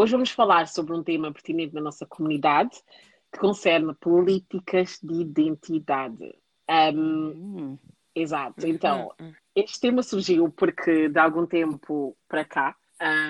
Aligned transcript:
hoje 0.00 0.12
vamos 0.12 0.30
falar 0.30 0.66
sobre 0.66 0.94
um 0.94 1.02
tema 1.02 1.32
pertinente 1.32 1.74
na 1.74 1.80
nossa 1.80 2.06
comunidade 2.06 2.82
que 3.30 3.38
concerne 3.38 3.94
políticas 3.94 4.98
de 5.02 5.20
identidade. 5.20 6.34
Um, 6.68 6.98
hum. 6.98 7.78
Exato. 8.14 8.66
Então, 8.66 9.12
hum, 9.20 9.26
hum. 9.26 9.32
este 9.54 9.80
tema 9.80 10.02
surgiu 10.02 10.50
porque 10.50 11.08
de 11.08 11.18
algum 11.18 11.46
tempo 11.46 12.16
para 12.26 12.44
cá 12.44 12.74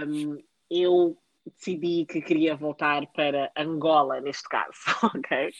um, 0.06 0.38
eu 0.70 1.18
decidi 1.44 2.06
que 2.06 2.20
queria 2.20 2.54
voltar 2.54 3.04
para 3.08 3.50
Angola, 3.56 4.20
neste 4.20 4.48
caso, 4.48 4.78
ok? 5.14 5.50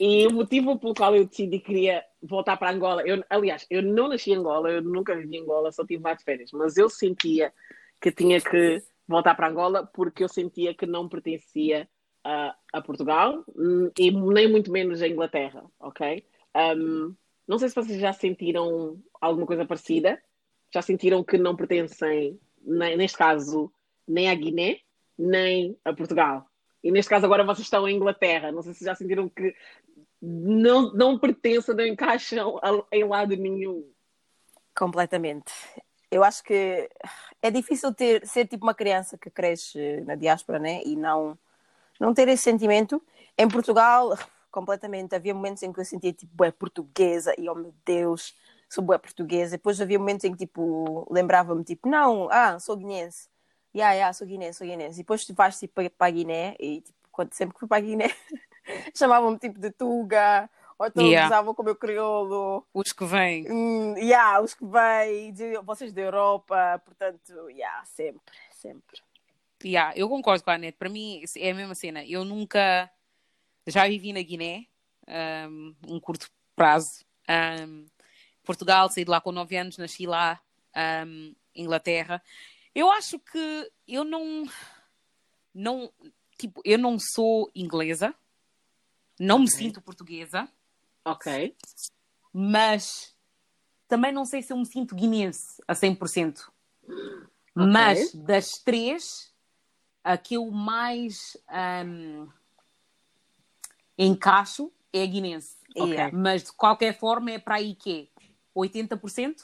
E 0.00 0.26
o 0.26 0.32
motivo 0.32 0.78
pelo 0.78 0.94
qual 0.94 1.14
eu 1.14 1.24
decidi 1.24 1.60
que 1.60 1.66
queria 1.66 2.04
voltar 2.20 2.56
para 2.56 2.70
Angola, 2.70 3.02
eu, 3.06 3.22
aliás, 3.30 3.66
eu 3.70 3.82
não 3.82 4.08
nasci 4.08 4.32
em 4.32 4.36
Angola, 4.36 4.70
eu 4.70 4.82
nunca 4.82 5.14
vivi 5.14 5.36
em 5.36 5.42
Angola, 5.42 5.70
só 5.70 5.86
tive 5.86 6.02
várias 6.02 6.22
férias, 6.22 6.50
mas 6.52 6.76
eu 6.76 6.90
sentia 6.90 7.52
que 8.00 8.10
tinha 8.10 8.40
que 8.40 8.82
voltar 9.06 9.34
para 9.34 9.48
Angola 9.48 9.86
porque 9.86 10.24
eu 10.24 10.28
sentia 10.28 10.74
que 10.74 10.86
não 10.86 11.08
pertencia 11.08 11.88
a, 12.24 12.54
a 12.72 12.82
Portugal 12.82 13.44
hum, 13.56 13.90
e 13.98 14.10
nem 14.10 14.50
muito 14.50 14.70
menos 14.70 15.02
a 15.02 15.08
Inglaterra, 15.08 15.64
ok? 15.80 16.24
Um, 16.56 17.14
não 17.46 17.58
sei 17.58 17.68
se 17.68 17.74
vocês 17.74 18.00
já 18.00 18.12
sentiram 18.12 19.00
alguma 19.20 19.46
coisa 19.46 19.66
parecida, 19.66 20.22
já 20.72 20.80
sentiram 20.80 21.22
que 21.22 21.36
não 21.36 21.56
pertencem, 21.56 22.40
neste 22.64 23.18
caso, 23.18 23.72
nem 24.06 24.30
à 24.30 24.34
Guiné, 24.34 24.80
nem 25.18 25.76
a 25.84 25.92
Portugal. 25.92 26.46
E 26.82 26.90
neste 26.90 27.10
caso 27.10 27.26
agora 27.26 27.44
vocês 27.44 27.66
estão 27.66 27.88
em 27.88 27.96
Inglaterra. 27.96 28.50
Não 28.50 28.62
sei 28.62 28.74
se 28.74 28.84
já 28.84 28.94
sentiram 28.94 29.28
que 29.28 29.54
não, 30.20 30.92
não 30.92 31.18
pertencem, 31.18 31.74
não 31.74 31.86
encaixam 31.86 32.60
em 32.90 33.04
lado 33.04 33.36
nenhum. 33.36 33.88
Completamente. 34.74 35.52
Eu 36.12 36.22
acho 36.22 36.44
que 36.44 36.90
é 37.40 37.50
difícil 37.50 37.92
ter, 37.94 38.26
ser 38.26 38.46
tipo 38.46 38.64
uma 38.64 38.74
criança 38.74 39.16
que 39.18 39.30
cresce 39.30 40.02
na 40.02 40.14
diáspora, 40.14 40.58
né? 40.58 40.82
E 40.84 40.94
não, 40.94 41.38
não 41.98 42.14
ter 42.14 42.28
esse 42.28 42.42
sentimento. 42.42 43.02
Em 43.36 43.48
Portugal, 43.48 44.16
completamente. 44.50 45.14
Havia 45.14 45.34
momentos 45.34 45.62
em 45.62 45.72
que 45.72 45.80
eu 45.80 45.84
sentia 45.84 46.12
tipo, 46.12 46.44
é 46.44 46.50
portuguesa 46.50 47.34
e 47.38 47.48
oh 47.48 47.54
meu 47.54 47.74
Deus, 47.84 48.34
sou 48.68 48.84
boa 48.84 48.98
portuguesa. 48.98 49.52
Depois 49.52 49.80
havia 49.80 49.98
momentos 49.98 50.24
em 50.24 50.32
que 50.32 50.38
tipo, 50.38 51.06
lembrava-me 51.10 51.64
tipo, 51.64 51.88
não, 51.88 52.28
ah, 52.30 52.58
sou 52.60 52.76
guinense 52.76 53.32
yeah, 53.74 53.94
yeah, 53.94 54.12
sou 54.12 54.26
guinense, 54.26 54.58
sou 54.58 54.66
guinense. 54.66 55.00
E 55.00 55.02
depois 55.02 55.24
tu 55.24 55.34
vais 55.34 55.58
tipo, 55.58 55.74
para 55.74 56.06
a 56.06 56.10
Guiné 56.10 56.56
e 56.60 56.80
tipo, 56.82 56.98
quando, 57.10 57.32
sempre 57.34 57.54
que 57.54 57.60
fui 57.60 57.68
para 57.68 57.78
a 57.78 57.80
Guiné 57.80 58.06
chamavam-me 58.94 59.38
tipo 59.38 59.58
de 59.58 59.70
Tuga, 59.70 60.48
ou 60.78 60.86
então 60.86 61.04
yeah. 61.04 61.26
usavam 61.26 61.54
como 61.54 61.68
eu 61.68 61.76
crioulo. 61.76 62.66
Os 62.72 62.92
que 62.92 63.04
vêm. 63.04 63.44
Mm, 63.48 63.98
yeah, 63.98 64.40
os 64.40 64.54
que 64.54 64.64
vêm, 64.64 65.34
vocês 65.64 65.92
da 65.92 66.02
Europa, 66.02 66.80
portanto, 66.84 67.50
yeah, 67.50 67.84
sempre, 67.84 68.34
sempre. 68.50 69.00
Yeah, 69.64 69.96
eu 69.96 70.08
concordo 70.08 70.42
com 70.42 70.50
a 70.50 70.54
Anete, 70.54 70.76
para 70.76 70.88
mim 70.88 71.22
é 71.36 71.50
a 71.50 71.54
mesma 71.54 71.74
cena. 71.74 72.04
Eu 72.04 72.24
nunca 72.24 72.90
já 73.66 73.86
vivi 73.86 74.12
na 74.12 74.22
Guiné, 74.22 74.66
um, 75.48 75.74
um 75.88 76.00
curto 76.00 76.28
prazo. 76.56 77.04
Um, 77.28 77.86
Portugal, 78.44 78.90
saí 78.90 79.04
de 79.04 79.10
lá 79.10 79.20
com 79.20 79.30
9 79.30 79.56
anos, 79.56 79.78
nasci 79.78 80.06
lá, 80.06 80.40
um, 81.06 81.34
Inglaterra. 81.54 82.22
Eu 82.74 82.90
acho 82.90 83.18
que 83.18 83.70
eu 83.86 84.04
não. 84.04 84.44
não 85.54 85.92
tipo, 86.38 86.60
eu 86.64 86.78
não 86.78 86.98
sou 86.98 87.50
inglesa, 87.54 88.14
não 89.20 89.38
me 89.38 89.50
sinto 89.50 89.80
portuguesa. 89.80 90.48
Ok. 91.04 91.56
Mas 92.32 93.14
também 93.88 94.12
não 94.12 94.24
sei 94.24 94.42
se 94.42 94.52
eu 94.52 94.56
me 94.56 94.66
sinto 94.66 94.94
guinense 94.94 95.62
a 95.66 95.74
100%. 95.74 96.48
Okay. 96.84 96.96
Mas 97.54 98.14
das 98.14 98.58
três, 98.58 99.32
a 100.02 100.16
que 100.16 100.34
eu 100.34 100.50
mais 100.50 101.36
um, 101.84 102.28
encaixo 103.98 104.72
é 104.92 105.02
a 105.02 105.06
guinense. 105.06 105.56
Okay. 105.76 106.10
Mas 106.12 106.44
de 106.44 106.52
qualquer 106.52 106.98
forma 106.98 107.30
é 107.30 107.38
para 107.38 107.56
aí 107.56 107.74
que 107.74 108.08
é 108.18 108.58
80%. 108.58 109.42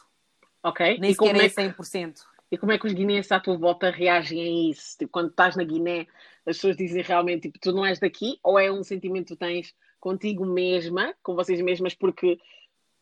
Ok. 0.62 0.98
Nem 0.98 1.10
e 1.10 1.14
sequer 1.14 1.36
é, 1.36 1.44
é 1.44 1.48
100%. 1.48 2.20
E 2.50 2.56
como 2.56 2.72
é 2.72 2.78
que 2.78 2.86
os 2.86 2.92
guineenses 2.92 3.30
à 3.30 3.38
tua 3.38 3.56
volta 3.58 3.90
reagem 3.90 4.40
a 4.40 4.70
isso? 4.70 4.96
Tipo, 4.98 5.12
quando 5.12 5.30
estás 5.30 5.54
na 5.54 5.64
Guiné, 5.64 6.06
as 6.46 6.56
pessoas 6.56 6.76
dizem 6.76 7.02
realmente, 7.02 7.42
tipo, 7.42 7.58
tu 7.58 7.72
não 7.72 7.84
és 7.84 7.98
daqui? 7.98 8.38
Ou 8.42 8.58
é 8.58 8.72
um 8.72 8.82
sentimento 8.82 9.28
que 9.28 9.34
tu 9.34 9.38
tens 9.38 9.74
contigo 10.00 10.44
mesma, 10.44 11.14
com 11.22 11.34
vocês 11.34 11.60
mesmas, 11.60 11.94
porque 11.94 12.38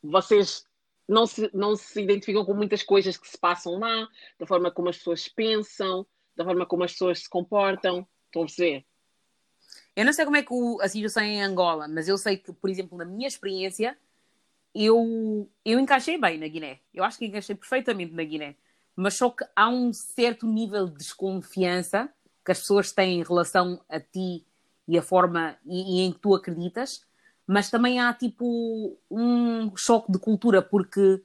vocês 0.03 0.65
não 1.09 1.27
se, 1.27 1.51
não 1.53 1.77
se 1.77 2.03
identificam 2.03 2.45
com 2.45 2.55
muitas 2.55 2.83
coisas 2.83 3.17
que 3.17 3.29
se 3.29 3.39
passam 3.39 3.79
lá, 3.79 4.09
da 4.39 4.47
forma 4.47 4.71
como 4.71 4.89
as 4.89 4.99
pessoas 4.99 5.29
pensam, 5.29 6.07
da 6.34 6.45
forma 6.45 6.67
como 6.67 6.84
as 6.84 6.93
pessoas 6.93 7.21
se 7.21 7.29
comportam? 7.29 8.07
Estão 8.27 8.43
a 8.43 8.47
perceber? 8.47 8.84
Eu 9.95 10.05
não 10.05 10.12
sei 10.12 10.25
como 10.25 10.37
é 10.37 10.43
que 10.43 10.53
o, 10.53 10.81
a 10.81 10.89
situação 10.89 11.23
é 11.23 11.27
em 11.27 11.43
Angola, 11.43 11.89
mas 11.89 12.09
eu 12.09 12.19
sei 12.19 12.37
que, 12.37 12.53
por 12.53 12.69
exemplo, 12.69 12.99
na 12.99 13.05
minha 13.05 13.28
experiência, 13.28 13.97
eu, 14.75 15.49
eu 15.65 15.81
encaixei 15.81 16.19
bem 16.19 16.39
na 16.39 16.49
Guiné. 16.49 16.81
Eu 16.93 17.03
acho 17.05 17.19
que 17.19 17.27
encaixei 17.27 17.55
perfeitamente 17.55 18.13
na 18.13 18.25
Guiné 18.25 18.57
mas 18.97 19.19
só 19.19 19.28
que 19.28 19.45
há 19.55 19.69
um 19.69 19.93
certo 19.93 20.47
nível 20.47 20.87
de 20.87 20.97
desconfiança 20.97 22.09
que 22.43 22.51
as 22.51 22.61
pessoas 22.61 22.91
têm 22.93 23.21
em 23.21 23.23
relação 23.23 23.78
a 23.89 24.01
ti 24.01 24.46
e 24.86 24.98
a 24.98 25.02
forma 25.02 25.56
e, 25.64 25.98
e 25.98 26.06
em 26.06 26.12
que 26.12 26.19
tu 26.19 26.34
acreditas, 26.34 27.04
mas 27.47 27.70
também 27.70 28.00
há 28.00 28.12
tipo 28.12 28.98
um 29.10 29.74
choque 29.76 30.10
de 30.10 30.19
cultura, 30.19 30.60
porque 30.60 31.22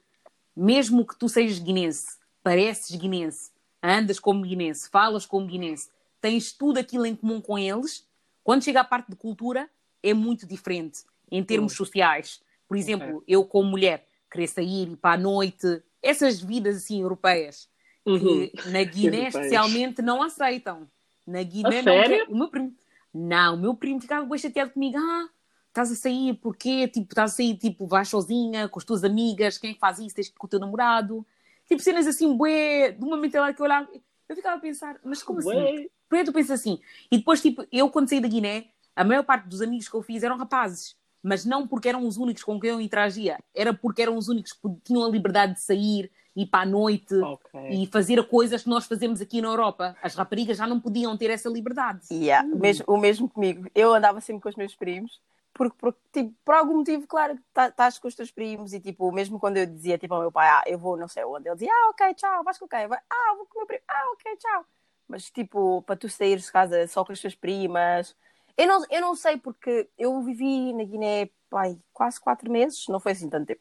mesmo 0.56 1.06
que 1.06 1.18
tu 1.18 1.28
sejas 1.28 1.58
guinense, 1.58 2.18
pareces 2.42 2.94
guinense, 2.96 3.50
andas 3.82 4.20
como 4.20 4.42
guinense, 4.42 4.88
falas 4.88 5.26
como 5.26 5.46
guinense, 5.46 5.88
tens 6.20 6.52
tudo 6.52 6.78
aquilo 6.78 7.06
em 7.06 7.16
comum 7.16 7.40
com 7.40 7.58
eles, 7.58 8.06
quando 8.44 8.64
chega 8.64 8.80
à 8.80 8.84
parte 8.84 9.10
de 9.10 9.16
cultura, 9.16 9.68
é 10.02 10.14
muito 10.14 10.46
diferente 10.46 11.00
em 11.30 11.42
termos 11.42 11.74
sociais. 11.74 12.40
Por 12.68 12.76
exemplo, 12.76 13.18
okay. 13.18 13.34
eu 13.34 13.44
como 13.44 13.70
mulher, 13.70 14.06
querer 14.30 14.46
sair 14.46 14.92
e 14.92 14.96
para 14.96 15.14
a 15.14 15.18
noite, 15.18 15.82
essas 16.02 16.40
vidas 16.40 16.76
assim 16.76 17.00
europeias 17.00 17.68
uhum. 18.04 18.18
que 18.18 18.70
na 18.70 18.82
Guiné 18.82 19.28
especialmente 19.28 20.02
não 20.02 20.22
aceitam. 20.22 20.88
Na 21.26 21.42
Guiné 21.42 21.80
a 21.80 21.82
não 21.82 21.92
sério? 21.92 22.26
o 22.28 22.36
meu 22.36 22.48
primo. 22.48 22.74
Não, 23.12 23.54
o 23.54 23.58
meu 23.58 23.74
primo 23.74 24.00
ficava 24.00 24.26
bem 24.26 24.38
chateado 24.38 24.70
comigo. 24.72 24.96
Ah, 24.98 25.28
estás 25.68 25.90
a 25.90 25.94
sair, 25.94 26.34
porquê? 26.34 26.88
Tipo, 26.88 27.12
estás 27.12 27.32
a 27.32 27.36
sair, 27.36 27.56
tipo, 27.56 27.86
vais 27.86 28.08
sozinha, 28.08 28.68
com 28.68 28.78
as 28.78 28.84
tuas 28.84 29.04
amigas, 29.04 29.58
quem 29.58 29.70
é 29.70 29.74
que 29.74 29.80
faz 29.80 29.98
isso? 29.98 30.14
Tens 30.14 30.28
que 30.28 30.34
ir 30.34 30.38
com 30.38 30.46
o 30.46 30.50
teu 30.50 30.60
namorado. 30.60 31.26
Tipo, 31.66 31.82
cenas 31.82 32.06
assim, 32.06 32.36
bué, 32.36 32.92
de 32.92 33.04
uma 33.04 33.16
mentalidade 33.16 33.56
que 33.56 33.62
eu 33.62 33.66
olhava, 33.66 33.88
eu 34.28 34.36
ficava 34.36 34.56
a 34.56 34.60
pensar, 34.60 34.98
mas 35.04 35.22
como 35.22 35.40
bué. 35.40 35.54
assim? 35.54 35.88
Porquê 36.08 36.24
tu 36.24 36.32
pensas 36.32 36.60
assim? 36.60 36.80
E 37.10 37.18
depois, 37.18 37.40
tipo, 37.40 37.66
eu 37.70 37.88
quando 37.90 38.08
saí 38.08 38.20
da 38.20 38.28
Guiné, 38.28 38.66
a 38.94 39.04
maior 39.04 39.24
parte 39.24 39.48
dos 39.48 39.62
amigos 39.62 39.88
que 39.88 39.94
eu 39.94 40.02
fiz 40.02 40.22
eram 40.22 40.36
rapazes 40.36 40.96
mas 41.22 41.44
não 41.44 41.66
porque 41.66 41.88
eram 41.88 42.06
os 42.06 42.16
únicos 42.16 42.42
com 42.42 42.58
quem 42.58 42.70
eu 42.70 42.80
interagia, 42.80 43.38
era 43.54 43.72
porque 43.72 44.02
eram 44.02 44.16
os 44.16 44.28
únicos 44.28 44.52
que 44.52 44.68
tinham 44.82 45.04
a 45.04 45.08
liberdade 45.08 45.54
de 45.54 45.60
sair, 45.60 46.10
ir 46.34 46.46
para 46.46 46.62
a 46.62 46.66
noite 46.66 47.14
okay. 47.14 47.82
e 47.82 47.86
fazer 47.86 48.22
coisas 48.28 48.62
que 48.62 48.68
nós 48.68 48.86
fazemos 48.86 49.20
aqui 49.20 49.40
na 49.40 49.48
Europa. 49.48 49.96
As 50.02 50.14
raparigas 50.14 50.56
já 50.56 50.66
não 50.66 50.80
podiam 50.80 51.16
ter 51.16 51.30
essa 51.30 51.48
liberdade. 51.48 52.00
Yeah, 52.10 52.46
hum. 52.46 52.58
mesmo, 52.58 52.84
o 52.88 52.96
mesmo 52.96 53.28
comigo. 53.28 53.68
Eu 53.74 53.94
andava 53.94 54.20
sempre 54.20 54.42
com 54.42 54.48
os 54.48 54.56
meus 54.56 54.74
primos, 54.74 55.20
porque, 55.52 55.76
porque 55.78 56.00
tipo, 56.12 56.34
por 56.44 56.54
algum 56.54 56.78
motivo, 56.78 57.06
claro, 57.06 57.38
tá, 57.52 57.68
estás 57.68 57.98
com 57.98 58.08
os 58.08 58.14
teus 58.14 58.30
primos 58.30 58.72
e 58.72 58.80
tipo, 58.80 59.10
mesmo 59.12 59.38
quando 59.38 59.58
eu 59.58 59.66
dizia 59.66 59.98
tipo, 59.98 60.14
ao 60.14 60.20
meu 60.20 60.32
pai, 60.32 60.48
ah, 60.48 60.62
eu 60.66 60.78
vou 60.78 60.96
não 60.96 61.08
sei 61.08 61.24
onde, 61.24 61.48
ele 61.48 61.56
dizia, 61.56 61.70
ah, 61.70 61.90
ok, 61.90 62.14
tchau, 62.14 62.42
vais 62.42 62.58
com 62.58 62.66
quem? 62.66 62.84
Ah, 62.84 63.34
vou 63.36 63.46
com 63.46 63.56
o 63.56 63.58
meu 63.58 63.66
primo, 63.66 63.82
ah, 63.88 64.12
ok, 64.14 64.36
tchau. 64.36 64.64
Mas 65.06 65.30
tipo, 65.30 65.82
para 65.82 65.96
tu 65.96 66.08
saíres 66.08 66.44
de 66.46 66.52
casa 66.52 66.86
só 66.86 67.04
com 67.04 67.12
as 67.12 67.20
tuas 67.20 67.34
primas 67.34 68.16
eu 68.56 68.66
não, 68.66 68.84
eu 68.90 69.00
não 69.00 69.14
sei 69.14 69.36
porque 69.36 69.88
eu 69.98 70.20
vivi 70.22 70.72
na 70.72 70.84
Guiné 70.84 71.30
pai, 71.48 71.78
quase 71.92 72.20
quatro 72.20 72.50
meses, 72.50 72.86
não 72.88 73.00
foi 73.00 73.12
assim 73.12 73.28
tanto 73.28 73.46
tempo. 73.46 73.60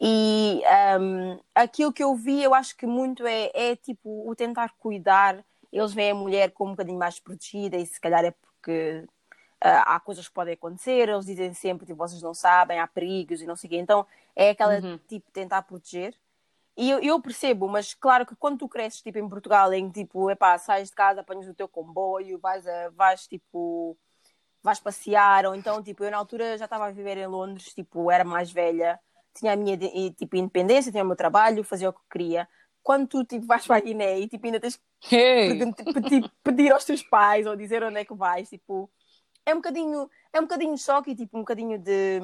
E 0.00 0.62
um, 1.00 1.38
aquilo 1.54 1.92
que 1.92 2.02
eu 2.02 2.14
vi, 2.14 2.42
eu 2.42 2.54
acho 2.54 2.76
que 2.76 2.86
muito 2.86 3.26
é, 3.26 3.50
é 3.54 3.76
tipo 3.76 4.28
o 4.28 4.34
tentar 4.34 4.74
cuidar. 4.78 5.44
Eles 5.72 5.92
veem 5.92 6.12
a 6.12 6.14
mulher 6.14 6.52
como 6.52 6.70
um 6.70 6.74
bocadinho 6.74 6.98
mais 6.98 7.18
protegida 7.18 7.76
e 7.76 7.86
se 7.86 8.00
calhar 8.00 8.24
é 8.24 8.30
porque 8.30 9.04
uh, 9.64 9.82
há 9.86 10.00
coisas 10.00 10.28
que 10.28 10.34
podem 10.34 10.54
acontecer. 10.54 11.08
Eles 11.08 11.26
dizem 11.26 11.54
sempre, 11.54 11.86
tipo, 11.86 11.98
vocês 11.98 12.22
não 12.22 12.34
sabem, 12.34 12.78
há 12.78 12.86
perigos 12.86 13.40
e 13.40 13.46
não 13.46 13.56
sei 13.56 13.68
o 13.68 13.70
quê. 13.70 13.76
Então 13.78 14.06
é 14.36 14.50
aquela 14.50 14.80
uhum. 14.80 14.98
tipo 15.08 15.30
tentar 15.30 15.62
proteger. 15.62 16.14
E 16.76 16.90
eu, 16.90 16.98
eu, 16.98 17.20
percebo, 17.20 17.68
mas 17.68 17.94
claro 17.94 18.26
que 18.26 18.34
quando 18.34 18.58
tu 18.58 18.68
cresces 18.68 19.00
tipo 19.00 19.16
em 19.18 19.28
Portugal, 19.28 19.72
em 19.72 19.88
tipo, 19.90 20.28
epá, 20.30 20.58
sais 20.58 20.88
de 20.90 20.94
casa, 20.94 21.20
apanhas 21.20 21.46
o 21.48 21.54
teu 21.54 21.68
comboio, 21.68 22.38
vais, 22.40 22.66
a, 22.66 22.90
vais 22.90 23.28
tipo 23.28 23.96
vais 24.64 24.80
passear, 24.80 25.44
ou 25.46 25.54
então, 25.54 25.82
tipo, 25.82 26.02
eu 26.02 26.10
na 26.10 26.16
altura 26.16 26.56
já 26.56 26.64
estava 26.64 26.86
a 26.86 26.90
viver 26.90 27.18
em 27.18 27.26
Londres, 27.26 27.74
tipo, 27.74 28.10
era 28.10 28.24
mais 28.24 28.50
velha, 28.50 28.98
tinha 29.34 29.52
a 29.52 29.56
minha, 29.56 29.76
tipo, 30.16 30.36
independência, 30.36 30.90
tinha 30.90 31.04
o 31.04 31.06
meu 31.06 31.16
trabalho, 31.16 31.64
fazia 31.64 31.90
o 31.90 31.92
que 31.92 32.00
queria. 32.10 32.48
Quando 32.82 33.08
tu, 33.08 33.24
tipo, 33.24 33.46
vais 33.46 33.66
para 33.66 33.76
a 33.76 33.80
Guiné 33.80 34.20
e, 34.20 34.28
tipo, 34.28 34.46
ainda 34.46 34.60
tens 34.60 34.80
que 35.00 35.16
hey. 35.16 35.72
pedir, 35.92 36.30
pedir 36.42 36.72
aos 36.72 36.84
teus 36.84 37.02
pais 37.02 37.46
ou 37.46 37.56
dizer 37.56 37.82
onde 37.82 37.98
é 37.98 38.04
que 38.04 38.14
vais, 38.14 38.48
tipo, 38.48 38.90
é 39.46 39.52
um 39.52 39.56
bocadinho, 39.56 40.10
é 40.32 40.38
um 40.38 40.44
bocadinho 40.44 40.76
choque 40.78 41.10
e, 41.10 41.16
tipo, 41.16 41.36
um 41.36 41.40
bocadinho 41.40 41.78
de, 41.78 42.20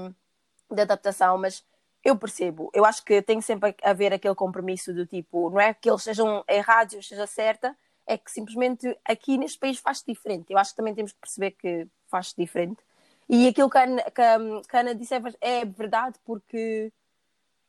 de 0.70 0.80
adaptação, 0.80 1.38
mas 1.38 1.64
eu 2.04 2.16
percebo. 2.16 2.70
Eu 2.72 2.84
acho 2.84 3.04
que 3.04 3.20
tem 3.22 3.40
sempre 3.40 3.74
a 3.82 3.90
haver 3.90 4.12
aquele 4.12 4.34
compromisso 4.34 4.92
do 4.92 5.06
tipo, 5.06 5.50
não 5.50 5.60
é 5.60 5.74
que 5.74 5.88
eles 5.90 6.02
sejam 6.02 6.44
errados 6.48 6.94
ou 6.94 7.02
seja 7.02 7.26
certa, 7.26 7.76
é 8.06 8.16
que 8.16 8.30
simplesmente 8.30 8.98
aqui 9.04 9.36
neste 9.38 9.58
país 9.58 9.78
faz-se 9.78 10.04
diferente. 10.06 10.50
Eu 10.50 10.58
acho 10.58 10.70
que 10.70 10.76
também 10.76 10.94
temos 10.94 11.12
que 11.12 11.20
perceber 11.20 11.52
que 11.52 11.86
faz-se 12.08 12.34
diferente. 12.36 12.82
E 13.28 13.46
aquilo 13.46 13.70
que 13.70 13.78
a, 13.78 13.84
Ana, 13.84 14.02
que, 14.02 14.20
a, 14.20 14.38
que 14.68 14.76
a 14.76 14.80
Ana 14.80 14.94
disse 14.94 15.14
é, 15.14 15.22
é 15.40 15.64
verdade, 15.64 16.18
porque 16.24 16.92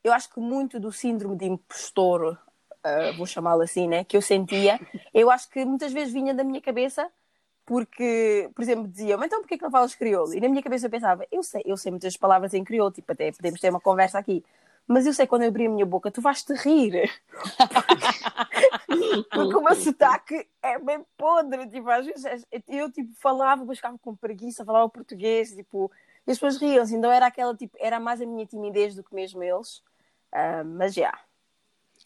eu 0.04 0.14
acho 0.14 0.30
que 0.30 0.40
muito 0.40 0.80
do 0.80 0.92
síndrome 0.92 1.36
de 1.36 1.46
impostor, 1.46 2.38
uh, 2.86 3.18
vou 3.18 3.26
chamá-lo 3.26 3.62
assim, 3.62 3.88
né, 3.88 4.04
que 4.04 4.18
eu 4.18 4.22
sentia, 4.22 4.80
eu 5.14 5.30
acho 5.30 5.50
que 5.50 5.64
muitas 5.66 5.94
vezes 5.94 6.14
vinha 6.14 6.34
da 6.34 6.44
minha 6.44 6.62
cabeça, 6.62 7.10
porque, 7.66 8.50
por 8.56 8.62
exemplo, 8.62 8.88
diziam, 8.88 9.24
então 9.24 9.40
porquê 9.40 9.58
que 9.58 9.64
não 9.64 9.72
falas 9.72 9.96
crioulo? 9.96 10.34
E 10.34 10.42
na 10.42 10.50
minha 10.50 10.64
cabeça 10.64 10.88
eu 10.88 10.90
pensava, 10.90 11.26
eu 11.32 11.44
sei, 11.44 11.62
eu 11.66 11.78
sei 11.78 11.92
muitas 11.92 12.18
palavras 12.18 12.54
em 12.54 12.64
crioulo, 12.64 12.92
tipo, 12.92 13.12
até 13.12 13.32
podemos 13.32 13.60
ter 13.60 13.70
uma 13.70 13.80
conversa 13.80 14.18
aqui, 14.18 14.44
mas 14.88 15.06
eu 15.06 15.14
sei 15.14 15.26
quando 15.28 15.44
eu 15.44 15.48
abri 15.48 15.68
a 15.68 15.70
minha 15.70 15.86
boca, 15.86 16.12
tu 16.12 16.22
vais-te 16.22 16.54
rir. 16.54 17.10
Porque 19.32 19.56
o 19.56 19.62
meu 19.62 19.76
sotaque 19.76 20.48
é 20.62 20.78
bem 20.80 21.06
podre. 21.18 21.66
Tipo, 21.70 21.90
às 21.90 22.06
vezes 22.06 22.46
eu 22.68 22.92
tipo, 22.92 23.14
falava, 23.16 23.64
mas 23.64 23.78
ficava 23.78 23.98
com 23.98 24.16
preguiça, 24.16 24.66
falava 24.66 24.90
português, 24.90 25.56
tipo, 25.56 25.90
e 26.28 26.32
as 26.32 26.38
pessoas 26.38 26.58
riam-se. 26.58 26.96
Então 26.96 27.12
era 27.12 27.28
aquela, 27.28 27.56
tipo, 27.56 27.78
era 27.80 28.00
mais 28.00 28.22
a 28.22 28.26
minha 28.26 28.46
timidez 28.46 28.96
do 28.96 29.04
que 29.04 29.16
mesmo 29.16 29.42
eles. 29.42 29.82
Uh, 30.34 30.66
mas 30.66 30.94
já. 30.94 31.18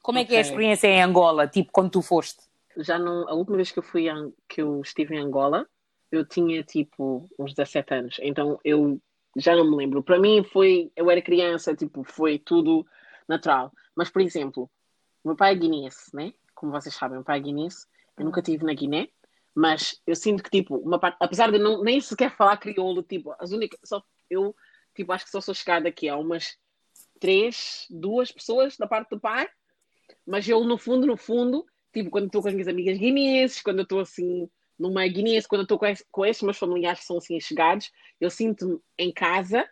Como 0.01 0.17
é 0.17 0.21
okay. 0.21 0.29
que 0.29 0.35
é 0.35 0.37
a 0.39 0.41
experiência 0.41 0.87
em 0.87 1.01
Angola, 1.01 1.47
tipo, 1.47 1.71
quando 1.71 1.91
tu 1.91 2.01
foste? 2.01 2.43
Já 2.77 2.99
não, 2.99 3.27
a 3.29 3.33
última 3.33 3.57
vez 3.57 3.71
que 3.71 3.79
eu 3.79 3.83
fui 3.83 4.05
que 4.47 4.61
eu 4.61 4.81
estive 4.81 5.15
em 5.15 5.19
Angola, 5.19 5.67
eu 6.11 6.25
tinha 6.25 6.63
tipo 6.63 7.29
uns 7.39 7.53
17 7.53 7.93
anos. 7.93 8.17
Então 8.21 8.59
eu 8.63 8.99
já 9.35 9.55
não 9.55 9.69
me 9.69 9.75
lembro. 9.75 10.03
Para 10.03 10.19
mim 10.19 10.43
foi, 10.43 10.91
eu 10.95 11.09
era 11.09 11.21
criança, 11.21 11.75
tipo, 11.75 12.03
foi 12.03 12.37
tudo 12.37 12.85
natural. 13.27 13.71
Mas, 13.95 14.09
por 14.09 14.21
exemplo, 14.21 14.69
o 15.23 15.29
meu 15.29 15.35
pai 15.35 15.53
é 15.53 15.55
guineense, 15.55 16.15
né? 16.15 16.33
Como 16.53 16.71
vocês 16.71 16.93
sabem, 16.93 17.17
o 17.17 17.19
meu 17.19 17.25
pai 17.25 17.39
é 17.39 17.41
guineense. 17.41 17.85
Eu 18.17 18.25
nunca 18.25 18.39
estive 18.39 18.63
na 18.63 18.73
Guiné, 18.73 19.09
mas 19.53 20.01
eu 20.07 20.15
sinto 20.15 20.41
que, 20.41 20.49
tipo, 20.49 20.77
uma 20.77 20.97
parte, 20.99 21.17
apesar 21.19 21.51
de 21.51 21.57
não, 21.57 21.83
nem 21.83 21.99
sequer 21.99 22.35
falar 22.35 22.57
crioulo, 22.57 23.03
tipo, 23.03 23.35
as 23.37 23.51
únicas, 23.51 23.79
só 23.83 24.01
eu, 24.29 24.55
tipo, 24.95 25.11
acho 25.11 25.25
que 25.25 25.31
só 25.31 25.41
sou 25.41 25.53
chegada 25.53 25.89
aqui 25.89 26.07
a 26.07 26.15
umas 26.15 26.57
três, 27.19 27.85
duas 27.89 28.31
pessoas 28.31 28.77
da 28.77 28.87
parte 28.87 29.09
do 29.09 29.19
pai, 29.19 29.47
mas 30.25 30.47
eu, 30.47 30.63
no 30.63 30.77
fundo, 30.77 31.05
no 31.05 31.17
fundo, 31.17 31.65
tipo, 31.93 32.09
quando 32.09 32.27
estou 32.27 32.41
com 32.41 32.47
as 32.47 32.53
minhas 32.53 32.67
amigas 32.67 32.97
guineenses, 32.97 33.61
quando 33.61 33.81
estou 33.81 33.99
assim 33.99 34.49
numa 34.77 35.07
guineense, 35.07 35.47
quando 35.47 35.61
estou 35.61 35.79
com, 35.79 35.85
com 36.11 36.25
esses 36.25 36.43
meus 36.43 36.57
familiares 36.57 36.99
que 36.99 37.05
são 37.05 37.17
assim 37.17 37.39
chegados, 37.39 37.91
eu 38.19 38.29
sinto-me 38.29 38.79
em 38.97 39.11
casa, 39.11 39.67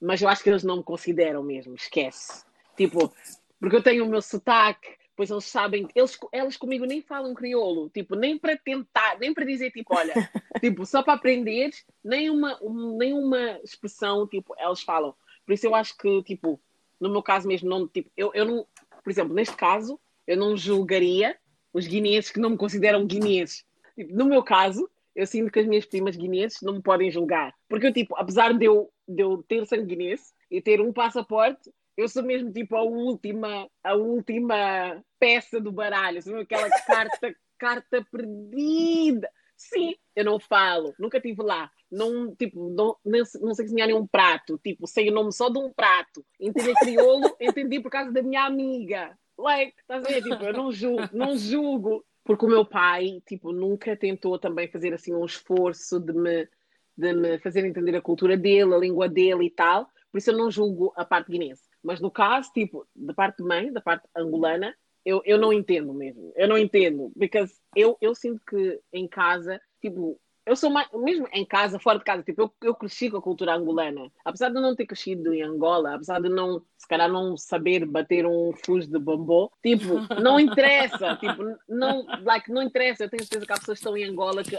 mas 0.00 0.20
eu 0.20 0.28
acho 0.28 0.42
que 0.42 0.50
eles 0.50 0.62
não 0.62 0.78
me 0.78 0.82
consideram 0.82 1.42
mesmo, 1.42 1.74
esquece. 1.74 2.44
Tipo, 2.76 3.12
porque 3.58 3.76
eu 3.76 3.82
tenho 3.82 4.04
o 4.04 4.08
meu 4.08 4.20
sotaque, 4.20 4.96
pois 5.16 5.30
eles 5.30 5.44
sabem, 5.44 5.88
eles, 5.94 6.18
elas 6.32 6.56
comigo 6.56 6.84
nem 6.84 7.00
falam 7.00 7.34
crioulo, 7.34 7.88
tipo, 7.88 8.14
nem 8.14 8.36
para 8.38 8.56
tentar, 8.56 9.18
nem 9.18 9.32
para 9.32 9.44
dizer, 9.44 9.70
tipo, 9.70 9.96
olha, 9.96 10.12
tipo, 10.60 10.84
só 10.84 11.02
para 11.02 11.14
aprender, 11.14 11.70
nem 12.02 12.28
uma, 12.28 12.58
um, 12.62 12.96
nem 12.98 13.14
uma 13.14 13.58
expressão, 13.62 14.26
tipo, 14.26 14.54
elas 14.58 14.82
falam. 14.82 15.14
Por 15.46 15.52
isso 15.52 15.66
eu 15.66 15.74
acho 15.74 15.96
que, 15.96 16.22
tipo, 16.22 16.60
no 17.04 17.10
meu 17.10 17.22
caso 17.22 17.46
mesmo, 17.46 17.68
não, 17.68 17.86
tipo, 17.86 18.10
eu, 18.16 18.30
eu 18.34 18.44
não, 18.46 18.66
por 19.02 19.10
exemplo, 19.10 19.34
neste 19.34 19.54
caso, 19.54 20.00
eu 20.26 20.36
não 20.38 20.56
julgaria 20.56 21.36
os 21.72 21.86
guineenses 21.86 22.30
que 22.30 22.40
não 22.40 22.50
me 22.50 22.56
consideram 22.56 23.06
guineenses. 23.06 23.64
Tipo, 23.94 24.14
no 24.14 24.24
meu 24.24 24.42
caso, 24.42 24.88
eu 25.14 25.26
sinto 25.26 25.52
que 25.52 25.60
as 25.60 25.66
minhas 25.66 25.84
primas 25.84 26.16
guineenses 26.16 26.62
não 26.62 26.72
me 26.72 26.82
podem 26.82 27.10
julgar. 27.10 27.54
Porque 27.68 27.86
eu, 27.86 27.92
tipo, 27.92 28.16
apesar 28.16 28.54
de 28.54 28.64
eu, 28.64 28.90
de 29.06 29.22
eu 29.22 29.44
ter 29.46 29.66
sangue 29.66 29.94
guinense 29.94 30.32
e 30.50 30.62
ter 30.62 30.80
um 30.80 30.92
passaporte, 30.92 31.70
eu 31.94 32.08
sou 32.08 32.22
mesmo 32.22 32.50
tipo 32.50 32.74
a 32.74 32.82
última, 32.82 33.68
a 33.82 33.94
última 33.94 35.04
peça 35.18 35.60
do 35.60 35.70
baralho, 35.70 36.22
sabe? 36.22 36.40
aquela 36.40 36.70
carta, 36.86 37.36
carta 37.58 38.06
perdida. 38.10 39.30
Sim, 39.56 39.94
eu 40.16 40.24
não 40.24 40.40
falo, 40.40 40.94
nunca 40.98 41.18
estive 41.18 41.42
lá. 41.42 41.70
Não, 41.94 42.34
tipo, 42.34 42.70
não, 42.70 42.96
não, 43.04 43.54
sei 43.54 43.64
cozinhar 43.64 43.86
nenhum 43.86 44.06
prato. 44.06 44.58
Tipo, 44.58 44.86
sei 44.86 45.08
o 45.10 45.12
nome 45.12 45.32
só 45.32 45.48
de 45.48 45.58
um 45.58 45.72
prato. 45.72 46.24
Entendi 46.40 46.74
crioulo, 46.74 47.34
entendi 47.40 47.80
por 47.80 47.90
causa 47.90 48.10
da 48.10 48.22
minha 48.22 48.44
amiga. 48.44 49.16
Like, 49.38 49.74
estás 49.80 50.04
a 50.04 50.08
ver? 50.08 50.22
Tipo, 50.22 50.44
eu 50.44 50.52
não 50.52 50.72
julgo, 50.72 51.08
não 51.12 51.36
julgo 51.36 52.04
porque 52.24 52.46
o 52.46 52.48
meu 52.48 52.64
pai, 52.64 53.22
tipo, 53.26 53.52
nunca 53.52 53.94
tentou 53.96 54.38
também 54.38 54.66
fazer 54.66 54.94
assim 54.94 55.14
um 55.14 55.26
esforço 55.26 56.00
de 56.00 56.12
me, 56.12 56.48
de 56.96 57.12
me 57.12 57.38
fazer 57.38 57.64
entender 57.64 57.94
a 57.94 58.00
cultura 58.00 58.36
dele, 58.36 58.74
a 58.74 58.78
língua 58.78 59.08
dele 59.08 59.44
e 59.44 59.50
tal. 59.50 59.88
Por 60.10 60.18
isso 60.18 60.30
eu 60.30 60.38
não 60.38 60.50
julgo 60.50 60.92
a 60.96 61.04
parte 61.04 61.30
guinense. 61.30 61.62
Mas 61.82 62.00
no 62.00 62.10
caso, 62.10 62.50
tipo, 62.52 62.86
da 62.96 63.12
parte 63.12 63.38
de 63.38 63.44
mãe, 63.44 63.70
da 63.70 63.80
parte 63.80 64.08
angolana, 64.16 64.74
eu, 65.04 65.20
eu 65.26 65.36
não 65.36 65.52
entendo 65.52 65.92
mesmo. 65.92 66.32
Eu 66.34 66.48
não 66.48 66.56
entendo. 66.56 67.12
Porque 67.16 67.44
eu, 67.76 67.98
eu 68.00 68.14
sinto 68.14 68.40
que 68.48 68.80
em 68.90 69.06
casa, 69.06 69.60
tipo, 69.82 70.18
eu 70.46 70.54
sou 70.54 70.70
mais, 70.70 70.88
mesmo 70.92 71.26
em 71.32 71.44
casa, 71.44 71.78
fora 71.78 71.98
de 71.98 72.04
casa, 72.04 72.22
tipo, 72.22 72.42
eu, 72.42 72.52
eu 72.62 72.74
cresci 72.74 73.10
com 73.10 73.16
a 73.16 73.22
cultura 73.22 73.54
angolana. 73.54 74.10
Apesar 74.24 74.50
de 74.50 74.54
não 74.60 74.76
ter 74.76 74.86
crescido 74.86 75.32
em 75.32 75.42
Angola, 75.42 75.94
apesar 75.94 76.20
de 76.20 76.28
não, 76.28 76.62
se 76.76 76.86
calhar 76.86 77.10
não 77.10 77.36
saber 77.36 77.86
bater 77.86 78.26
um 78.26 78.52
fuso 78.64 78.90
de 78.90 78.98
bombom, 78.98 79.48
tipo, 79.62 80.00
não 80.20 80.38
interessa, 80.38 81.16
tipo, 81.20 81.42
não, 81.68 82.04
like, 82.22 82.50
não 82.52 82.62
interessa. 82.62 83.04
Eu 83.04 83.10
tenho 83.10 83.22
certeza 83.22 83.46
que 83.46 83.52
há 83.52 83.58
pessoas 83.58 83.78
que 83.78 83.86
estão 83.86 83.96
em 83.96 84.04
Angola 84.04 84.42
que, 84.42 84.58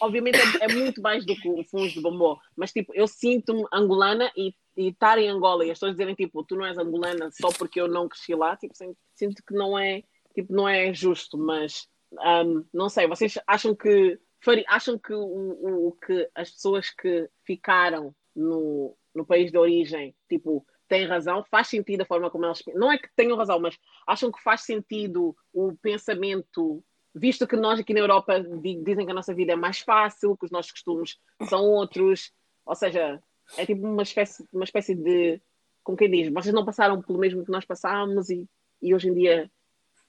obviamente, 0.00 0.38
é, 0.60 0.64
é 0.64 0.74
muito 0.74 1.00
mais 1.00 1.24
do 1.24 1.34
que 1.34 1.48
um 1.48 1.64
fuso 1.64 1.94
de 1.94 2.00
bombom, 2.00 2.36
mas, 2.54 2.72
tipo, 2.72 2.92
eu 2.94 3.06
sinto-me 3.06 3.64
angolana 3.72 4.30
e 4.36 4.54
e 4.74 4.88
estar 4.88 5.18
em 5.18 5.28
Angola 5.28 5.66
e 5.66 5.70
as 5.70 5.76
pessoas 5.76 5.92
dizerem 5.92 6.14
tipo 6.14 6.42
tu 6.44 6.56
não 6.56 6.64
és 6.64 6.78
angolana 6.78 7.30
só 7.30 7.50
porque 7.50 7.78
eu 7.78 7.86
não 7.86 8.08
cresci 8.08 8.34
lá 8.34 8.56
tipo 8.56 8.72
sinto 9.14 9.42
que 9.46 9.52
não 9.52 9.78
é 9.78 10.02
tipo 10.34 10.50
não 10.50 10.66
é 10.66 10.94
justo 10.94 11.36
mas 11.36 11.86
um, 12.12 12.64
não 12.72 12.88
sei 12.88 13.06
vocês 13.06 13.38
acham 13.46 13.74
que 13.74 14.18
acham 14.66 14.98
que 14.98 15.12
o, 15.14 15.88
o, 15.88 15.92
que 15.92 16.28
as 16.34 16.50
pessoas 16.50 16.90
que 16.90 17.28
ficaram 17.44 18.14
no, 18.34 18.96
no 19.14 19.24
país 19.24 19.50
de 19.50 19.58
origem, 19.58 20.14
tipo, 20.28 20.66
têm 20.88 21.06
razão? 21.06 21.44
Faz 21.50 21.68
sentido 21.68 22.02
a 22.02 22.06
forma 22.06 22.30
como 22.30 22.44
elas 22.44 22.62
Não 22.74 22.90
é 22.90 22.98
que 22.98 23.08
tenham 23.14 23.36
razão, 23.36 23.60
mas 23.60 23.78
acham 24.06 24.32
que 24.32 24.42
faz 24.42 24.62
sentido 24.62 25.36
o 25.52 25.76
pensamento, 25.76 26.82
visto 27.14 27.46
que 27.46 27.56
nós 27.56 27.78
aqui 27.78 27.94
na 27.94 28.00
Europa 28.00 28.40
dizem 28.84 29.04
que 29.04 29.12
a 29.12 29.14
nossa 29.14 29.34
vida 29.34 29.52
é 29.52 29.56
mais 29.56 29.80
fácil, 29.80 30.36
que 30.36 30.46
os 30.46 30.50
nossos 30.50 30.72
costumes 30.72 31.18
são 31.48 31.64
outros, 31.64 32.32
ou 32.64 32.74
seja, 32.74 33.22
é 33.56 33.66
tipo 33.66 33.86
uma 33.86 34.02
espécie, 34.02 34.46
uma 34.52 34.64
espécie 34.64 34.94
de. 34.94 35.40
Como 35.82 35.98
quem 35.98 36.10
diz, 36.10 36.32
vocês 36.32 36.54
não 36.54 36.64
passaram 36.64 37.02
pelo 37.02 37.18
mesmo 37.18 37.44
que 37.44 37.50
nós 37.50 37.64
passámos 37.64 38.30
e, 38.30 38.48
e 38.80 38.94
hoje 38.94 39.08
em 39.08 39.14
dia. 39.14 39.50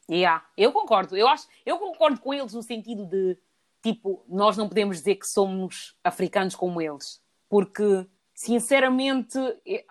Yeah, 0.10 0.46
eu 0.58 0.72
concordo. 0.72 1.16
Eu, 1.16 1.28
acho, 1.28 1.48
eu 1.66 1.78
concordo 1.78 2.20
com 2.20 2.34
eles 2.34 2.54
no 2.54 2.62
sentido 2.62 3.06
de 3.06 3.38
tipo, 3.84 4.24
nós 4.30 4.56
não 4.56 4.70
podemos 4.70 4.98
dizer 4.98 5.16
que 5.16 5.28
somos 5.28 5.94
africanos 6.02 6.56
como 6.56 6.82
eles, 6.82 7.22
porque, 7.50 8.08
sinceramente, 8.34 9.38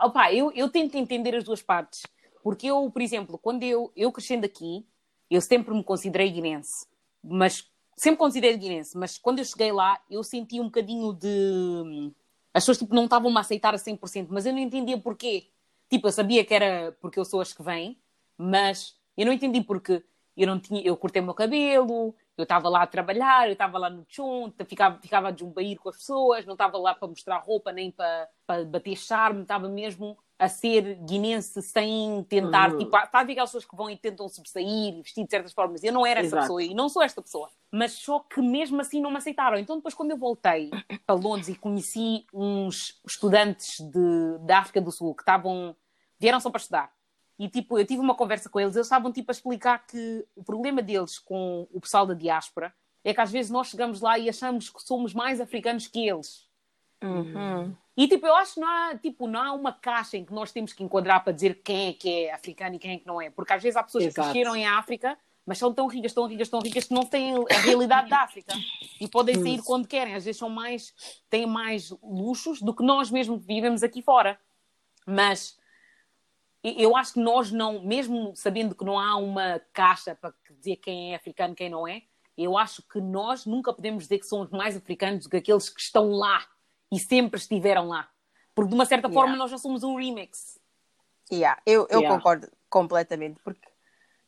opa, 0.01 0.33
eu, 0.33 0.51
eu 0.53 0.71
tento 0.71 0.97
entender 0.97 1.37
as 1.37 1.45
duas 1.45 1.61
partes, 1.61 2.03
porque 2.43 2.67
eu, 2.67 2.91
por 2.91 3.03
exemplo, 3.03 3.37
quando 3.37 3.63
eu, 3.63 3.93
eu 3.95 4.11
crescendo 4.11 4.47
aqui, 4.47 4.87
eu 5.31 5.43
sempre 5.43 5.75
me 5.75 5.85
considerei 5.85 6.31
guinense, 6.31 6.87
mas 7.23 7.71
sempre 7.95 8.19
considerei 8.19 8.57
guinense, 8.57 8.97
mas 8.97 9.19
quando 9.19 9.41
eu 9.41 9.45
cheguei 9.45 9.71
lá, 9.71 10.01
eu 10.11 10.25
senti 10.25 10.59
um 10.59 10.65
bocadinho 10.65 11.13
de. 11.13 12.13
As 12.55 12.65
pessoas 12.65 12.79
tipo, 12.79 12.95
não 12.95 13.05
estavam-me 13.05 13.37
a 13.37 13.41
aceitar 13.41 13.75
a 13.75 13.79
100%, 13.79 14.29
mas 14.31 14.47
eu 14.47 14.53
não 14.53 14.59
entendia 14.59 14.99
porquê. 14.99 15.49
Tipo, 15.89 16.09
eu 16.09 16.13
sabia 16.13 16.45
que 16.45 16.55
era 16.55 16.97
porque 17.01 17.19
eu 17.19 17.25
sou 17.25 17.41
as 17.41 17.53
que 17.53 17.63
vêm, 17.63 17.99
mas 18.37 18.97
eu 19.17 19.27
não 19.27 19.33
entendi 19.33 19.61
porque 19.61 20.03
eu 20.37 20.47
não 20.47 20.59
tinha, 20.59 20.83
eu 20.83 20.97
cortei 20.97 21.21
o 21.21 21.25
meu 21.25 21.35
cabelo, 21.35 22.15
eu 22.37 22.45
estava 22.45 22.69
lá 22.69 22.83
a 22.83 22.87
trabalhar, 22.87 23.47
eu 23.47 23.53
estava 23.53 23.79
lá 23.79 23.91
no 23.91 24.05
chão, 24.09 24.53
ficava, 24.67 24.99
ficava 25.01 25.29
a 25.29 25.31
desumbair 25.31 25.79
com 25.79 25.89
as 25.89 25.97
pessoas, 25.97 26.47
não 26.47 26.55
estava 26.55 26.79
lá 26.79 26.95
para 26.95 27.09
mostrar 27.09 27.39
roupa 27.39 27.73
nem 27.73 27.91
para, 27.91 28.29
para 28.47 28.65
bater 28.65 28.97
charme, 28.97 29.43
estava 29.43 29.69
mesmo 29.69 30.17
a 30.39 30.49
ser 30.49 30.97
guinense 31.05 31.63
sem 31.63 32.25
tentar, 32.29 32.73
uhum. 32.73 32.79
tipo, 32.79 32.97
está 32.97 33.21
a 33.21 33.25
ver 33.25 33.33
aquelas 33.33 33.51
pessoas 33.51 33.65
que 33.65 33.77
vão 33.77 33.89
e 33.89 33.97
tentam 33.97 34.29
sobressair 34.29 34.95
e 34.95 35.03
vestir 35.03 35.25
de 35.25 35.31
certas 35.31 35.53
formas. 35.53 35.85
Eu 35.85 35.93
não 35.93 36.05
era 36.05 36.21
essa 36.21 36.41
pessoa 36.41 36.63
e 36.63 36.75
não 36.75 36.89
sou 36.89 37.03
esta 37.03 37.23
pessoa. 37.23 37.49
Mas 37.71 37.93
só 37.93 38.19
que 38.19 38.41
mesmo 38.41 38.81
assim 38.81 39.01
não 39.01 39.11
me 39.11 39.19
aceitaram. 39.19 39.59
Então 39.59 39.77
depois 39.77 39.95
quando 39.95 40.11
eu 40.11 40.17
voltei 40.17 40.71
para 41.07 41.15
Londres 41.15 41.49
e 41.49 41.55
conheci 41.55 42.27
uns 42.33 43.01
estudantes 43.07 43.79
de, 43.79 44.39
da 44.41 44.59
África 44.59 44.81
do 44.81 44.91
Sul 44.91 45.15
que 45.15 45.23
estavam, 45.23 45.77
vieram 46.19 46.41
só 46.41 46.51
para 46.51 46.61
estudar 46.61 46.93
e 47.43 47.49
tipo, 47.49 47.77
eu 47.77 47.85
tive 47.85 48.01
uma 48.01 48.15
conversa 48.15 48.49
com 48.49 48.61
eles, 48.61 48.77
eles 48.77 48.87
estavam 48.87 49.11
tipo 49.11 49.33
a 49.33 49.35
explicar 49.35 49.85
que 49.85 50.25
o 50.37 50.45
problema 50.45 50.81
deles 50.81 51.19
com 51.19 51.67
o 51.73 51.81
pessoal 51.81 52.07
da 52.07 52.15
diáspora 52.15 52.73
é 53.03 53.13
que 53.13 53.21
às 53.21 53.33
vezes 53.33 53.51
nós 53.51 53.67
chegamos 53.67 54.01
lá 54.01 54.17
e 54.17 54.29
achamos 54.29 54.71
que 54.71 54.81
somos 54.81 55.13
mais 55.13 55.41
africanos 55.41 55.89
que 55.89 56.09
eles. 56.09 56.49
Uhum. 57.03 57.75
E 57.97 58.07
tipo, 58.07 58.29
eu 58.29 58.37
acho 58.37 58.55
que 58.55 58.61
não 58.61 58.69
há, 58.69 58.97
tipo, 58.97 59.27
não 59.27 59.41
há 59.41 59.53
uma 59.55 59.73
caixa 59.73 60.17
em 60.17 60.25
que 60.25 60.33
nós 60.33 60.53
temos 60.53 60.73
que 60.73 60.85
enquadrar 60.85 61.25
para 61.25 61.33
dizer 61.33 61.61
quem 61.65 61.89
é 61.89 61.93
que 61.93 62.27
é 62.27 62.33
africano 62.33 62.77
e 62.77 62.79
quem 62.79 62.93
é 62.93 62.99
que 62.99 63.07
não 63.09 63.21
é. 63.21 63.29
Porque 63.29 63.53
às 63.53 63.61
vezes 63.61 63.77
há 63.77 63.83
pessoas 63.83 64.05
Exato. 64.05 64.29
que 64.29 64.33
cresceram 64.33 64.55
em 64.55 64.65
África, 64.65 65.19
mas 65.45 65.59
são 65.59 65.75
tão 65.75 65.89
ricas, 65.89 66.13
tão 66.13 66.29
ricas, 66.29 66.49
tão 66.49 66.61
ricas 66.61 66.85
que 66.85 66.95
não 66.95 67.05
têm 67.05 67.35
a 67.51 67.59
realidade 67.59 68.09
da 68.09 68.21
África. 68.21 68.55
E 69.01 69.09
podem 69.09 69.35
sair 69.43 69.61
quando 69.65 69.89
querem. 69.89 70.15
Às 70.15 70.27
vezes 70.27 70.39
são 70.39 70.49
mais, 70.49 70.95
têm 71.29 71.45
mais 71.45 71.91
luxos 72.01 72.63
do 72.63 72.73
que 72.73 72.85
nós 72.85 73.11
mesmo 73.11 73.41
que 73.41 73.47
vivemos 73.49 73.83
aqui 73.83 74.01
fora. 74.01 74.39
Mas 75.05 75.61
eu 76.63 76.97
acho 76.97 77.15
que 77.15 77.21
nós 77.21 77.51
não, 77.51 77.83
mesmo 77.83 78.33
sabendo 78.37 78.75
que 78.75 78.85
não 78.85 78.99
há 78.99 79.17
uma 79.17 79.61
caixa 79.73 80.15
para 80.15 80.33
dizer 80.59 80.77
quem 80.77 81.13
é 81.13 81.17
africano 81.17 81.53
e 81.55 81.57
quem 81.57 81.69
não 81.71 81.87
é, 81.89 82.03
Eu 82.37 82.57
acho 82.57 82.83
que 82.89 82.99
nós 83.01 83.45
nunca 83.45 83.73
podemos 83.75 84.05
dizer 84.05 84.19
que 84.19 84.27
somos 84.27 84.51
mais 84.51 84.75
africanos 84.77 85.25
do 85.25 85.31
que 85.31 85.37
aqueles 85.37 85.69
que 85.69 85.81
estão 85.81 86.11
lá 86.13 86.43
e 86.91 86.99
sempre 86.99 87.39
estiveram 87.39 87.89
lá. 87.89 88.09
Porque 88.55 88.71
de 88.71 88.75
uma 88.75 88.87
certa 88.87 89.09
Yeah. 89.09 89.21
forma 89.21 89.37
nós 89.37 89.51
já 89.51 89.59
somos 89.59 89.83
um 89.83 89.97
remix. 89.97 90.59
Yeah, 91.31 91.61
eu, 91.67 91.87
eu 91.91 92.01
Yeah. 92.01 92.17
concordo 92.17 92.49
completamente, 92.71 93.39
porque, 93.45 93.69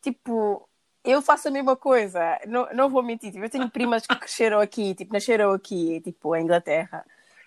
tipo, 0.02 0.68
eu 1.02 1.22
faço 1.22 1.48
a 1.48 1.50
mesma 1.50 1.76
coisa, 1.76 2.38
não, 2.46 2.68
não 2.74 2.90
vou 2.90 3.02
mentir, 3.02 3.32
tipo, 3.32 3.44
eu 3.44 3.50
tenho 3.50 3.70
primas 3.70 4.06
que 4.06 4.16
cresceram 4.16 4.60
aqui, 4.60 4.94
tipo, 4.94 5.12
nasceram 5.12 5.52
aqui, 5.52 6.00
tipo, 6.02 6.36
em 6.36 6.44
Inglaterra, 6.44 7.06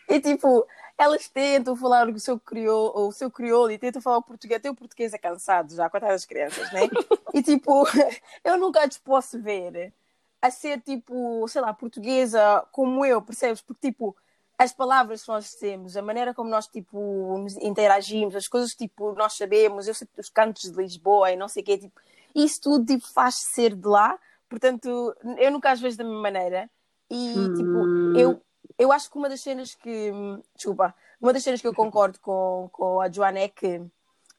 e, 0.10 0.20
tipo, 0.20 0.66
elas 0.98 1.28
tentam 1.30 1.76
falar 1.76 2.10
o 2.10 2.20
seu 2.20 2.40
crioulo, 2.40 3.08
o 3.08 3.12
seu 3.12 3.30
crioulo 3.30 3.72
e 3.72 3.78
tentam 3.78 4.02
falar 4.02 4.18
o 4.18 4.24
português, 4.24 4.60
até 4.60 4.70
o 4.70 4.76
português 4.76 5.14
é 5.14 5.18
cansado 5.18 5.76
já, 5.76 5.90
coitadas 5.90 6.22
das 6.22 6.26
crianças, 6.26 6.72
né? 6.72 6.82
E, 7.34 7.44
tipo, 7.44 7.86
eu 8.44 8.58
nunca 8.58 8.84
as 8.84 8.98
posso 8.98 9.40
ver 9.40 9.94
a 10.42 10.50
ser, 10.50 10.82
tipo, 10.82 11.48
sei 11.48 11.62
lá, 11.62 11.74
portuguesa 11.74 12.66
como 12.72 13.06
eu, 13.06 13.22
percebes? 13.22 13.62
Porque, 13.62 13.92
tipo, 13.92 14.16
as 14.58 14.74
palavras 14.74 15.22
que 15.24 15.28
nós 15.28 15.54
temos, 15.54 15.96
a 15.96 16.02
maneira 16.02 16.34
como 16.34 16.50
nós 16.50 16.68
tipo 16.68 17.46
interagimos, 17.62 18.36
as 18.36 18.48
coisas 18.48 18.74
que 18.74 18.88
tipo 18.88 19.14
nós 19.14 19.34
sabemos, 19.34 19.88
eu 19.88 19.94
sei 19.94 20.08
os 20.18 20.30
cantos 20.30 20.72
de 20.72 20.78
Lisboa 20.78 21.32
e 21.32 21.36
não 21.36 21.48
sei 21.48 21.62
o 21.62 21.66
quê, 21.66 21.78
tipo, 21.78 22.02
isso 22.34 22.62
tudo 22.62 22.86
tipo, 22.86 23.08
faz 23.08 23.36
ser 23.36 23.76
de 23.76 23.88
lá, 23.88 24.18
portanto, 24.50 25.16
eu 25.38 25.52
nunca 25.52 25.72
as 25.72 25.80
vejo 25.80 25.98
da 25.98 26.04
mesma 26.04 26.22
maneira. 26.22 26.70
E 27.10 27.34
tipo, 27.56 28.18
eu, 28.18 28.42
eu 28.78 28.92
acho 28.92 29.10
que 29.10 29.18
uma 29.18 29.30
das 29.30 29.42
cenas 29.42 29.74
que 29.76 30.12
desculpa, 30.56 30.94
uma 31.22 31.34
das 31.34 31.44
cenas 31.44 31.62
que 31.62 31.68
eu 31.68 31.74
concordo 31.74 32.20
com, 32.20 32.70
com 32.72 33.02
a 33.02 33.10
Joana 33.12 33.40
é 33.40 33.48
que 33.48 33.82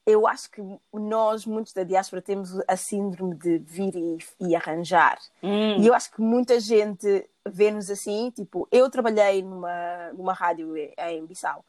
eu 0.07 0.27
acho 0.27 0.51
que 0.51 0.63
nós, 0.93 1.45
muitos 1.45 1.75
da 1.75 1.83
diáspora, 1.83 2.23
temos 2.23 2.59
a 2.67 2.77
síndrome 2.77 3.35
de 3.35 3.59
vir 3.59 3.95
e, 3.95 4.19
e 4.41 4.57
arranjar. 4.57 5.19
Hum. 5.43 5.77
E 5.83 5.87
eu 5.87 5.93
acho 5.93 6.11
que 6.13 6.21
muita 6.23 6.59
gente 6.59 7.29
vê-nos 7.47 7.91
assim, 7.91 8.31
tipo, 8.31 8.67
eu 8.73 8.89
trabalhei 8.91 9.43
numa, 9.43 10.13
numa 10.15 10.33
rádio 10.33 10.75
em 10.77 11.27
Bissau 11.27 11.63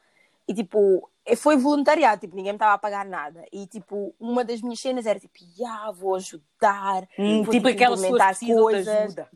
e 0.47 0.53
tipo, 0.53 1.09
foi 1.37 1.57
voluntariado, 1.57 2.21
tipo, 2.21 2.35
ninguém 2.35 2.53
me 2.53 2.55
estava 2.55 2.73
a 2.73 2.77
pagar 2.77 3.05
nada. 3.05 3.45
E 3.51 3.67
tipo, 3.67 4.15
uma 4.19 4.43
das 4.45 4.61
minhas 4.61 4.79
cenas 4.79 5.05
era 5.05 5.19
tipo, 5.19 5.33
ah, 5.67 5.91
vou 5.91 6.15
ajudar, 6.15 7.07
Hum, 7.17 7.43
vou 7.43 7.51
tipo 7.53 7.67
que 7.67 7.75
precisam 7.75 8.55
de 8.55 8.61
coisas. 8.61 8.87
ajuda. 8.87 9.29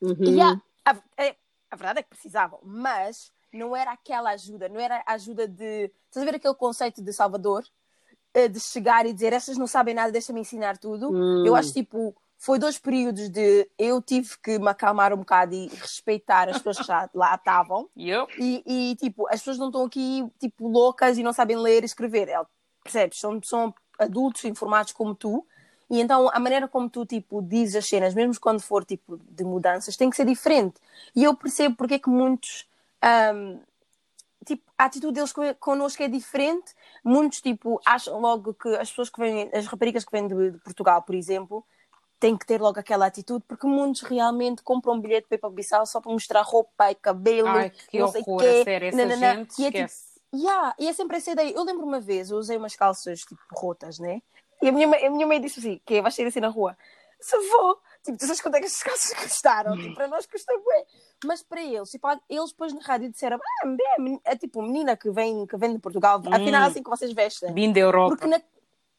Uhum. 0.00 0.24
E 0.24 0.40
há- 0.40 0.60
a, 1.72 1.76
verdade 1.76 2.00
é 2.00 2.02
que 2.02 2.10
precisavam, 2.10 2.58
mas 2.62 3.32
não 3.52 3.74
era 3.74 3.92
aquela 3.92 4.30
ajuda, 4.30 4.68
não 4.68 4.80
era 4.80 5.02
a 5.06 5.12
ajuda 5.14 5.48
de. 5.48 5.90
Estás 6.08 6.26
a 6.26 6.30
ver 6.30 6.36
aquele 6.36 6.54
conceito 6.54 7.02
de 7.02 7.12
Salvador? 7.12 7.64
Eh, 8.34 8.48
De 8.48 8.60
chegar 8.60 9.04
e 9.06 9.12
dizer 9.12 9.32
essas 9.32 9.56
não 9.56 9.66
sabem 9.66 9.94
nada, 9.94 10.12
deixa-me 10.12 10.40
ensinar 10.40 10.78
tudo. 10.78 11.10
Hum. 11.10 11.44
Eu 11.46 11.54
acho 11.54 11.72
tipo, 11.72 12.14
foi 12.38 12.58
dois 12.58 12.78
períodos 12.78 13.28
de 13.28 13.68
eu 13.78 14.02
tive 14.02 14.36
que 14.42 14.58
me 14.58 14.68
acalmar 14.68 15.12
um 15.12 15.18
bocado 15.18 15.54
e 15.54 15.68
respeitar 15.68 16.48
as 16.48 16.56
pessoas 16.56 16.78
que 16.78 16.84
já 16.84 17.08
lá 17.14 17.34
estavam. 17.34 17.88
Eu? 17.96 18.26
E, 18.38 18.62
e, 18.66 18.96
tipo, 18.96 19.26
as 19.28 19.40
pessoas 19.40 19.58
não 19.58 19.68
estão 19.68 19.84
aqui 19.84 20.26
tipo 20.40 20.68
loucas 20.68 21.18
e 21.18 21.22
não 21.22 21.32
sabem 21.32 21.56
ler 21.56 21.82
e 21.82 21.86
escrever. 21.86 22.28
É, 22.28 22.42
percebes? 22.82 23.20
São, 23.20 23.40
são 23.42 23.74
adultos 23.98 24.44
informados 24.44 24.92
como 24.92 25.14
tu. 25.14 25.46
E 25.92 26.00
então 26.00 26.30
a 26.32 26.40
maneira 26.40 26.66
como 26.66 26.88
tu 26.88 27.04
tipo 27.04 27.42
dizes 27.42 27.76
as 27.76 27.86
cenas, 27.86 28.14
mesmo 28.14 28.40
quando 28.40 28.62
for 28.62 28.82
tipo 28.82 29.18
de 29.18 29.44
mudanças, 29.44 29.94
tem 29.94 30.08
que 30.08 30.16
ser 30.16 30.24
diferente. 30.24 30.80
E 31.14 31.22
eu 31.22 31.36
percebo 31.36 31.76
porque 31.76 31.94
é 31.94 31.98
que 31.98 32.08
muitos 32.08 32.66
ahm, 33.02 33.58
tipo, 34.46 34.62
a 34.78 34.86
atitude 34.86 35.12
deles 35.12 35.34
co- 35.34 35.54
connosco 35.60 36.02
é 36.02 36.08
diferente. 36.08 36.72
Muitos, 37.04 37.42
tipo, 37.42 37.78
acham 37.84 38.18
logo 38.20 38.54
que 38.54 38.68
as 38.76 38.88
pessoas 38.88 39.10
que 39.10 39.20
vêm, 39.20 39.50
as 39.52 39.66
raparigas 39.66 40.02
que 40.02 40.10
vêm 40.10 40.26
de, 40.26 40.52
de 40.52 40.58
Portugal, 40.60 41.02
por 41.02 41.14
exemplo, 41.14 41.62
têm 42.18 42.38
que 42.38 42.46
ter 42.46 42.58
logo 42.58 42.80
aquela 42.80 43.04
atitude, 43.04 43.44
porque 43.46 43.66
muitos 43.66 44.00
realmente 44.00 44.62
compram 44.62 44.94
um 44.94 45.00
bilhete 45.00 45.26
para 45.28 45.34
ir 45.36 45.40
para 45.40 45.50
Bissau 45.50 45.84
só 45.84 46.00
para 46.00 46.10
mostrar 46.10 46.40
roupa 46.40 46.90
e 46.90 46.94
cabelo, 46.94 47.48
Ai, 47.48 47.70
que 47.88 47.98
não 47.98 48.08
sei 48.08 48.22
horror, 48.22 48.40
quê, 48.40 48.60
a 48.62 48.64
sério, 48.64 48.88
essa 48.88 48.96
nananã. 48.96 49.34
gente, 49.36 49.60
E 49.60 49.66
é 49.66 49.70
tipo. 49.72 50.12
Yeah, 50.34 50.74
e 50.78 50.88
é 50.88 50.92
sempre 50.94 51.18
essa 51.18 51.32
ideia. 51.32 51.52
Eu 51.54 51.62
lembro 51.62 51.84
uma 51.84 52.00
vez, 52.00 52.30
eu 52.30 52.38
usei 52.38 52.56
umas 52.56 52.74
calças 52.74 53.20
tipo 53.20 53.36
rotas, 53.54 53.98
né? 53.98 54.22
E 54.62 54.68
a 54.68 54.72
minha, 54.72 54.86
mãe- 54.86 55.04
a 55.06 55.10
minha 55.10 55.26
mãe 55.26 55.40
disse 55.40 55.58
assim: 55.58 55.80
que 55.84 56.00
vais 56.00 56.14
sair 56.14 56.26
assim 56.26 56.40
na 56.40 56.48
rua? 56.48 56.76
Se 57.20 57.36
vou, 57.48 57.78
tipo, 58.04 58.16
tu 58.18 58.24
sabes 58.26 58.40
quanto 58.40 58.54
é 58.56 58.60
que 58.60 58.66
estas 58.66 58.82
calças 58.82 59.12
custaram? 59.20 59.76
Tipo, 59.76 59.94
para 59.94 60.08
nós 60.08 60.26
custa 60.26 60.52
bem. 60.56 60.84
Mas 61.24 61.42
para 61.42 61.62
eles, 61.62 61.90
tipo, 61.90 62.08
eles 62.28 62.50
depois 62.50 62.72
na 62.72 62.80
rádio 62.80 63.10
disseram: 63.10 63.38
ah, 63.38 63.66
é, 63.66 64.00
men- 64.00 64.20
é 64.24 64.36
tipo 64.36 64.62
menina 64.62 64.96
que 64.96 65.10
vem, 65.10 65.46
que 65.46 65.56
vem 65.56 65.72
de 65.72 65.78
Portugal, 65.78 66.20
afinal 66.32 66.62
é 66.62 66.66
assim 66.66 66.82
que 66.82 66.90
vocês 66.90 67.12
vestem. 67.12 67.52
Vim 67.54 67.72
da 67.72 67.80
Europa. 67.80 68.16
Porque 68.16 68.26
na, 68.28 68.40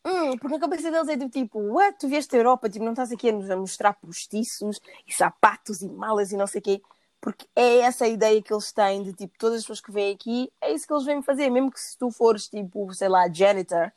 Hum, 0.05 0.37
porque 0.37 0.53
na 0.55 0.59
cabeça 0.59 0.91
deles 0.91 1.07
é 1.07 1.15
do 1.15 1.29
tipo, 1.29 1.57
what, 1.59 1.97
tu 1.97 2.09
vieste 2.09 2.29
da 2.33 2.37
Europa, 2.37 2.69
tipo, 2.69 2.83
não 2.83 2.91
estás 2.91 3.09
aqui 3.13 3.29
a 3.29 3.31
nos 3.31 3.47
mostrar 3.55 3.93
postiços 3.93 4.81
e 5.07 5.13
sapatos 5.13 5.81
e 5.81 5.87
malas 5.87 6.33
e 6.33 6.35
não 6.35 6.45
sei 6.45 6.59
o 6.59 6.61
quê. 6.61 6.81
Porque 7.21 7.47
é 7.55 7.77
essa 7.77 8.03
a 8.03 8.09
ideia 8.09 8.41
que 8.41 8.53
eles 8.53 8.73
têm 8.73 9.01
de 9.01 9.13
tipo, 9.13 9.33
todas 9.39 9.59
as 9.59 9.63
pessoas 9.63 9.79
que 9.79 9.93
vêm 9.93 10.13
aqui, 10.13 10.51
é 10.59 10.73
isso 10.73 10.85
que 10.85 10.91
eles 10.93 11.05
vêm 11.05 11.21
fazer. 11.21 11.49
Mesmo 11.49 11.71
que 11.71 11.79
se 11.79 11.97
tu 11.97 12.11
fores 12.11 12.49
tipo, 12.49 12.93
sei 12.93 13.07
lá, 13.07 13.29
janitor 13.31 13.93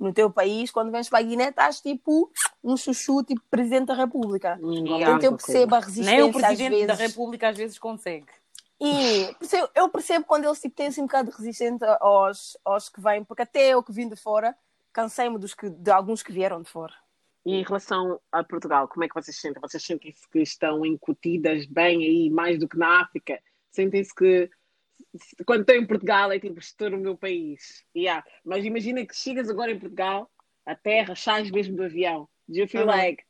no 0.00 0.12
teu 0.14 0.30
país, 0.30 0.70
quando 0.70 0.90
vens 0.90 1.08
para 1.08 1.18
a 1.18 1.22
Guiné, 1.22 1.50
estás 1.50 1.80
tipo 1.80 2.32
um 2.64 2.76
chuchu, 2.76 3.22
tipo 3.22 3.42
presidente 3.50 3.86
da 3.88 3.94
República. 3.94 4.58
Hum, 4.62 4.84
Portanto, 4.86 5.24
eu 5.24 5.36
percebo 5.36 5.74
a 5.74 5.80
resistência 5.80 6.12
Nem 6.12 6.22
o 6.22 6.28
às 6.28 6.32
presidente 6.34 6.70
vezes. 6.70 6.86
da 6.86 6.94
República 6.94 7.48
às 7.50 7.56
vezes 7.58 7.78
consegue. 7.78 8.26
E 8.80 9.34
percebo- 9.38 9.68
eu 9.74 9.88
percebo 9.90 10.24
quando 10.24 10.46
eles 10.46 10.58
tipo, 10.60 10.74
têm 10.74 10.86
assim 10.86 11.02
um 11.02 11.06
bocado 11.06 11.30
de 11.30 11.36
resistência 11.36 11.86
aos, 12.00 12.56
aos 12.64 12.88
que 12.88 12.98
vêm, 13.00 13.22
porque 13.22 13.42
até 13.42 13.68
eu 13.68 13.82
que 13.82 13.92
vim 13.92 14.08
de 14.08 14.16
fora, 14.16 14.56
cansei-me 14.92 15.38
dos 15.38 15.52
que, 15.54 15.68
de 15.68 15.90
alguns 15.90 16.22
que 16.22 16.32
vieram 16.32 16.62
de 16.62 16.70
fora. 16.70 16.94
E 17.44 17.54
em 17.56 17.62
relação 17.62 18.18
a 18.32 18.42
Portugal, 18.42 18.88
como 18.88 19.04
é 19.04 19.08
que 19.08 19.14
vocês 19.14 19.36
sentem? 19.38 19.60
Vocês 19.60 19.82
sentem-se 19.84 20.26
que 20.30 20.40
estão 20.40 20.84
incutidas 20.84 21.66
bem 21.66 22.02
aí, 22.02 22.30
mais 22.30 22.58
do 22.58 22.66
que 22.68 22.78
na 22.78 23.02
África? 23.02 23.38
Sentem-se 23.70 24.14
que 24.14 24.50
quando 25.46 25.62
estou 25.62 25.76
em 25.76 25.86
Portugal 25.86 26.30
é 26.32 26.38
tipo, 26.38 26.58
estou 26.58 26.90
no 26.90 26.98
meu 26.98 27.16
país. 27.16 27.84
Yeah. 27.96 28.24
Mas 28.44 28.64
imagina 28.64 29.04
que 29.04 29.16
chegas 29.16 29.48
agora 29.50 29.72
em 29.72 29.78
Portugal, 29.78 30.30
a 30.64 30.74
terra, 30.74 31.14
sais 31.14 31.50
mesmo 31.50 31.76
do 31.76 31.84
avião. 31.84 32.28
Do 32.48 32.58
you 32.58 32.68
feel 32.68 32.86
Uhum. 32.86 32.96
like 32.96 33.22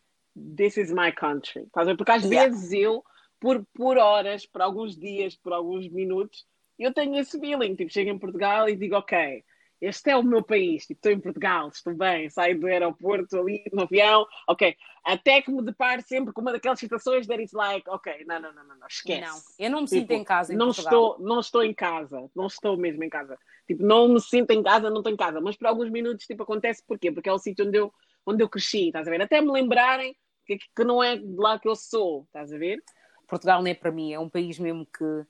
this 0.56 0.76
is 0.76 0.92
my 0.92 1.12
country? 1.12 1.66
Porque 1.72 2.12
às 2.12 2.24
Yeah. 2.24 2.50
vezes 2.50 2.72
eu, 2.72 3.02
por, 3.38 3.64
por 3.74 3.98
horas, 3.98 4.46
por 4.46 4.60
alguns 4.62 4.96
dias, 4.96 5.36
por 5.36 5.52
alguns 5.52 5.88
minutos, 5.88 6.46
eu 6.78 6.92
tenho 6.92 7.16
esse 7.18 7.38
feeling. 7.38 7.74
Tipo, 7.74 7.92
chego 7.92 8.10
em 8.10 8.18
Portugal 8.18 8.68
e 8.68 8.76
digo, 8.76 8.96
ok, 8.96 9.44
este 9.80 10.10
é 10.10 10.16
o 10.16 10.22
meu 10.22 10.42
país, 10.42 10.86
tipo, 10.86 10.98
estou 10.98 11.12
em 11.12 11.20
Portugal, 11.20 11.68
estou 11.68 11.94
bem, 11.94 12.28
saio 12.28 12.58
do 12.60 12.66
aeroporto 12.66 13.38
ali 13.38 13.64
no 13.72 13.82
avião, 13.82 14.26
ok. 14.46 14.76
Até 15.04 15.40
que 15.40 15.50
me 15.50 15.62
deparo 15.62 16.02
sempre 16.02 16.32
com 16.32 16.42
uma 16.42 16.52
daquelas 16.52 16.78
situações 16.78 17.26
that 17.26 17.40
it's 17.40 17.54
like, 17.54 17.88
ok, 17.88 18.24
não, 18.26 18.40
não, 18.40 18.52
não, 18.52 18.64
não, 18.64 18.76
não 18.76 18.86
esquece. 18.86 19.20
Não, 19.22 19.36
eu 19.58 19.70
não 19.70 19.80
me 19.80 19.86
Tipo, 19.86 20.00
sinto 20.00 20.10
em 20.10 20.24
casa 20.24 20.52
em 20.52 20.56
não 20.56 20.68
estou, 20.68 21.18
não 21.18 21.40
estou 21.40 21.64
em 21.64 21.72
casa, 21.72 22.30
não 22.34 22.46
estou 22.46 22.76
mesmo 22.76 23.02
em 23.02 23.08
casa. 23.08 23.38
Tipo, 23.66 23.82
não 23.82 24.08
me 24.08 24.20
sinto 24.20 24.50
em 24.50 24.62
casa, 24.62 24.90
não 24.90 24.98
estou 24.98 25.12
em 25.12 25.16
casa. 25.16 25.40
Mas 25.40 25.56
por 25.56 25.66
alguns 25.66 25.90
minutos, 25.90 26.26
tipo, 26.26 26.42
acontece 26.42 26.84
porquê? 26.86 27.10
Porque 27.10 27.28
é 27.28 27.32
o 27.32 27.38
sítio 27.38 27.66
onde 27.66 27.78
eu, 27.78 27.92
onde 28.26 28.42
eu 28.42 28.48
cresci, 28.48 28.88
estás 28.88 29.08
a 29.08 29.10
ver? 29.10 29.22
Até 29.22 29.40
me 29.40 29.50
lembrarem 29.50 30.14
que, 30.44 30.58
que 30.58 30.84
não 30.84 31.02
é 31.02 31.16
de 31.16 31.36
lá 31.36 31.58
que 31.58 31.68
eu 31.68 31.74
sou, 31.74 32.24
estás 32.24 32.52
a 32.52 32.58
ver? 32.58 32.82
Portugal 33.26 33.62
não 33.62 33.70
é 33.70 33.74
para 33.74 33.92
mim, 33.92 34.12
é 34.12 34.18
um 34.18 34.28
país 34.28 34.58
mesmo 34.58 34.84
que 34.84 35.24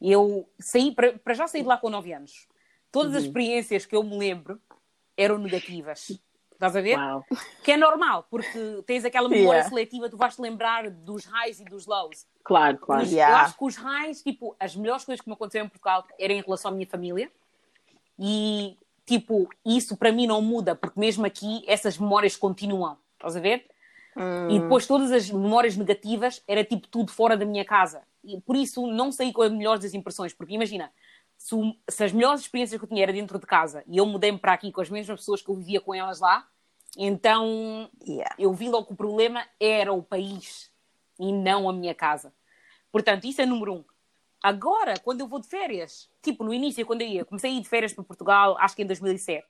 eu 0.00 0.48
saí, 0.58 0.94
para, 0.94 1.18
para 1.18 1.34
já 1.34 1.46
saí 1.46 1.62
de 1.62 1.68
lá 1.68 1.76
com 1.76 1.90
9 1.90 2.12
anos. 2.12 2.48
Todas 2.90 3.14
as 3.14 3.22
Uhum. 3.22 3.26
experiências 3.28 3.86
que 3.86 3.94
eu 3.94 4.02
me 4.02 4.16
lembro 4.16 4.60
eram 5.16 5.38
negativas. 5.38 6.18
Estás 6.52 6.74
a 6.74 6.80
ver? 6.80 6.96
Uau. 6.98 7.24
Que 7.62 7.72
é 7.72 7.76
normal, 7.76 8.26
porque 8.28 8.82
tens 8.84 9.04
aquela 9.04 9.28
memória 9.28 9.58
Yeah. 9.58 9.68
seletiva, 9.68 10.08
tu 10.10 10.16
vais-te 10.16 10.40
lembrar 10.42 10.90
dos 10.90 11.24
highs 11.24 11.60
e 11.60 11.64
dos 11.64 11.86
lows. 11.86 12.26
Claro, 12.42 12.78
claro. 12.78 13.02
Os- 13.04 13.12
Yeah. 13.12 13.32
Eu 13.32 13.44
acho 13.44 13.56
que 13.58 13.64
os 13.64 13.76
highs, 13.76 14.22
tipo, 14.22 14.56
as 14.58 14.74
melhores 14.74 15.04
coisas 15.04 15.20
que 15.22 15.28
me 15.28 15.34
aconteceram 15.34 15.66
em 15.66 15.68
Portugal 15.68 16.04
eram 16.18 16.34
em 16.34 16.40
relação 16.40 16.70
à 16.70 16.74
minha 16.74 16.86
família. 16.86 17.30
E, 18.18 18.76
tipo, 19.06 19.48
isso 19.64 19.96
para 19.96 20.10
mim 20.10 20.26
não 20.26 20.42
muda, 20.42 20.74
porque 20.74 20.98
mesmo 20.98 21.24
aqui 21.24 21.62
essas 21.66 21.96
memórias 21.96 22.36
continuam. 22.36 22.96
Estás 23.14 23.36
a 23.36 23.40
ver? 23.40 23.66
E 24.50 24.58
depois 24.58 24.84
todas 24.84 25.12
as 25.12 25.30
memórias 25.30 25.76
negativas 25.76 26.42
era 26.48 26.64
tipo 26.64 26.88
tudo 26.88 27.12
fora 27.12 27.36
da 27.36 27.44
minha 27.44 27.64
casa. 27.64 28.02
E 28.24 28.40
por 28.40 28.56
isso 28.56 28.84
não 28.88 29.12
saí 29.12 29.32
com 29.32 29.42
as 29.42 29.52
melhores 29.52 29.80
das 29.84 29.94
impressões, 29.94 30.32
porque 30.34 30.54
imagina, 30.54 30.90
se, 31.48 31.54
o- 31.54 31.74
se 31.88 32.04
as 32.04 32.12
melhores 32.12 32.42
experiências 32.42 32.78
que 32.78 32.84
eu 32.84 32.88
tinha 32.88 33.02
era 33.02 33.12
dentro 33.12 33.38
de 33.38 33.46
casa 33.46 33.82
e 33.86 33.96
eu 33.96 34.04
mudei-me 34.04 34.38
para 34.38 34.52
aqui 34.52 34.70
com 34.70 34.82
as 34.82 34.90
mesmas 34.90 35.18
pessoas 35.20 35.40
que 35.40 35.48
eu 35.48 35.54
vivia 35.54 35.80
com 35.80 35.94
elas 35.94 36.20
lá, 36.20 36.46
então 36.96 37.90
Yeah. 38.06 38.34
eu 38.38 38.52
vi 38.52 38.68
logo 38.68 38.86
que 38.86 38.92
o 38.92 38.96
problema 38.96 39.46
era 39.58 39.92
o 39.92 40.02
país 40.02 40.70
e 41.18 41.32
não 41.32 41.68
a 41.68 41.72
minha 41.72 41.94
casa. 41.94 42.34
Portanto, 42.92 43.24
isso 43.26 43.40
é 43.40 43.46
número 43.46 43.72
um. 43.74 43.84
Agora, 44.42 44.94
quando 45.00 45.20
eu 45.20 45.26
vou 45.26 45.40
de 45.40 45.48
férias, 45.48 46.10
tipo 46.22 46.44
no 46.44 46.52
início, 46.52 46.84
quando 46.84 47.00
eu 47.02 47.08
ia, 47.08 47.24
comecei 47.24 47.50
a 47.50 47.54
ir 47.54 47.60
de 47.62 47.68
férias 47.68 47.92
para 47.94 48.04
Portugal, 48.04 48.56
acho 48.58 48.76
que 48.76 48.82
em 48.82 48.86
2007. 48.86 49.46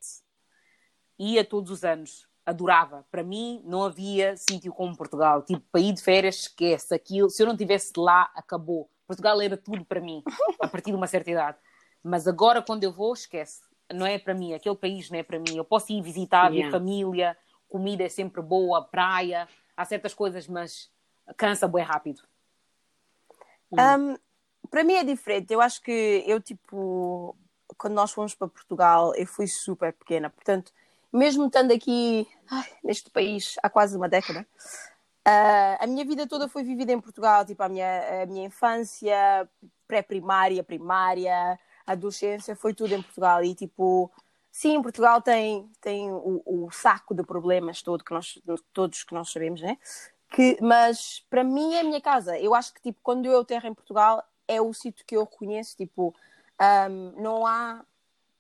Ia 1.19 1.45
todos 1.45 1.71
os 1.71 1.85
anos. 1.85 2.27
Adorava. 2.47 3.05
Para 3.11 3.23
mim, 3.23 3.61
não 3.65 3.83
havia 3.85 4.37
sítio 4.37 4.73
como 4.73 4.97
Portugal. 4.97 5.43
Tipo, 5.43 5.63
para 5.73 5.81
ir 5.81 5.93
de 5.93 6.01
férias, 6.03 6.37
esquece 6.37 6.95
aquilo. 6.95 7.29
Se 7.29 7.43
eu 7.43 7.47
não 7.47 7.55
estivesse 7.55 7.93
lá, 7.97 8.31
acabou. 8.35 8.89
Portugal 9.07 9.41
era 9.43 9.57
tudo 9.57 9.85
para 9.85 10.01
mim, 10.01 10.23
a 10.61 10.69
partir 10.69 10.91
de 10.91 10.97
uma 10.97 11.07
certa 11.07 11.31
idade. 11.31 11.59
Mas 12.03 12.27
agora, 12.27 12.63
quando 12.63 12.85
eu 12.85 12.93
vou, 12.93 13.13
esquece. 13.13 13.63
Não 13.93 14.07
é 14.07 14.19
para 14.19 14.35
mim. 14.35 14.55
Aquele 14.55 14.77
país 14.77 15.11
não 15.11 15.19
é 15.19 15.23
para 15.23 15.39
mim. 15.39 15.57
Eu 15.57 15.65
posso 15.65 15.93
ir 15.93 16.03
visitar, 16.03 16.49
ver 16.49 16.57
Yeah. 16.57 16.71
família, 16.79 17.37
comida 17.69 18.05
é 18.05 18.09
sempre 18.09 18.43
boa, 18.43 18.85
praia, 18.85 19.49
há 19.77 19.85
certas 19.85 20.15
coisas, 20.15 20.47
mas 20.49 20.91
cansa 21.37 21.69
bem 21.69 21.85
rápido. 21.85 22.23
Um, 23.73 24.17
para 24.71 24.85
mim 24.85 24.95
é 24.95 25.05
diferente. 25.05 25.53
Eu 25.53 25.61
acho 25.61 25.83
que 25.83 26.25
eu, 26.27 26.41
tipo, 26.41 27.37
quando 27.77 27.95
nós 27.95 28.13
fomos 28.13 28.35
para 28.35 28.49
Portugal, 28.49 29.15
eu 29.15 29.27
fui 29.27 29.47
super 29.47 29.93
pequena. 29.93 30.31
Portanto, 30.31 30.73
mesmo 31.13 31.47
estando 31.47 31.73
aqui 31.73 32.27
ai, 32.51 32.65
neste 32.83 33.11
país 33.11 33.55
há 33.63 33.69
quase 33.69 33.97
uma 33.97 34.09
década, 34.09 34.47
uh, 35.27 35.77
a 35.81 35.87
minha 35.87 36.05
vida 36.05 36.27
toda 36.27 36.49
foi 36.49 36.63
vivida 36.63 36.93
em 36.93 37.01
Portugal. 37.01 37.45
Tipo, 37.45 37.63
a 37.63 37.69
minha, 37.69 38.23
a 38.23 38.27
minha 38.27 38.47
infância, 38.47 39.49
pré-primária, 39.87 40.65
primária, 40.65 41.59
adolescência, 41.93 42.57
foi 42.57 42.75
tudo 42.75 42.95
em 42.95 43.03
Portugal. 43.03 43.43
E, 43.43 43.55
tipo, 43.55 44.11
sim, 44.51 44.81
Portugal 44.83 45.21
tem, 45.23 45.71
tem 45.81 46.11
o, 46.11 46.43
o 46.45 46.71
saco 46.71 47.15
de 47.15 47.23
problemas 47.23 47.83
todo 47.83 48.05
que 48.05 48.13
nós, 48.13 48.39
todos 48.73 49.05
que 49.05 49.15
nós 49.15 49.31
sabemos, 49.31 49.61
né? 49.61 49.79
Que, 50.31 50.59
mas 50.61 51.25
para 51.31 51.43
mim 51.43 51.75
é 51.75 51.81
a 51.81 51.85
minha 51.85 52.01
casa. 52.01 52.39
Eu 52.39 52.55
acho 52.55 52.75
que 52.75 52.83
tipo, 52.83 52.99
quando 53.03 53.27
eu 53.27 53.45
terra 53.45 53.69
em 53.69 53.75
Portugal 53.75 54.23
é 54.47 54.61
o 54.61 54.73
sítio 54.73 55.05
que 55.07 55.17
eu 55.17 55.25
reconheço. 55.25 55.77
Tipo, 55.77 56.15
um, 56.91 57.23
não 57.23 57.47
há 57.47 57.85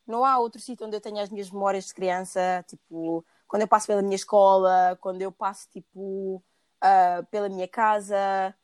não 0.06 0.24
há 0.24 0.38
outro 0.38 0.60
sítio 0.60 0.86
onde 0.86 0.96
eu 0.96 1.00
tenha 1.00 1.22
as 1.22 1.28
minhas 1.30 1.50
memórias 1.50 1.86
de 1.86 1.94
criança. 1.94 2.64
Tipo, 2.68 3.24
quando 3.46 3.62
eu 3.62 3.68
passo 3.68 3.86
pela 3.86 4.02
minha 4.02 4.16
escola, 4.16 4.98
quando 5.00 5.22
eu 5.22 5.32
passo 5.32 5.68
tipo 5.70 6.42
uh, 6.82 7.26
pela 7.30 7.48
minha 7.48 7.68
casa. 7.68 8.54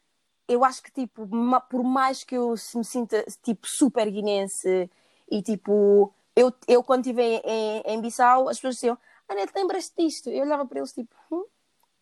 Eu 0.48 0.64
acho 0.64 0.82
que 0.82 0.92
tipo, 0.92 1.26
por 1.70 1.82
mais 1.82 2.22
que 2.24 2.36
eu 2.36 2.54
me 2.74 2.84
sinta 2.84 3.24
tipo 3.42 3.66
super 3.66 4.10
guinense 4.10 4.90
e 5.30 5.42
tipo 5.42 6.12
eu, 6.36 6.52
eu 6.68 6.82
quando 6.82 7.06
estive 7.06 7.22
em, 7.22 7.82
em, 7.86 8.00
Bissau, 8.00 8.48
as 8.48 8.56
pessoas 8.56 8.74
diziam, 8.76 8.98
Anete, 9.28 9.52
lembras-te 9.54 9.94
disto? 9.96 10.28
Eu 10.30 10.44
olhava 10.44 10.66
para 10.66 10.78
eles 10.78 10.92
tipo, 10.92 11.14
hum? 11.30 11.44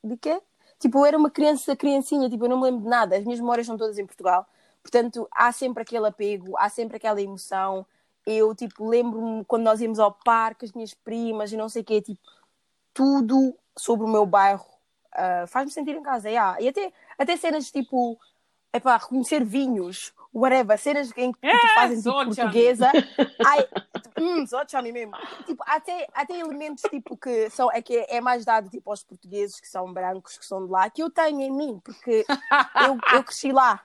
de 0.03 0.17
quê? 0.17 0.41
Tipo, 0.81 0.99
eu 0.99 1.07
era 1.07 1.19
uma 1.19 1.31
criança, 1.31 1.77
criancinha, 1.77 2.29
tipo, 2.29 2.45
eu 2.45 2.49
não 2.49 2.59
me 2.59 2.65
lembro 2.65 2.83
de 2.83 2.89
nada. 2.89 3.17
As 3.17 3.25
minhas 3.25 3.41
memórias 3.41 3.67
são 3.67 3.77
todas 3.77 3.99
em 3.99 4.07
Portugal. 4.07 4.47
Portanto, 4.83 5.29
há 5.33 5.53
sempre 5.53 5.83
aquele 5.83 6.07
apego, 6.09 6.57
há 6.59 6.69
sempre 6.69 6.97
aquela 6.97 7.21
emoção. 7.23 7.87
Eu, 8.27 8.55
tipo, 8.55 8.89
lembro-me 8.89 9.45
quando 9.45 9.63
nós 9.63 9.81
íamos 9.81 10.01
ao 10.01 10.13
parque, 10.13 10.65
as 10.65 10.73
minhas 10.73 10.95
primas 10.95 11.53
e 11.53 11.57
não 11.57 11.69
sei 11.69 11.83
o 11.83 11.85
quê, 11.85 12.03
tipo, 12.03 12.21
tudo 12.95 13.57
sobre 13.77 14.05
o 14.07 14.09
meu 14.09 14.27
bairro 14.27 14.67
uh, 15.15 15.47
faz-me 15.47 15.71
sentir 15.71 15.95
em 15.95 16.03
casa. 16.03 16.29
Yeah. 16.29 16.61
E 16.61 16.69
até, 16.69 16.93
até 17.19 17.37
cenas 17.37 17.71
tipo, 17.71 18.19
é 18.73 18.81
para 18.81 18.97
reconhecer 18.97 19.45
vinhos, 19.45 20.13
whatever, 20.33 20.79
cenas 20.79 21.13
em 21.17 21.31
que 21.33 21.39
tu 21.41 21.47
É, 21.47 21.75
fazem 21.75 21.99
tipo 21.99 22.25
portuguesa. 22.25 22.91
Ai, 23.47 23.69
hum, 24.19 24.47
só 24.47 24.67
chame 24.67 24.91
mesmo. 24.93 25.13
Tipo, 25.45 25.63
até, 25.67 26.07
até 26.15 26.39
elementos 26.39 26.83
tipo 26.91 27.17
que 27.17 27.51
são, 27.51 27.71
é 27.71 27.83
que 27.83 28.07
é 28.09 28.21
mais 28.21 28.45
dado 28.45 28.71
tipo 28.71 28.89
aos 28.91 29.03
portugueses 29.05 29.61
que 29.61 29.69
são 29.69 29.93
brancos, 29.93 30.39
que 30.39 30.47
são 30.47 30.65
de 30.65 30.73
lá, 30.73 30.89
que 30.89 31.03
eu 31.03 31.11
tenho 31.11 31.41
em 31.43 31.51
mim, 31.51 31.81
porque 31.85 32.25
eu, 32.87 32.99
eu 33.15 33.23
cresci 33.25 33.53
lá. 33.53 33.81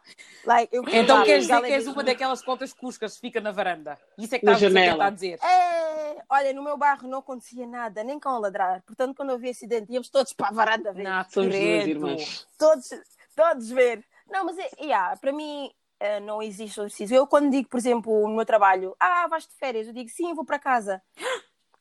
Like, 0.46 0.74
eu 0.74 0.84
cresci 0.84 1.00
Então 1.00 1.17
lá, 1.17 1.25
queres 1.25 1.48
dizer 1.48 1.62
que 1.62 1.67
é 1.67 1.74
és 1.74 1.88
uma 1.88 2.03
daquelas 2.03 2.41
contas 2.41 2.72
cuscas 2.72 3.15
que 3.15 3.22
fica 3.22 3.41
na 3.41 3.51
varanda? 3.51 3.98
Isso 4.17 4.36
é 4.36 4.39
que 4.39 4.46
Na 4.46 4.53
estás 4.53 5.00
a 5.01 5.10
dizer. 5.10 5.39
É, 5.44 6.24
olha, 6.29 6.53
no 6.53 6.63
meu 6.63 6.77
bairro 6.77 7.10
não 7.10 7.17
acontecia 7.20 7.67
nada, 7.67 8.03
nem 8.06 8.17
com 8.20 8.29
a 8.29 8.39
ladrar. 8.39 8.82
Portanto, 8.84 9.13
quando 9.15 9.32
eu 9.32 9.38
vi 9.38 9.50
acidente, 9.50 9.91
íamos 9.91 10.08
todos 10.10 10.32
para 10.32 10.48
a 10.48 10.51
varanda 10.51 10.94
ver. 10.94 11.03
Não, 11.03 11.25
Somos 11.29 11.53
duas 11.53 11.88
irmãs. 11.88 12.48
todos, 12.58 12.89
todos 13.36 13.70
ver. 13.70 14.01
Não, 14.29 14.46
mas 14.46 14.57
é, 14.57 14.69
yeah, 14.81 15.15
para 15.17 15.31
mim 15.31 15.72
eh, 16.00 16.19
não 16.19 16.41
existe 16.41 16.89
sítio. 16.89 17.15
Eu 17.15 17.27
quando 17.27 17.50
digo, 17.50 17.69
por 17.69 17.77
exemplo, 17.77 18.27
no 18.27 18.36
meu 18.36 18.46
trabalho, 18.46 18.96
ah, 19.00 19.27
vais 19.27 19.48
de 19.48 19.53
férias, 19.55 19.88
eu 19.88 19.93
digo 19.93 20.10
sim, 20.10 20.34
vou 20.34 20.46
para 20.46 20.60
casa. 20.60 21.01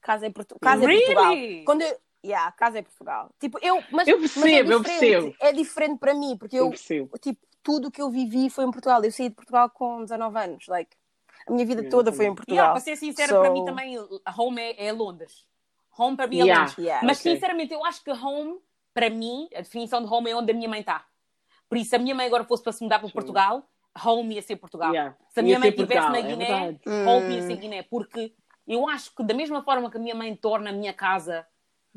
Casa 0.01 0.27
em, 0.27 0.33
Portu 0.33 0.57
casa 0.61 0.85
em 0.85 0.89
Portugal. 0.89 1.33
Really? 1.35 1.65
Quando 1.65 1.83
eu, 1.83 1.99
yeah, 2.25 2.51
casa 2.53 2.79
em 2.79 2.83
Portugal. 2.83 3.31
Tipo, 3.41 3.59
eu, 3.61 3.83
mas, 3.91 4.07
Eu 4.07 4.21
mas 4.21 4.33
percebo, 4.33 4.71
é 4.71 4.75
eu 4.75 4.83
percebo. 4.83 5.35
É 5.41 5.53
diferente 5.53 5.99
para 5.99 6.15
mim, 6.15 6.37
porque 6.39 6.57
Eu 6.57 6.73
eu, 6.91 7.19
tipo, 7.19 7.45
tudo 7.63 7.91
que 7.91 8.01
eu 8.01 8.09
vivi 8.11 8.49
foi 8.49 8.65
em 8.65 8.71
Portugal. 8.71 9.03
Eu 9.03 9.11
saí 9.11 9.29
de 9.29 9.35
Portugal 9.35 9.69
com 9.71 10.03
19 10.05 10.39
anos. 10.39 10.67
Like, 10.69 10.97
a 11.49 11.53
minha 11.53 11.67
vida 11.67 11.89
toda 11.89 12.13
foi 12.13 12.27
em 12.27 12.29
Yeah, 12.29 12.37
Portugal. 12.37 12.71
para 12.73 12.81
ser 12.81 12.97
sincera, 12.97 13.33
So- 13.33 13.41
para 13.41 13.51
mim 13.51 13.65
também 13.65 13.99
home 14.39 14.61
é, 14.61 14.87
é 14.87 14.93
Londres. 14.93 15.45
Home 15.99 16.17
para 16.17 16.27
mim 16.29 16.37
é 16.41 16.45
Yeah. 16.45 16.61
Londres. 16.63 16.79
Yeah. 16.79 17.07
Mas 17.07 17.19
Ok. 17.21 17.33
sinceramente, 17.35 17.75
eu 17.75 17.85
acho 17.85 18.05
que 18.05 18.11
home, 18.13 18.61
para 18.95 19.11
mim, 19.11 19.49
a 19.55 19.59
definição 19.63 20.05
de 20.05 20.13
home 20.13 20.31
é 20.31 20.37
onde 20.37 20.53
a 20.53 20.55
minha 20.55 20.69
mãe 20.69 20.81
está. 20.81 21.05
Por 21.69 21.79
isso, 21.79 21.91
se 21.91 21.97
a 21.97 21.99
minha 21.99 22.15
mãe 22.15 22.27
agora 22.27 22.45
fosse 22.45 22.63
para 22.63 22.73
se 22.73 22.83
mudar 22.83 22.99
para 22.99 23.09
Sim. 23.09 23.13
Portugal, 23.15 23.69
home 24.05 24.35
ia 24.35 24.43
ser 24.43 24.57
Portugal. 24.57 24.93
Yeah. 24.93 25.17
Se 25.29 25.41
a 25.41 25.43
minha 25.43 25.55
Ia 25.55 25.59
mãe 25.59 25.69
estivesse 25.71 26.09
na 26.11 26.19
é 26.19 26.23
Guiné, 26.23 26.47
verdade. 26.47 26.81
home 27.09 27.35
ia 27.35 27.43
Hum. 27.43 27.47
ser 27.47 27.57
Guiné. 27.57 27.83
Porque 27.83 28.33
eu 28.67 28.89
acho 28.89 29.15
que 29.15 29.23
da 29.25 29.35
mesma 29.35 29.63
forma 29.63 29.91
que 29.91 29.97
a 29.97 30.01
minha 30.01 30.15
mãe 30.15 30.35
torna 30.37 30.71
a 30.71 30.73
minha 30.73 30.93
casa, 30.93 31.47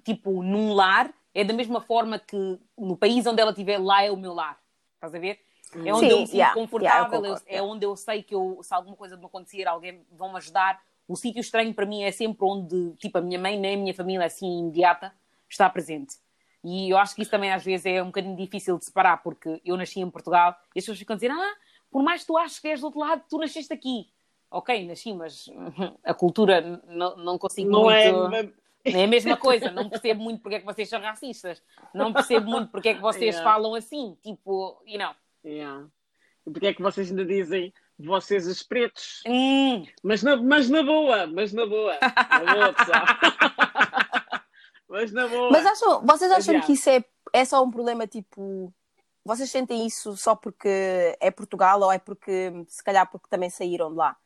tipo, 0.03 0.41
num 0.43 0.73
lar, 0.73 1.13
é 1.33 1.43
da 1.43 1.53
mesma 1.53 1.81
forma 1.81 2.17
que 2.17 2.59
no 2.77 2.97
país 2.97 3.25
onde 3.27 3.41
ela 3.41 3.51
estiver, 3.51 3.77
lá 3.77 4.01
é 4.03 4.11
o 4.11 4.17
meu 4.17 4.33
lar. 4.33 4.59
Estás 4.95 5.13
a 5.13 5.19
ver? 5.19 5.39
É 5.85 5.93
onde 5.93 6.07
Sim, 6.07 6.11
eu 6.11 6.19
me 6.21 6.25
sinto 6.27 6.35
yeah, 6.35 6.53
confortável, 6.55 7.03
yeah, 7.03 7.15
eu 7.15 7.19
eu- 7.19 7.21
concordo, 7.35 7.43
é 7.47 7.53
yeah. 7.53 7.71
onde 7.73 7.85
eu 7.85 7.95
sei 7.95 8.23
que 8.23 8.33
eu, 8.33 8.59
se 8.63 8.73
alguma 8.73 8.95
coisa 8.95 9.15
me 9.15 9.25
acontecer, 9.25 9.67
alguém 9.67 10.03
vão 10.11 10.29
me 10.31 10.37
ajudar. 10.37 10.81
O 11.07 11.15
sítio 11.15 11.39
estranho 11.41 11.73
para 11.75 11.85
mim 11.85 12.01
é 12.03 12.11
sempre 12.11 12.39
onde, 12.43 12.93
tipo, 12.97 13.17
a 13.19 13.21
minha 13.21 13.37
mãe 13.39 13.57
nem 13.59 13.75
a 13.75 13.77
minha 13.77 13.93
família 13.93 14.25
assim 14.25 14.59
imediata 14.61 15.13
está 15.47 15.69
presente. 15.69 16.15
E 16.63 16.89
eu 16.89 16.97
acho 16.97 17.15
que 17.15 17.21
isso 17.21 17.31
também 17.31 17.51
às 17.53 17.63
vezes 17.63 17.85
é 17.85 18.01
um 18.03 18.07
bocadinho 18.07 18.35
difícil 18.35 18.77
de 18.77 18.85
separar, 18.85 19.17
porque 19.23 19.61
eu 19.63 19.77
nasci 19.77 19.99
em 20.01 20.09
Portugal 20.09 20.55
e 20.75 20.79
as 20.79 20.83
pessoas 20.83 20.99
ficam 20.99 21.13
a 21.13 21.17
dizer: 21.17 21.31
Ah, 21.31 21.53
por 21.91 22.03
mais 22.03 22.21
que 22.21 22.27
tu 22.27 22.37
aches 22.37 22.59
que 22.59 22.67
és 22.67 22.79
do 22.81 22.87
outro 22.87 22.99
lado, 22.99 23.23
tu 23.29 23.37
nasceste 23.37 23.73
aqui. 23.73 24.07
Ok, 24.51 24.85
nasci, 24.87 25.13
mas 25.13 25.45
a 26.03 26.13
cultura 26.13 26.81
não, 26.87 27.15
não 27.17 27.37
consigo 27.37 27.69
Não 27.69 27.83
muito. 27.83 28.33
é. 28.35 28.49
É 28.85 29.03
a 29.03 29.07
mesma 29.07 29.35
coisa, 29.35 29.69
não 29.71 29.89
percebo 29.89 30.23
muito 30.23 30.41
porque 30.41 30.55
é 30.55 30.59
que 30.61 30.65
vocês 30.65 30.87
são 30.87 31.01
racistas, 31.01 31.61
não 31.93 32.13
percebo 32.13 32.49
muito 32.49 32.71
porque 32.71 32.89
é 32.89 32.93
que 32.95 33.01
vocês 33.01 33.35
Yeah. 33.35 33.43
falam 33.51 33.75
assim, 33.75 34.17
tipo, 34.23 34.81
you 34.87 34.97
know. 34.97 35.13
Yeah. 35.45 35.85
E 36.47 36.49
porque 36.49 36.67
é 36.67 36.73
que 36.73 36.81
vocês 36.81 37.09
ainda 37.11 37.25
dizem 37.25 37.73
vocês 37.99 38.47
os 38.47 38.63
pretos? 38.63 39.21
Hum, 39.27 39.85
Mas 40.01 40.23
na, 40.23 40.37
mas 40.37 40.69
na 40.69 40.81
boa, 40.81 41.27
mas 41.27 41.51
na 41.51 41.65
boa. 41.65 41.93
Na 42.31 42.53
boa, 42.53 42.73
pessoal. 42.73 43.05
Mas 44.89 45.11
na 45.11 45.27
boa. 45.27 45.49
Mas 45.51 45.65
acham, 45.65 46.05
vocês 46.05 46.31
acham 46.31 46.59
que 46.61 46.73
isso 46.73 46.89
é, 46.89 47.03
é 47.33 47.45
só 47.45 47.63
um 47.63 47.71
problema 47.71 48.07
tipo. 48.07 48.73
Vocês 49.23 49.49
sentem 49.51 49.85
isso 49.85 50.17
só 50.17 50.35
porque 50.35 51.15
é 51.19 51.29
Portugal 51.29 51.79
ou 51.81 51.91
é 51.91 51.99
porque, 51.99 52.51
se 52.67 52.83
calhar, 52.83 53.09
porque 53.11 53.27
também 53.29 53.49
saíram 53.49 53.91
de 53.91 53.97
lá? 53.97 54.17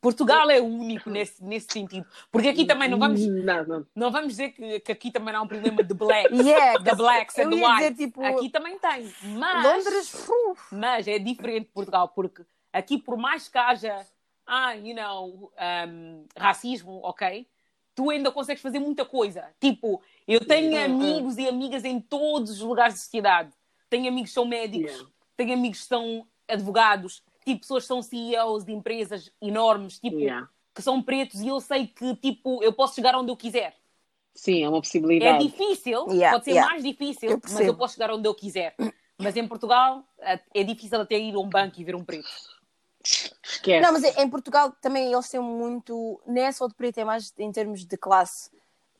Portugal 0.00 0.48
é 0.48 0.60
o 0.60 0.64
único 0.64 1.10
nesse, 1.10 1.42
nesse 1.42 1.66
sentido, 1.72 2.06
porque 2.30 2.48
aqui 2.48 2.64
também 2.64 2.88
não 2.88 2.98
vamos, 2.98 3.20
Não, 3.26 3.64
não. 3.66 3.86
não 3.96 4.10
vamos 4.12 4.28
dizer 4.28 4.50
que, 4.50 4.78
que 4.80 4.92
aqui 4.92 5.10
também 5.10 5.32
não 5.34 5.40
há 5.40 5.42
um 5.42 5.48
problema 5.48 5.82
de 5.82 5.92
black, 5.92 6.28
Yeah, 6.38 6.78
da 6.78 6.94
blacks 6.94 7.36
and 7.38 7.50
whites. 7.50 7.96
tipo, 7.98 8.24
Aqui 8.24 8.48
também 8.48 8.78
tem, 8.78 9.12
mas, 9.36 9.64
Londres, 9.64 10.28
mas 10.70 11.08
é 11.08 11.18
diferente 11.18 11.66
de 11.66 11.72
Portugal, 11.72 12.08
porque 12.08 12.44
aqui 12.72 12.96
por 12.96 13.16
mais 13.16 13.48
que 13.48 13.58
haja, 13.58 14.06
ah, 14.46 14.72
you 14.74 14.94
know, 14.94 15.52
um, 15.88 16.24
racismo, 16.36 17.00
ok, 17.02 17.44
tu 17.98 18.10
ainda 18.10 18.30
consegues 18.30 18.62
fazer 18.62 18.78
muita 18.78 19.04
coisa. 19.04 19.44
Tipo, 19.58 20.00
eu 20.28 20.38
tenho 20.38 20.72
Hum, 20.72 20.84
amigos 20.84 21.36
e 21.36 21.48
amigas 21.48 21.84
em 21.84 22.00
todos 22.00 22.52
os 22.52 22.60
lugares 22.60 22.94
da 22.94 23.00
sociedade. 23.00 23.52
Tenho 23.90 24.06
amigos 24.06 24.30
que 24.30 24.34
são 24.34 24.44
médicos, 24.44 24.92
Yeah. 24.92 25.10
tenho 25.36 25.52
amigos 25.54 25.80
que 25.80 25.86
são 25.88 26.24
advogados, 26.46 27.24
tipo, 27.44 27.62
pessoas 27.62 27.82
que 27.82 27.88
são 27.88 28.00
CEOs 28.00 28.64
de 28.64 28.70
empresas 28.72 29.32
enormes, 29.42 29.98
tipo, 29.98 30.16
Yeah. 30.16 30.48
que 30.72 30.80
são 30.80 31.02
pretos 31.02 31.40
e 31.40 31.48
eu 31.48 31.58
sei 31.60 31.88
que, 31.88 32.14
tipo, 32.14 32.62
eu 32.62 32.72
posso 32.72 32.94
chegar 32.94 33.16
onde 33.16 33.32
eu 33.32 33.36
quiser. 33.36 33.74
Sim, 34.32 34.62
é 34.62 34.68
uma 34.68 34.78
É 34.78 34.80
possibilidade. 34.80 35.44
difícil, 35.44 36.06
Yeah, 36.08 36.30
pode 36.30 36.44
ser 36.44 36.52
yeah. 36.52 36.70
mais 36.70 36.84
difícil, 36.84 37.30
Eu 37.32 37.40
mas 37.50 37.66
eu 37.66 37.74
posso 37.74 37.94
chegar 37.94 38.12
onde 38.12 38.28
eu 38.28 38.34
quiser. 38.34 38.76
Mas 39.18 39.36
em 39.36 39.48
Portugal 39.48 40.04
eh, 40.20 40.38
é 40.54 40.62
difícil 40.62 41.00
até 41.00 41.18
ir 41.18 41.34
a 41.34 41.40
um 41.40 41.48
banco 41.48 41.80
e 41.80 41.82
ver 41.82 41.96
um 41.96 42.04
preto. 42.04 42.28
Esquece. 43.48 43.80
Não, 43.80 43.92
mas 43.92 44.04
em 44.04 44.28
Portugal 44.28 44.72
também 44.80 45.12
eles 45.12 45.28
têm 45.28 45.40
muito. 45.40 46.20
Nem 46.26 46.44
é 46.44 46.52
só 46.52 46.66
de 46.68 46.74
preto, 46.74 46.98
é 46.98 47.04
mais 47.04 47.32
em 47.38 47.50
termos 47.50 47.84
de 47.84 47.96
classe. 47.96 48.50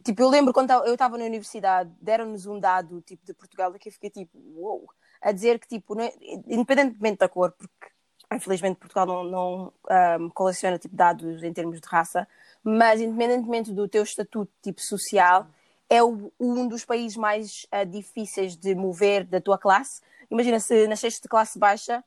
Tipo, 0.05 0.23
eu 0.23 0.29
lembro 0.29 0.53
quando 0.55 0.71
eu 0.71 0.93
estava 0.93 1.19
na 1.19 1.25
universidade, 1.25 1.91
deram-nos 2.01 2.47
um 2.47 2.59
dado 2.59 3.01
tipo 3.03 3.27
de 3.27 3.35
Portugal, 3.35 3.73
que 3.75 3.89
eu 3.89 3.93
fiquei 3.93 4.09
tipo, 4.11 4.39
uou, 4.57 4.89
a 5.21 5.33
dizer 5.33 5.59
que, 5.59 5.67
tipo, 5.67 6.01
é- 6.01 6.15
independentemente 6.47 7.19
da 7.19 7.29
cor, 7.29 7.53
porque 7.53 7.89
infelizmente 8.33 8.77
Portugal 8.79 9.05
não, 9.07 9.25
não 9.25 9.73
ahm, 9.89 10.29
coleciona 10.31 10.79
tipo, 10.79 10.95
dados 10.95 11.43
em 11.43 11.53
termos 11.53 11.81
de 11.81 11.87
raça, 11.89 12.27
mas 12.63 13.01
independentemente 13.01 13.73
do 13.73 13.89
teu 13.89 14.03
estatuto 14.03 14.51
tipo 14.63 14.81
social, 14.81 15.47
é 15.91 16.03
o- 16.03 16.33
um 16.39 16.69
dos 16.69 16.85
países 16.85 17.17
mais 17.17 17.67
ah, 17.71 17.85
difíceis 17.85 18.57
de 18.57 18.75
mover 18.75 19.25
da 19.27 19.41
tua 19.41 19.59
classe. 19.59 20.01
Imagina 20.31 20.61
se 20.61 20.87
nasceste 20.87 21.23
de 21.23 21.29
classe 21.29 21.59
baixa, 21.59 22.05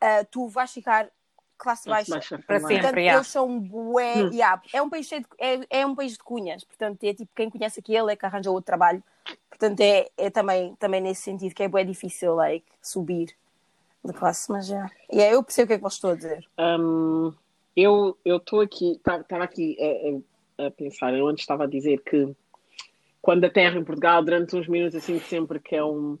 ah, 0.00 0.24
tu 0.30 0.48
vais 0.48 0.70
ficar 0.72 1.10
classe 1.56 1.88
baixa 1.88 2.12
baixa 2.12 2.38
Para 2.38 2.60
sempre. 2.60 2.74
Portanto, 2.76 2.98
yeah. 2.98 3.16
eles 3.16 3.26
são 3.28 3.58
bué. 3.60 4.24
Hum. 4.24 4.30
yeah, 4.32 4.62
é, 4.72 4.82
um 4.82 4.90
país 4.90 5.06
cheio 5.06 5.22
de, 5.22 5.28
é, 5.38 5.80
é 5.80 5.86
um 5.86 5.94
país 5.94 6.12
de 6.12 6.18
cunhas. 6.18 6.64
Portanto, 6.64 7.02
é 7.04 7.14
tipo 7.14 7.30
quem 7.34 7.50
conhece 7.50 7.80
aquele 7.80 8.12
é 8.12 8.16
que 8.16 8.26
arranja 8.26 8.50
outro 8.50 8.66
trabalho. 8.66 9.02
Portanto, 9.48 9.80
é, 9.80 10.08
é 10.16 10.30
também, 10.30 10.74
também 10.76 11.00
nesse 11.00 11.22
sentido 11.22 11.54
que 11.54 11.62
é 11.62 11.68
bué 11.68 11.84
difícil 11.84 12.34
like, 12.34 12.66
subir 12.80 13.34
de 14.04 14.12
classe. 14.12 14.50
Mas 14.50 14.66
já. 14.66 14.90
Yeah, 15.12 15.34
eu 15.34 15.42
percebo 15.42 15.64
o 15.64 15.68
que 15.68 15.72
é 15.74 15.76
que 15.76 15.82
vocês 15.82 15.94
estão 15.94 16.10
a 16.10 16.14
dizer. 16.14 16.46
Hum, 16.58 17.32
eu 17.74 18.16
estou 18.24 18.60
aqui, 18.60 18.92
estava 18.92 19.44
aqui 19.44 19.76
a, 19.80 20.62
a- 20.64 20.66
a 20.66 20.70
pensar, 20.70 21.12
eu 21.14 21.26
antes 21.28 21.42
estava 21.42 21.64
a 21.64 21.66
dizer 21.66 21.98
que 22.02 22.34
quando 23.20 23.44
a 23.44 23.50
terra 23.50 23.78
em 23.78 23.84
Portugal, 23.84 24.22
durante 24.22 24.56
uns 24.56 24.68
minutos, 24.68 24.94
assim 24.94 25.18
sempre 25.18 25.58
que 25.58 25.74
é 25.74 25.84
um, 25.84 26.16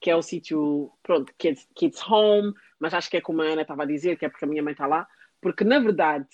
que 0.00 0.10
é 0.10 0.16
o 0.16 0.22
sítio, 0.22 0.92
pronto, 1.02 1.32
kids, 1.36 1.66
kids 1.74 2.00
Home, 2.08 2.52
mas 2.78 2.94
acho 2.94 3.10
que 3.10 3.16
é 3.16 3.20
como 3.20 3.42
a 3.42 3.46
Ana 3.46 3.62
estava 3.62 3.82
a 3.82 3.86
dizer, 3.86 4.16
que 4.16 4.24
é 4.24 4.28
porque 4.28 4.44
a 4.44 4.48
minha 4.48 4.62
mãe 4.62 4.72
está 4.72 4.86
lá, 4.86 5.06
porque 5.40 5.64
na 5.64 5.78
verdade, 5.78 6.28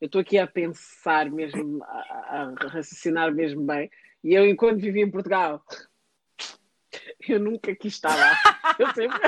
eu 0.00 0.06
estou 0.06 0.20
aqui 0.20 0.38
a 0.38 0.46
pensar 0.46 1.30
mesmo, 1.30 1.82
a, 1.84 2.54
a 2.58 2.68
raciocinar 2.68 3.32
mesmo 3.32 3.62
bem, 3.64 3.90
e 4.24 4.34
eu, 4.34 4.46
enquanto 4.46 4.80
vivi 4.80 5.00
em 5.00 5.10
Portugal, 5.10 5.64
eu 7.28 7.40
nunca 7.40 7.74
quis 7.74 7.94
estar 7.94 8.14
lá. 8.14 8.36
Eu 8.78 8.88
sempre. 8.94 9.20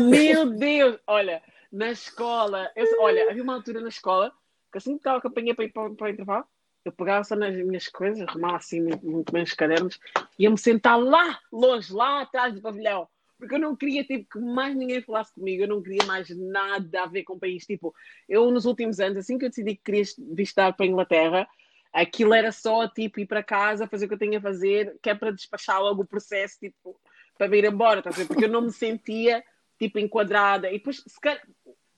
Meu 0.00 0.50
Deus! 0.50 0.98
Olha, 1.06 1.42
na 1.70 1.90
escola, 1.90 2.70
eu, 2.74 2.86
olha, 3.00 3.30
havia 3.30 3.42
uma 3.42 3.54
altura 3.54 3.80
na 3.80 3.88
escola 3.88 4.32
que 4.72 4.78
assim 4.78 4.92
que 4.92 4.98
estava 4.98 5.18
a 5.18 5.30
para 5.30 5.42
ir 5.42 5.72
para, 5.72 5.90
para 5.90 6.06
o 6.06 6.08
intervalo, 6.08 6.46
eu 6.88 6.92
pegava 6.92 7.24
só 7.24 7.36
nas 7.36 7.54
minhas 7.54 7.88
coisas, 7.88 8.26
arrumava 8.26 8.56
assim 8.56 8.80
muito, 8.80 9.06
muito 9.06 9.32
bem 9.32 9.42
os 9.42 9.52
cadernos, 9.52 9.98
ia-me 10.38 10.58
sentar 10.58 10.98
lá, 10.98 11.38
longe, 11.52 11.92
lá 11.92 12.22
atrás 12.22 12.54
do 12.54 12.60
pavilhão, 12.60 13.08
porque 13.38 13.54
eu 13.54 13.58
não 13.58 13.76
queria 13.76 14.02
tipo, 14.04 14.28
que 14.30 14.38
mais 14.38 14.74
ninguém 14.74 15.00
falasse 15.00 15.32
comigo, 15.32 15.62
eu 15.62 15.68
não 15.68 15.80
queria 15.80 16.04
mais 16.06 16.28
nada 16.30 17.02
a 17.02 17.06
ver 17.06 17.22
com 17.22 17.34
o 17.34 17.38
país. 17.38 17.64
Tipo, 17.64 17.94
eu 18.28 18.50
nos 18.50 18.64
últimos 18.64 18.98
anos, 18.98 19.18
assim 19.18 19.38
que 19.38 19.44
eu 19.44 19.48
decidi 19.48 19.76
que 19.76 19.84
queria 19.84 20.02
visitar 20.32 20.72
para 20.72 20.84
a 20.84 20.88
Inglaterra, 20.88 21.48
aquilo 21.92 22.34
era 22.34 22.50
só 22.50 22.88
tipo 22.88 23.20
ir 23.20 23.26
para 23.26 23.42
casa, 23.42 23.86
fazer 23.86 24.06
o 24.06 24.08
que 24.08 24.14
eu 24.14 24.18
tinha 24.18 24.38
a 24.38 24.42
fazer, 24.42 24.98
que 25.00 25.08
é 25.08 25.14
para 25.14 25.30
despachar 25.30 25.80
logo 25.80 26.02
o 26.02 26.06
processo, 26.06 26.58
tipo, 26.58 26.98
para 27.36 27.56
ir 27.56 27.64
embora, 27.64 28.02
tá 28.02 28.10
porque 28.26 28.44
eu 28.44 28.48
não 28.48 28.62
me 28.62 28.72
sentia 28.72 29.44
tipo 29.78 30.00
enquadrada. 30.00 30.68
E 30.68 30.78
depois, 30.78 31.04
se 31.06 31.20
calhar, 31.20 31.40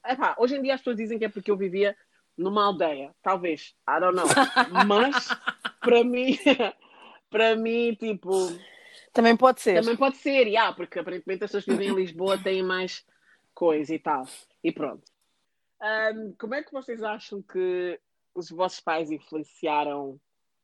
epá, 0.06 0.36
hoje 0.38 0.56
em 0.56 0.62
dia 0.62 0.74
as 0.74 0.80
pessoas 0.80 0.98
dizem 0.98 1.18
que 1.18 1.24
é 1.24 1.28
porque 1.30 1.50
eu 1.50 1.56
vivia 1.56 1.96
numa 2.40 2.64
aldeia, 2.64 3.14
talvez, 3.22 3.74
I 3.86 4.00
don't 4.00 4.16
know. 4.16 4.26
Mas 4.86 5.28
para 5.80 6.02
mim, 6.04 6.38
para 7.30 7.54
mim, 7.54 7.94
tipo. 7.94 8.30
Também 9.12 9.36
pode 9.36 9.60
ser. 9.60 9.80
Também 9.80 9.96
pode 9.96 10.16
ser, 10.16 10.46
yeah, 10.46 10.74
porque 10.74 10.98
aparentemente 10.98 11.44
as 11.44 11.50
pessoas 11.50 11.64
que 11.64 11.70
vivem 11.72 11.88
em 11.88 11.94
Lisboa 11.94 12.38
têm 12.38 12.62
mais 12.62 13.04
coisa 13.54 13.94
e 13.94 13.98
tal. 13.98 14.26
E 14.64 14.72
pronto. 14.72 15.02
Um, 15.82 16.32
como 16.38 16.54
é 16.54 16.62
que 16.62 16.72
vocês 16.72 17.02
acham 17.02 17.42
que 17.42 18.00
os 18.34 18.50
vossos 18.50 18.80
pais 18.80 19.10
influenciaram 19.10 20.18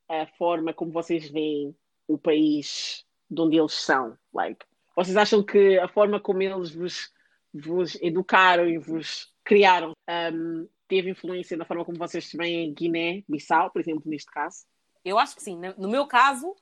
a 0.09 0.27
forma 0.39 0.73
como 0.73 0.93
vocês 0.93 1.29
veem 1.29 1.77
o 2.07 2.17
país 2.17 3.05
de 3.31 3.41
onde 3.41 3.59
eles 3.59 3.73
são? 3.73 4.17
Like, 4.33 4.65
vocês 4.95 5.17
acham 5.17 5.43
que 5.43 5.79
a 5.79 5.89
forma 5.89 6.21
como 6.21 6.43
eles 6.43 6.75
vos, 6.75 7.13
vos 7.53 7.97
educaram 8.01 8.67
e 8.69 8.79
vos 8.79 9.35
criaram 9.47 9.93
um, 10.33 10.69
teve 10.89 11.09
influência 11.09 11.57
na 11.57 11.65
forma 11.65 11.85
como 11.85 11.97
vocês 11.97 12.27
se 12.27 12.37
veem 12.37 12.69
em 12.69 12.75
Guiné-Bissau, 12.75 13.71
por 13.71 13.81
exemplo, 13.81 14.03
neste 14.05 14.31
caso? 14.31 14.67
Eu 15.05 15.19
acho 15.19 15.37
que 15.37 15.43
sim. 15.43 15.59
No 15.79 15.89
meu 15.89 16.07
caso, 16.07 16.55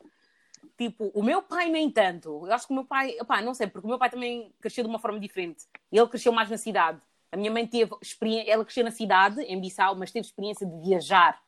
tipo, 0.77 1.11
o 1.14 1.23
meu 1.23 1.42
pai 1.42 1.70
nem 1.70 1.90
tanto. 1.90 2.47
Eu 2.47 2.53
acho 2.53 2.66
que 2.66 2.73
o 2.73 2.77
meu 2.77 2.85
pai, 2.85 3.16
opá, 3.18 3.40
não 3.40 3.55
sei, 3.55 3.66
porque 3.66 3.87
o 3.87 3.88
meu 3.88 3.99
pai 3.99 4.11
também 4.11 4.53
cresceu 4.61 4.85
de 4.85 4.90
uma 4.90 4.99
forma 4.99 5.18
diferente. 5.18 5.64
Ele 5.90 6.07
cresceu 6.07 6.31
mais 6.31 6.51
na 6.51 6.59
cidade. 6.59 7.01
A 7.33 7.37
minha 7.38 7.51
mãe 7.51 7.66
teve 7.66 7.97
experiência, 8.03 8.53
ela 8.53 8.64
cresceu 8.64 8.85
na 8.85 8.90
cidade, 8.90 9.40
em 9.40 9.59
Bissau, 9.59 9.97
mas 9.97 10.12
teve 10.12 10.27
experiência 10.27 10.66
de 10.66 10.79
viajar 10.83 11.42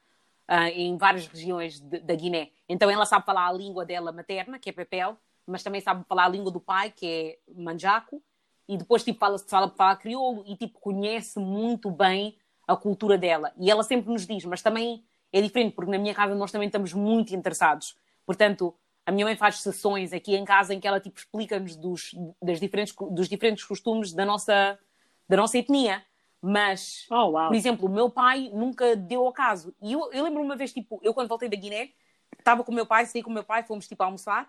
uh, 0.51 0.69
em 0.73 0.97
várias 0.97 1.27
regiões 1.27 1.81
da 1.81 2.15
Guiné. 2.15 2.51
Então 2.67 2.91
ela 2.91 3.05
sabe 3.05 3.27
falar 3.27 3.47
a 3.47 3.53
língua 3.53 3.85
dela 3.85 4.11
materna, 4.11 4.59
que 4.59 4.71
é 4.71 4.73
Pepel, 4.73 5.19
mas 5.47 5.63
também 5.63 5.83
sabe 5.83 6.03
falar 6.09 6.25
a 6.25 6.29
língua 6.29 6.51
do 6.51 6.61
pai, 6.61 6.91
que 6.91 7.07
é 7.07 7.39
Manjaco, 7.55 8.23
e 8.69 8.77
depois 8.77 9.05
tipo 9.05 9.19
fala, 9.19 9.39
fala, 9.39 9.69
fala 9.69 9.97
crioulo 9.97 10.45
e 10.47 10.57
tipo 10.57 10.79
conhece 10.81 11.39
muito 11.39 11.91
bem 11.91 12.37
a 12.67 12.77
cultura 12.77 13.17
dela. 13.17 13.53
E 13.59 13.71
ela 13.71 13.83
sempre 13.83 14.11
nos 14.11 14.27
diz, 14.27 14.45
mas 14.45 14.63
também 14.63 15.05
é 15.33 15.41
diferente, 15.41 15.75
porque 15.75 15.91
na 15.91 15.99
minha 15.99 16.15
casa 16.15 16.35
nós 16.35 16.51
também 16.51 16.67
estamos 16.67 16.93
muito 16.93 17.35
interessados. 17.35 17.97
Portanto, 18.25 18.75
a 19.05 19.13
minha 19.13 19.25
mãe 19.25 19.37
faz 19.37 19.61
sessões 19.61 20.13
aqui 20.13 20.35
em 20.35 20.45
casa 20.45 20.75
em 20.75 20.81
que 20.81 20.89
ela 20.89 20.99
tipo 20.99 21.19
explica-nos 21.19 21.77
dos, 21.77 22.15
das 22.43 22.59
diferentes, 22.59 22.95
dos 23.13 23.29
diferentes 23.29 23.65
costumes 23.65 24.13
da 24.13 24.25
nossa, 24.25 24.79
da 25.29 25.37
nossa 25.37 25.59
etnia. 25.59 26.05
Mas, 26.43 27.07
oh, 27.11 27.31
wow. 27.31 27.49
por 27.49 27.57
exemplo, 27.57 27.89
o 27.89 27.93
meu 27.93 28.11
pai 28.11 28.51
nunca 28.53 28.95
deu 28.95 29.25
ao 29.27 29.33
caso. 29.33 29.75
E 29.81 29.93
eu, 29.93 30.13
eu 30.13 30.25
lembro 30.25 30.43
uma 30.43 30.57
vez, 30.57 30.73
tipo, 30.73 31.01
eu 31.03 31.15
quando 31.15 31.29
voltei 31.29 31.49
da 31.49 31.57
Guiné, 31.57 31.91
estava 32.39 32.63
com 32.63 32.73
o 32.73 32.75
meu 32.75 32.87
pai, 32.87 33.07
saí 33.07 33.23
com 33.23 33.31
o 33.31 33.35
meu 33.35 33.45
pai, 33.45 33.63
fomos 33.63 33.89
tipo 33.89 34.03
a 34.03 34.07
almoçar, 34.07 34.49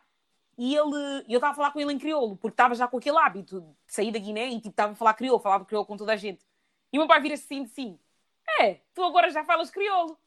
e 0.57 0.75
ele, 0.75 1.25
eu 1.29 1.37
estava 1.37 1.51
a 1.51 1.55
falar 1.55 1.71
com 1.71 1.79
ele 1.79 1.93
em 1.93 1.99
crioulo, 1.99 2.35
porque 2.35 2.53
estava 2.53 2.73
já 2.73 2.87
com 2.87 2.97
aquele 2.97 3.17
hábito 3.17 3.61
de 3.61 3.93
sair 3.93 4.11
da 4.11 4.17
Guiné 4.17 4.47
e 4.47 4.55
tipo, 4.55 4.69
estava 4.69 4.93
a 4.93 4.95
falar 4.95 5.13
crioulo, 5.13 5.39
falava 5.39 5.65
crioulo 5.65 5.85
com 5.85 5.95
toda 5.95 6.13
a 6.13 6.15
gente. 6.15 6.43
E 6.91 6.97
o 6.97 7.01
meu 7.01 7.07
pai 7.07 7.21
vira-se 7.21 7.43
assim 7.43 7.63
de 7.63 7.69
sim. 7.69 7.99
É, 8.59 8.79
tu 8.93 9.03
agora 9.03 9.29
já 9.29 9.43
falas 9.43 9.69
crioulo. 9.69 10.17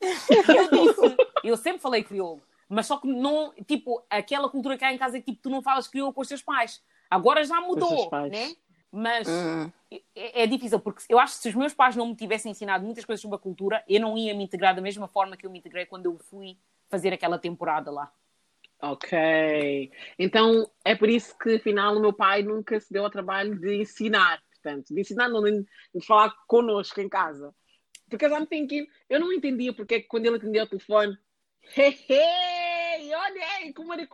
eu 0.00 0.70
disse, 0.70 1.16
eu 1.44 1.56
sempre 1.56 1.80
falei 1.80 2.02
crioulo, 2.02 2.42
mas 2.68 2.86
só 2.86 2.96
que 2.96 3.06
não, 3.06 3.52
tipo, 3.66 4.02
aquela 4.08 4.48
cultura 4.48 4.78
que 4.78 4.84
há 4.84 4.92
em 4.92 4.98
casa 4.98 5.18
é 5.18 5.20
que 5.20 5.32
tipo, 5.32 5.42
tu 5.42 5.50
não 5.50 5.62
falas 5.62 5.86
crioulo 5.86 6.14
com 6.14 6.22
os 6.22 6.28
teus 6.28 6.42
pais. 6.42 6.82
Agora 7.10 7.44
já 7.44 7.60
mudou, 7.60 8.10
né? 8.30 8.56
Mas 8.90 9.28
uhum. 9.28 9.72
é, 10.14 10.44
é, 10.44 10.46
difícil, 10.46 10.78
porque 10.78 11.02
eu 11.08 11.18
acho 11.18 11.36
que 11.36 11.42
se 11.42 11.48
os 11.48 11.54
meus 11.56 11.74
pais 11.74 11.96
não 11.96 12.06
me 12.06 12.14
tivessem 12.14 12.52
ensinado 12.52 12.84
muitas 12.84 13.04
coisas 13.04 13.20
sobre 13.20 13.36
a 13.36 13.40
cultura, 13.40 13.84
eu 13.88 14.00
não 14.00 14.16
ia 14.16 14.32
me 14.34 14.44
integrar 14.44 14.74
da 14.74 14.80
mesma 14.80 15.08
forma 15.08 15.36
que 15.36 15.44
eu 15.44 15.50
me 15.50 15.58
integrei 15.58 15.84
quando 15.84 16.06
eu 16.06 16.16
fui 16.16 16.56
fazer 16.88 17.12
aquela 17.12 17.36
temporada 17.36 17.90
lá. 17.90 18.10
Ok. 18.84 19.90
Então 20.18 20.70
é 20.84 20.94
por 20.94 21.08
isso 21.08 21.36
que 21.38 21.56
afinal 21.56 21.96
o 21.96 22.00
meu 22.00 22.12
pai 22.12 22.42
nunca 22.42 22.78
se 22.78 22.92
deu 22.92 23.04
ao 23.04 23.10
trabalho 23.10 23.58
de 23.58 23.76
ensinar, 23.76 24.42
portanto, 24.52 24.94
de 24.94 25.00
ensinar, 25.00 25.28
não 25.30 25.42
de, 25.42 25.64
de 25.94 26.06
falar 26.06 26.34
connosco 26.46 27.00
em 27.00 27.08
casa. 27.08 27.54
Because 28.08 28.34
I'm 28.34 28.46
thinking, 28.46 28.86
eu 29.08 29.18
não 29.18 29.32
entendia 29.32 29.72
porque 29.72 30.02
quando 30.02 30.26
ele 30.26 30.36
atendia 30.36 30.64
o 30.64 30.66
telefone, 30.66 31.16
hey, 31.74 31.98
hey, 32.06 33.14
olha 33.14 33.46
aí, 33.56 33.72
como 33.72 33.94
é 33.94 34.06
que 34.06 34.12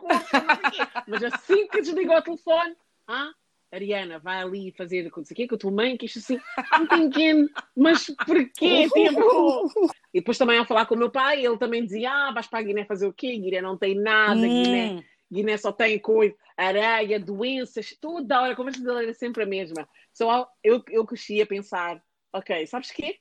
Mas 1.05 1.23
assim 1.23 1.67
que 1.67 1.81
desligou 1.81 2.15
o 2.15 2.21
telefone, 2.21 2.73
ah, 3.07 3.33
Ariana, 3.71 4.19
vai 4.19 4.41
ali 4.41 4.71
fazer 4.71 5.07
o 5.07 5.23
que 5.23 5.47
com 5.47 5.55
a 5.55 5.57
tua 5.57 5.71
mãe, 5.71 5.95
que 5.95 6.05
isto 6.05 6.19
assim, 6.19 6.39
I'm 6.73 6.87
thinking, 6.87 7.49
mas 7.75 8.07
porquê? 8.25 8.87
Tipo, 8.91 9.93
e 10.13 10.19
depois 10.19 10.37
também 10.37 10.57
ao 10.57 10.65
falar 10.65 10.85
com 10.85 10.95
o 10.95 10.97
meu 10.97 11.09
pai, 11.09 11.45
ele 11.45 11.57
também 11.57 11.85
dizia, 11.85 12.11
ah, 12.11 12.31
vais 12.33 12.47
para 12.47 12.59
a 12.59 12.61
Guiné 12.61 12.83
fazer 12.83 13.07
o 13.07 13.13
quê? 13.13 13.37
Guiné 13.37 13.61
não 13.61 13.77
tem 13.77 13.95
nada, 13.95 14.45
hum. 14.45 14.63
Guiné, 14.63 15.03
Guiné 15.31 15.57
só 15.57 15.71
tem 15.71 15.97
coisa, 15.99 16.35
areia, 16.57 17.19
doenças, 17.19 17.95
toda 17.99 18.41
hora, 18.41 18.53
a 18.53 18.55
conversa 18.55 18.83
dele 18.83 19.03
era 19.03 19.13
sempre 19.13 19.43
a 19.43 19.45
mesma. 19.45 19.87
Só 20.13 20.49
eu, 20.61 20.83
eu 20.89 21.05
cresci 21.05 21.41
a 21.41 21.47
pensar, 21.47 22.03
ok, 22.33 22.67
sabes 22.67 22.89
o 22.89 22.93
quê? 22.93 23.17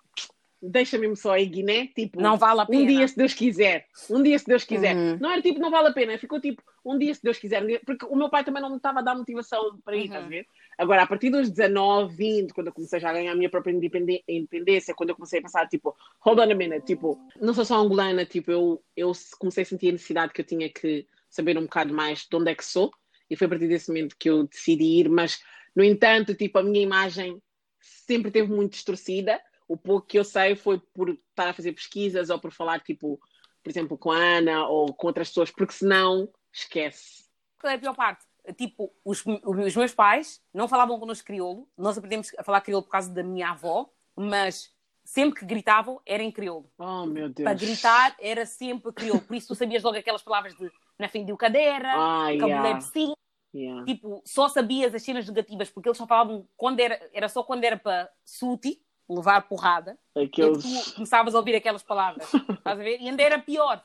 Deixa-me 0.63 1.15
só 1.17 1.37
em 1.37 1.49
Guiné, 1.49 1.87
tipo, 1.87 2.21
não 2.21 2.37
vale 2.37 2.61
a 2.61 2.67
pena. 2.67 2.83
um 2.83 2.87
dia 2.87 3.09
se 3.09 3.17
Deus 3.17 3.33
quiser, 3.33 3.87
um 4.11 4.23
dia 4.23 4.39
se 4.39 4.47
Deus 4.47 4.65
quiser. 4.65 4.95
Uhum. 4.95 5.19
Não 5.19 5.31
era 5.31 5.41
tipo, 5.41 5.59
não 5.59 5.71
vale 5.71 5.89
a 5.89 5.93
pena, 5.93 6.19
ficou 6.19 6.41
tipo, 6.41 6.63
um 6.85 6.99
dia 6.99 7.15
se 7.15 7.23
Deus 7.23 7.39
quiser, 7.39 7.63
porque 7.85 8.05
o 8.07 8.15
meu 8.15 8.29
pai 8.29 8.45
também 8.45 8.61
não 8.63 8.71
me 8.71 8.77
estava 8.77 9.01
a 9.01 9.03
dar 9.03 9.15
motivação 9.15 9.79
para 9.85 9.97
ir, 9.97 10.01
uhum. 10.01 10.05
estás 10.07 10.25
a 10.25 10.29
ver? 10.29 10.47
Agora, 10.77 11.03
a 11.03 11.07
partir 11.07 11.31
dos 11.31 11.51
19, 11.51 12.15
20, 12.15 12.53
quando 12.53 12.67
eu 12.69 12.73
comecei 12.73 13.01
já 13.01 13.11
a 13.11 13.13
ganhar 13.13 13.33
a 13.33 13.35
minha 13.35 13.51
própria 13.51 13.73
independência, 13.73 14.95
quando 14.95 15.11
eu 15.11 15.15
comecei 15.15 15.39
a 15.39 15.43
pensar, 15.43 15.67
tipo, 15.69 15.97
hold 16.21 16.39
on 16.39 16.51
a 16.51 16.55
minute, 16.55 16.85
tipo, 16.85 17.19
não 17.41 17.55
sou 17.55 17.65
só 17.65 17.77
angolana, 17.77 18.27
tipo, 18.27 18.51
eu, 18.51 18.83
eu 18.97 19.13
comecei 19.39 19.63
a 19.63 19.67
sentir 19.67 19.89
a 19.89 19.93
necessidade 19.93 20.33
que 20.33 20.41
eu 20.41 20.47
tinha 20.47 20.69
que 20.69 21.07
saber 21.29 21.57
um 21.57 21.63
bocado 21.63 21.95
mais 21.95 22.27
de 22.29 22.37
onde 22.37 22.51
é 22.51 22.55
que 22.55 22.65
sou, 22.65 22.91
e 23.31 23.37
foi 23.37 23.47
a 23.47 23.51
partir 23.51 23.69
desse 23.69 23.89
momento 23.89 24.17
que 24.19 24.29
eu 24.29 24.47
decidi 24.47 25.01
ir, 25.01 25.09
mas, 25.09 25.41
no 25.75 25.85
entanto, 25.85 26.35
tipo, 26.35 26.59
a 26.59 26.63
minha 26.63 26.83
imagem 26.83 27.41
sempre 27.81 28.31
teve 28.31 28.53
muito 28.53 28.73
distorcida, 28.73 29.41
o 29.71 29.77
pouco 29.77 30.05
que 30.05 30.19
eu 30.19 30.25
sei 30.25 30.57
foi 30.57 30.81
por 30.81 31.11
estar 31.11 31.49
a 31.49 31.53
fazer 31.53 31.73
pesquisas 31.73 32.29
ou 32.29 32.41
por 32.41 32.51
falar, 32.51 32.81
tipo, 32.81 33.21
por 33.63 33.71
exemplo, 33.71 33.97
com 33.97 34.11
a 34.11 34.17
Ana 34.17 34.67
ou 34.67 34.93
com 34.93 35.07
outras 35.07 35.29
pessoas, 35.29 35.53
porque 35.53 35.73
senão 35.73 36.29
esquece. 36.53 37.25
Qual 37.61 37.71
é 37.73 37.77
a 37.77 37.79
pior 37.79 37.95
parte? 37.95 38.27
Tipo, 38.57 38.93
os, 39.05 39.23
os 39.45 39.77
meus 39.77 39.95
pais 39.95 40.43
não 40.53 40.67
falavam 40.67 40.99
connosco 40.99 41.25
crioulo, 41.25 41.69
nós 41.79 41.97
aprendemos 41.97 42.33
a 42.37 42.43
falar 42.43 42.63
crioulo 42.63 42.83
por 42.83 42.91
causa 42.91 43.15
da 43.15 43.23
minha 43.23 43.51
avó, 43.51 43.89
mas 44.17 44.75
sempre 45.05 45.39
que 45.39 45.47
gritavam 45.47 46.01
era 46.05 46.23
em 46.23 46.33
crioulo. 46.33 46.69
Oh, 46.77 47.07
meu 47.07 47.29
Deus. 47.29 47.45
Para 47.45 47.57
gritar 47.57 48.17
era 48.19 48.45
sempre 48.45 48.93
crioulo. 48.93 49.23
Por 49.23 49.37
isso 49.37 49.47
tu 49.47 49.55
sabias 49.55 49.85
logo 49.85 49.97
aquelas 49.97 50.23
palavras 50.23 50.53
de 50.57 50.69
na 50.99 51.09
fim 51.09 51.25
de 51.25 51.37
cadeira, 51.37 51.93
ah, 51.95 52.29
yeah. 52.31 52.81
sim. 52.81 53.15
Yeah. 53.55 53.85
Tipo, 53.85 54.21
só 54.25 54.49
sabias 54.49 54.95
as 54.95 55.03
cenas 55.03 55.29
negativas, 55.29 55.71
porque 55.71 55.89
eles 55.89 55.99
só 55.99 56.07
falavam 56.07 56.49
quando 56.57 56.81
era, 56.81 57.01
era 57.13 57.29
só 57.29 57.43
quando 57.45 57.65
era 57.65 57.77
para 57.77 58.11
suti, 58.25 58.83
levar 59.13 59.43
porrada, 59.43 59.99
Aqueles... 60.15 60.65
e 60.65 60.85
tu 60.85 60.95
começavas 60.95 61.35
a 61.35 61.39
ouvir 61.39 61.55
aquelas 61.55 61.83
palavras. 61.83 62.33
Estás 62.33 62.79
a 62.79 62.83
ver? 62.83 63.01
E 63.01 63.09
ainda 63.09 63.23
era 63.23 63.39
pior. 63.39 63.83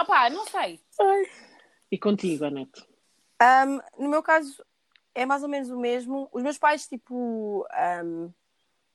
Opá, 0.00 0.30
não 0.30 0.46
sei. 0.46 0.80
Ai. 1.00 1.22
E 1.90 1.98
contigo, 1.98 2.44
Anete? 2.44 2.86
Um, 3.42 4.04
no 4.04 4.08
meu 4.08 4.22
caso, 4.22 4.64
é 5.14 5.26
mais 5.26 5.42
ou 5.42 5.48
menos 5.48 5.68
o 5.70 5.78
mesmo. 5.78 6.28
Os 6.32 6.42
meus 6.42 6.56
pais, 6.56 6.86
tipo, 6.86 7.66
um, 8.04 8.32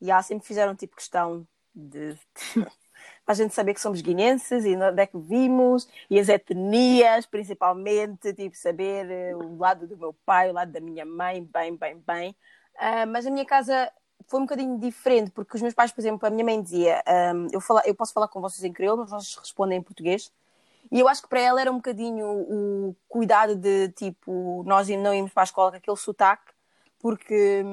já 0.02 0.22
sempre 0.24 0.48
fizeram 0.48 0.76
tipo 0.76 0.96
questão 0.96 1.48
de. 1.76 2.18
para 3.26 3.34
a 3.34 3.36
gente 3.36 3.54
saber 3.54 3.74
que 3.74 3.82
somos 3.82 4.02
guinenses 4.02 4.66
e 4.66 4.76
onde 4.76 5.02
é 5.02 5.06
que 5.06 5.18
vimos, 5.18 5.88
e 6.10 6.18
as 6.18 6.30
etnias, 6.30 7.26
principalmente, 7.26 8.34
tipo, 8.34 8.56
saber 8.56 9.12
eh, 9.12 9.36
o 9.36 9.58
lado 9.58 9.86
do 9.86 9.98
meu 9.98 10.14
pai, 10.26 10.50
o 10.50 10.54
lado 10.54 10.72
da 10.72 10.80
minha 10.80 11.06
mãe, 11.06 11.44
bem, 11.44 11.76
bem, 11.76 12.02
bem. 12.08 12.32
Uh, 12.76 13.06
mas 13.08 13.26
a 13.26 13.30
minha 13.30 13.46
casa 13.46 13.92
foi 14.26 14.40
um 14.40 14.44
bocadinho 14.44 14.80
diferente, 14.80 15.32
porque 15.32 15.56
os 15.56 15.62
meus 15.62 15.74
pais, 15.74 15.92
por 15.92 16.02
exemplo, 16.02 16.28
a 16.28 16.30
minha 16.30 16.44
mãe 16.44 16.62
dizia: 16.62 17.04
um, 17.36 17.48
eu, 17.52 17.62
fala, 17.62 17.82
eu 17.86 17.96
posso 17.96 18.14
falar 18.14 18.28
com 18.28 18.42
vocês 18.42 18.64
em 18.64 18.74
crioulo, 18.74 19.02
mas 19.02 19.10
vocês 19.10 19.36
respondem 19.36 19.78
em 19.78 19.82
português. 19.82 20.32
E 20.92 21.00
eu 21.00 21.08
acho 21.08 21.22
que 21.22 21.28
para 21.28 21.42
ela 21.42 21.60
era 21.60 21.72
um 21.72 21.76
bocadinho 21.76 22.26
o 22.26 22.96
cuidado 23.10 23.56
de, 23.56 23.90
tipo, 23.90 24.64
nós 24.66 24.88
não 24.88 25.14
íamos 25.14 25.34
para 25.34 25.44
a 25.44 25.46
escola 25.46 25.72
com 25.72 25.78
aquele 25.78 25.98
sotaque, 25.98 26.54
porque 27.00 27.64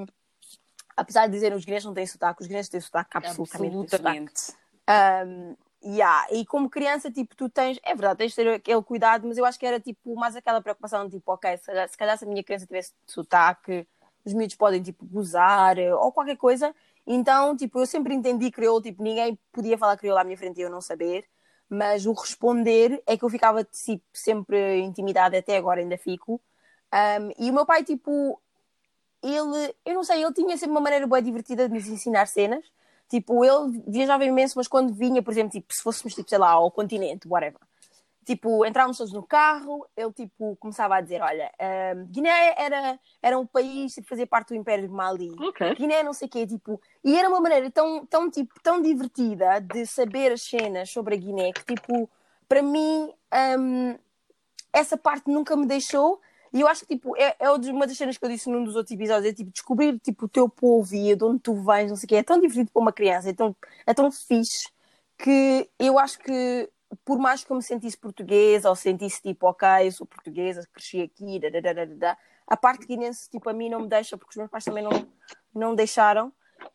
apesar 0.97 1.27
de 1.27 1.33
dizerem 1.33 1.57
os 1.57 1.65
guineenses 1.65 1.87
não 1.87 1.95
têm 1.95 2.07
sotaque, 2.07 2.43
os 2.43 2.47
guineenses 2.47 2.71
têm 2.71 2.81
sotaque 2.81 3.17
absolutamente. 3.17 3.77
absolutamente. 3.77 4.53
Um, 4.89 5.57
yeah. 5.85 6.27
E 6.31 6.45
como 6.45 6.69
criança, 6.69 7.11
tipo, 7.11 7.37
tu 7.37 7.49
tens, 7.49 7.79
é 7.83 7.95
verdade, 7.95 8.19
tens 8.19 8.31
de 8.31 8.37
ter 8.37 8.49
aquele 8.49 8.83
cuidado, 8.83 9.27
mas 9.27 9.39
eu 9.39 9.45
acho 9.45 9.59
que 9.59 9.67
era 9.67 9.81
tipo 9.81 10.15
mais 10.17 10.37
aquela 10.37 10.61
preocupação, 10.61 11.09
tipo, 11.09 11.33
ok, 11.33 11.57
se, 11.57 11.89
se 11.89 11.97
calhar 11.97 12.19
se 12.19 12.25
a 12.25 12.29
minha 12.29 12.43
criança 12.43 12.67
tivesse 12.67 12.93
sotaque, 13.07 13.87
os 14.25 14.33
miúdos 14.33 14.57
podem, 14.57 14.83
tipo, 14.83 15.05
gozar 15.07 15.77
ou 16.01 16.13
qualquer 16.13 16.37
coisa. 16.37 16.75
Então, 17.07 17.57
tipo, 17.57 17.79
eu 17.79 17.87
sempre 17.87 18.15
entendi 18.15 18.51
crioulo, 18.51 18.83
tipo, 18.83 19.03
ninguém 19.03 19.39
podia 19.53 19.77
falar 19.77 19.97
crioulo 19.97 20.21
à 20.21 20.25
minha 20.25 20.37
frente 20.39 20.59
e 20.59 20.63
eu 20.63 20.71
não 20.71 20.81
saber, 20.81 21.25
mas 21.69 22.07
o 22.07 22.13
responder 22.13 23.03
é 23.07 23.17
que 23.17 23.25
eu 23.25 23.29
ficava 23.29 23.65
tipo, 23.65 24.05
sempre 24.13 24.81
intimidada, 24.81 25.39
até 25.39 25.57
agora 25.57 25.81
ainda 25.81 25.99
fico. 25.99 26.41
Um, 26.93 27.45
e 27.47 27.51
o 27.51 27.55
meu 27.55 27.67
pai, 27.67 27.85
tipo, 27.85 28.41
ele, 29.23 29.75
eu 29.85 29.95
não 29.95 30.05
sei, 30.05 30.23
ele 30.23 30.33
tinha 30.33 30.57
sempre 30.57 30.73
uma 30.73 30.81
maneira 30.81 31.07
boa 31.07 31.21
divertida 31.21 31.69
de 31.69 31.75
nos 31.75 31.89
ensinar 31.89 32.27
cenas. 32.27 32.65
Tipo, 33.09 33.45
ele 33.45 33.83
viajava 33.87 34.25
imenso, 34.25 34.55
mas 34.57 34.69
quando 34.69 34.95
vinha, 34.95 35.23
por 35.23 35.33
exemplo, 35.33 35.51
tipo, 35.53 35.73
se 35.73 35.83
fôssemos, 35.83 36.15
tipo, 36.15 36.29
sei 36.29 36.39
lá, 36.39 36.51
ao 36.51 36.71
continente, 36.71 37.29
whatever, 37.29 37.61
tipo, 38.25 38.65
entrávamos 38.65 38.99
todos 38.99 39.13
no 39.13 39.23
carro, 39.23 39.87
ele, 39.97 40.13
tipo, 40.13 40.57
começava 40.57 40.97
a 40.97 41.01
dizer, 41.01 41.23
olha, 41.23 41.51
uh, 41.61 42.07
Guiné 42.07 42.55
era, 42.57 42.99
era 43.23 43.39
um 43.39 43.47
país, 43.47 43.95
tipo, 43.95 44.09
fazia 44.09 44.27
parte 44.27 44.49
do 44.49 44.57
Império 44.57 44.89
de 44.89 44.93
Mali. 44.93 45.31
Okay. 45.49 45.75
Guiné 45.75 46.03
não 46.03 46.13
sei 46.13 46.27
o 46.27 46.31
quê, 46.31 46.47
tipo, 46.47 46.81
e 47.05 47.17
era 47.17 47.29
uma 47.29 47.41
maneira 47.41 47.71
tão, 47.71 48.05
tão, 48.07 48.31
tipo, 48.31 48.55
tão 48.63 48.81
divertida 48.81 49.61
de 49.61 49.87
saber 49.87 50.33
as 50.33 50.43
cenas 50.43 50.91
sobre 50.91 51.15
a 51.15 51.19
Guiné, 51.19 51.53
que, 51.53 51.75
tipo, 51.75 52.11
para 52.49 52.63
mim, 52.63 53.13
um, 53.59 53.99
essa 54.73 54.97
parte 54.97 55.31
nunca 55.31 55.55
me 55.57 55.67
deixou, 55.67 56.21
e 56.53 56.61
eu 56.61 56.69
acho 56.69 56.87
que, 56.87 56.95
tipo, 56.95 57.17
é, 57.17 57.35
é 57.39 57.51
uma 57.51 57.87
das 57.87 57.97
cenas 57.97 58.17
que 58.17 58.25
eu 58.25 58.29
disse 58.29 58.49
num 58.49 58.65
dos 58.65 58.77
outros 58.77 58.95
episódios, 58.95 59.33
é, 59.33 59.35
tipo, 59.35 59.51
descobrir, 59.51 59.99
tipo, 60.01 60.27
o 60.27 60.29
teu 60.29 60.49
povo 60.49 60.95
e 60.95 61.15
de 61.15 61.25
onde 61.25 61.41
tu 61.41 61.55
vens, 61.55 61.91
não 61.91 61.97
sei 61.97 62.07
o 62.07 62.09
quê, 62.09 62.17
é 62.17 62.23
tão 62.23 62.41
divertido 62.41 62.71
para 62.73 62.81
uma 62.81 62.93
criança, 62.93 63.31
é 63.31 63.33
tão, 63.33 63.57
é 63.87 63.93
tão 63.93 64.11
fixe, 64.11 64.69
que 65.19 65.69
eu 65.79 65.99
acho 65.99 66.19
que, 66.19 66.71
por 67.05 67.19
mais 67.19 67.45
que 67.45 67.51
eu 67.51 67.57
me 67.57 67.63
sentisse 67.63 67.97
portuguesa, 67.97 68.69
ou 68.69 68.77
sentisse, 68.77 69.23
tipo, 69.23 69.47
ok, 69.47 69.91
sou 69.91 70.07
portuguesa, 70.07 70.67
cresci 70.73 71.03
aqui, 71.03 71.39
dadadadada, 71.39 72.17
a 72.47 72.57
parte 72.57 72.87
guinense, 72.87 73.29
tipo, 73.31 73.49
a 73.49 73.53
mim 73.53 73.69
não 73.69 73.81
me 73.81 73.89
deixa, 73.89 74.19
porque 74.19 74.31
os 74.33 74.37
meus 74.37 74.51
pais 74.51 74.65
também 74.65 74.85
não, 74.85 75.07
não 75.55 75.75
deixaram, 75.75 76.33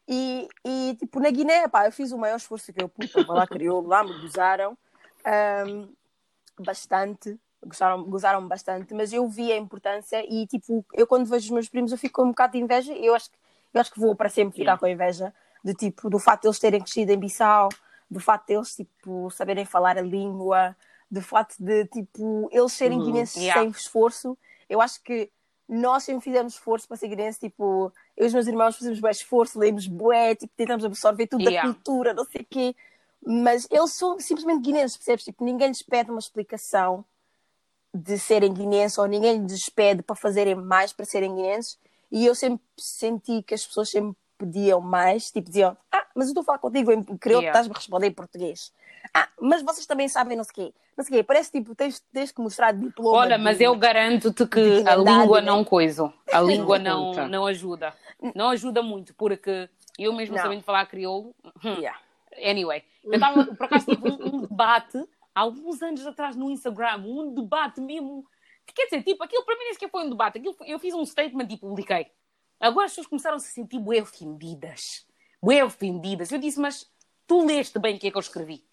e, 0.08 0.48
e, 0.66 0.96
tipo, 1.00 1.20
na 1.20 1.30
Guiné, 1.30 1.68
pá, 1.68 1.86
eu 1.86 1.92
fiz 1.92 2.12
o 2.12 2.18
maior 2.18 2.38
esforço 2.38 2.74
que 2.74 2.82
eu 2.82 2.90
pude 2.90 3.12
falar 3.26 3.48
crioulo, 3.48 3.88
lá 3.88 4.04
me 4.04 4.20
gozaram 4.22 4.78
um, 5.68 5.94
bastante, 6.60 7.40
gostaram, 7.66 8.04
gozaram 8.04 8.48
bastante, 8.48 8.94
mas 8.94 9.14
eu 9.14 9.28
vi 9.28 9.52
a 9.52 9.58
importância 9.58 10.24
e 10.28 10.48
tipo, 10.48 10.86
eu 10.94 11.06
quando 11.06 11.26
vejo 11.26 11.46
os 11.46 11.52
meus 11.52 11.70
primos 11.70 11.92
eu 11.92 11.98
fico 11.98 12.22
com 12.22 12.28
um 12.28 12.32
bocado 12.32 12.54
de 12.54 12.60
inveja 12.60 12.94
eu 12.94 13.14
acho 13.14 13.30
que, 13.30 13.38
eu 13.74 13.82
acho 13.82 13.92
que 13.92 14.00
vou 14.00 14.16
para 14.16 14.30
sempre 14.30 14.58
ficar 14.58 14.78
com 14.78 14.86
a 14.86 14.90
inveja 14.90 15.34
de 15.64 15.74
tipo, 15.74 16.10
do 16.10 16.20
facto 16.20 16.44
de 16.44 16.48
eles 16.48 16.60
terem 16.60 16.82
crescido 16.82 17.12
em 17.12 17.20
Bissau, 17.20 17.70
do 18.10 18.20
facto 18.20 18.48
de 18.48 18.54
eles 18.54 18.76
tipo, 18.76 19.30
saberem 19.32 19.66
falar 19.66 19.98
a 19.98 20.02
língua, 20.02 20.76
do 21.10 21.22
facto 21.22 21.58
de 21.60 21.86
tipo, 21.86 22.50
eles 22.52 22.74
serem 22.74 23.00
uhum. 23.00 23.06
guinenses 23.06 23.42
yeah. 23.42 23.62
sem 23.62 23.70
esforço. 23.70 24.38
Eu 24.68 24.82
acho 24.82 25.02
que 25.04 25.30
nós 25.68 26.04
sempre 26.04 26.24
fizemos 26.24 26.54
esforço 26.54 26.88
para 26.88 26.98
ser 26.98 27.08
guinenses, 27.08 27.40
tipo, 27.40 27.94
eu 28.18 28.26
e 28.26 28.28
os 28.28 28.34
meus 28.34 28.48
irmãos 28.48 28.78
fazemos 28.78 29.00
bem 29.00 29.12
esforço, 29.12 29.60
lemos 29.60 29.88
bué, 29.88 30.36
tipo, 30.36 30.52
tentamos 30.56 30.84
absorver 30.84 31.28
tudo 31.28 31.44
yeah. 31.44 31.68
da 31.68 31.74
cultura, 31.74 32.14
não 32.14 32.26
sei 32.26 32.42
o 32.42 32.46
quê. 32.50 32.76
Mas 33.26 33.68
eles 33.70 33.94
são 33.94 34.20
simplesmente 34.20 34.62
guinenses, 34.62 34.98
percebes? 34.98 35.26
Tipo, 35.26 35.44
ninguém 35.44 35.68
lhes 35.68 35.84
pede 35.84 36.10
uma 36.10 36.20
explicação 36.20 37.06
de 37.94 38.18
serem 38.18 38.54
guineenses 38.54 38.98
ou 38.98 39.06
ninguém 39.06 39.46
lhes 39.46 39.70
pede 39.70 40.02
para 40.02 40.16
fazerem 40.16 40.56
mais 40.56 40.94
para 40.94 41.06
serem 41.06 41.36
guineenses 41.36 41.78
e 42.12 42.26
eu 42.26 42.34
sempre 42.34 42.64
senti 42.78 43.44
que 43.44 43.54
as 43.54 43.66
pessoas 43.66 43.90
sempre 43.90 44.16
pediam 44.40 44.80
mais, 44.80 45.30
tipo 45.30 45.48
diziam, 45.48 45.78
ah, 45.92 46.06
mas 46.16 46.28
eu 46.28 46.32
estou 46.32 46.42
a 46.42 46.46
falar 46.46 46.60
contigo 46.60 46.92
em 46.92 47.04
crioulo, 47.04 47.44
yeah. 47.44 47.50
estás-me 47.50 47.76
a 47.76 47.78
responder 47.78 48.08
em 48.08 48.14
português. 48.14 48.74
Ah, 49.14 49.28
mas 49.40 49.62
vocês 49.62 49.86
também 49.86 50.08
sabem 50.08 50.38
não 50.38 50.44
sei 50.44 50.52
o 50.52 50.56
quê. 50.56 50.74
Não 50.98 51.04
sei 51.04 51.14
o 51.14 51.20
quê, 51.20 51.24
parece 51.24 51.52
tipo, 51.52 51.76
tens, 51.76 52.00
tens 52.14 52.32
que 52.32 52.42
mostrar 52.42 52.72
diploma. 52.72 53.18
Olha, 53.18 53.38
de, 53.38 53.44
mas 53.44 53.60
eu 53.60 53.76
garanto-te 53.76 54.48
que 54.48 54.84
a 54.88 54.96
língua 54.96 55.42
né? 55.42 55.48
não 55.48 55.64
coisa, 55.64 56.12
a 56.32 56.40
língua 56.42 56.80
não, 56.80 57.28
não 57.28 57.46
ajuda. 57.46 57.94
Não 58.34 58.50
ajuda 58.50 58.82
muito, 58.82 59.14
porque 59.14 59.70
eu 59.98 60.14
mesmo 60.14 60.36
não. 60.36 60.42
sabendo 60.42 60.64
falar 60.64 60.86
crioulo, 60.86 61.36
hum, 61.64 61.74
yeah. 61.78 62.00
anyway, 62.38 62.84
eu 63.04 63.14
estava, 63.14 63.46
por 63.46 63.66
acaso 63.66 63.86
tive 63.86 64.10
um, 64.10 64.36
um 64.36 64.42
debate 64.42 64.98
há 65.36 65.42
alguns 65.42 65.82
anos 65.82 66.06
atrás 66.06 66.36
no 66.36 66.50
Instagram, 66.50 66.98
um 67.06 67.34
debate 67.34 67.82
mesmo. 67.82 68.26
Quer 68.66 68.86
dizer, 68.86 69.04
tipo, 69.04 69.24
aquilo 69.24 69.44
para 69.44 69.56
mim 69.56 69.64
nem 69.64 69.74
sequer 69.74 69.90
foi 69.90 70.06
um 70.06 70.10
debate. 70.10 70.38
Aquilo, 70.38 70.56
eu 70.66 70.78
fiz 70.78 70.94
um 70.94 71.06
statement 71.06 71.48
e 71.50 71.58
publiquei. 71.58 72.08
Agora 72.60 72.86
as 72.86 72.92
pessoas 72.92 73.08
começaram 73.08 73.38
a 73.38 73.40
se 73.40 73.52
sentir 73.52 73.80
bem 73.80 74.02
ofendidas. 74.02 75.06
Bem 75.44 75.64
ofendidas. 75.64 76.32
Eu 76.32 76.40
disse, 76.40 76.60
mas 76.60 76.90
tu 77.26 77.46
leste 77.46 77.80
bem 77.80 77.96
o 77.96 78.00
que 78.00 78.08
é 78.08 78.12
que 78.12 78.18
eu 78.18 78.22
escrevi. 78.22 78.64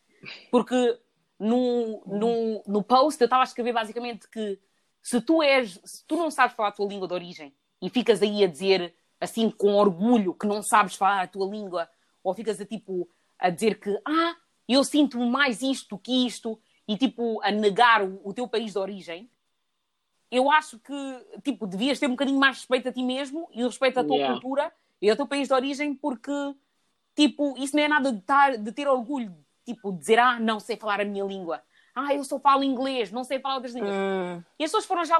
Porque 0.51 0.99
no, 1.39 2.03
no, 2.07 2.63
no 2.67 2.83
post 2.83 3.21
eu 3.21 3.27
estava 3.27 3.43
a 3.43 3.45
escrever 3.45 3.73
basicamente 3.73 4.29
que 4.29 4.59
se 5.03 5.21
tu 5.21 5.43
és, 5.43 5.81
se 5.85 6.05
tu 6.07 6.17
não 6.17 6.31
sabes 6.31 6.57
falar 6.57 6.71
a 6.71 6.73
tua 6.73 6.89
língua 6.89 7.07
de 7.07 7.15
origem 7.15 7.55
e 7.81 7.89
ficas 7.89 8.23
aí 8.23 8.43
a 8.43 8.49
dizer 8.49 8.95
assim 9.21 9.51
com 9.51 9.75
orgulho 9.75 10.35
que 10.35 10.47
não 10.47 10.63
sabes 10.63 10.97
falar 10.97 11.23
a 11.23 11.29
tua 11.29 11.47
língua, 11.47 11.89
ou 12.23 12.35
ficas 12.35 12.61
a 12.61 12.67
tipo 12.67 13.09
a 13.39 13.51
dizer 13.51 13.79
que 13.79 13.91
ah, 14.05 14.37
eu 14.69 14.83
sinto 14.83 15.19
mais 15.21 15.63
isto 15.63 15.99
que 15.99 16.27
isto, 16.27 16.59
e 16.89 16.97
tipo, 16.97 17.41
a 17.43 17.51
negar 17.51 18.03
o, 18.03 18.21
o 18.25 18.33
teu 18.33 18.49
país 18.49 18.73
de 18.73 18.79
origem, 18.79 19.31
eu 20.31 20.51
acho 20.51 20.79
que, 20.79 21.27
tipo, 21.43 21.67
devias 21.67 21.99
ter 21.99 22.07
um 22.07 22.11
bocadinho 22.11 22.39
mais 22.39 22.59
respeito 22.59 22.89
a 22.89 22.93
ti 22.93 23.03
mesmo 23.03 23.49
e 23.53 23.63
respeito 23.63 23.99
à 24.01 24.05
tua 24.05 24.17
yeah. 24.17 24.35
cultura 24.35 24.73
e 25.01 25.09
ao 25.09 25.17
teu 25.17 25.27
país 25.27 25.49
de 25.49 25.55
origem, 25.55 25.95
porque, 25.95 26.33
tipo, 27.15 27.55
isso 27.59 27.77
não 27.77 27.83
é 27.83 27.89
nada 27.89 28.13
de, 28.13 28.21
tar, 28.23 28.57
de 28.57 28.73
ter 28.73 28.89
orgulho, 28.89 29.37
tipo, 29.65 29.93
de 29.93 29.99
dizer, 29.99 30.19
ah, 30.19 30.41
não 30.41 30.59
sei 30.59 30.77
falar 30.77 31.01
a 31.01 31.05
minha 31.05 31.25
língua. 31.25 31.63
Ah, 31.95 32.15
eu 32.15 32.25
só 32.25 32.39
falo 32.39 32.63
inglês, 32.63 33.11
não 33.11 33.25
sei 33.25 33.39
falar 33.39 33.55
outras 33.55 33.75
línguas. 33.75 33.95
Mm. 33.95 34.45
E 34.59 34.65
as 34.65 34.71
pessoas 34.71 34.85
foram, 34.85 35.05
já, 35.05 35.19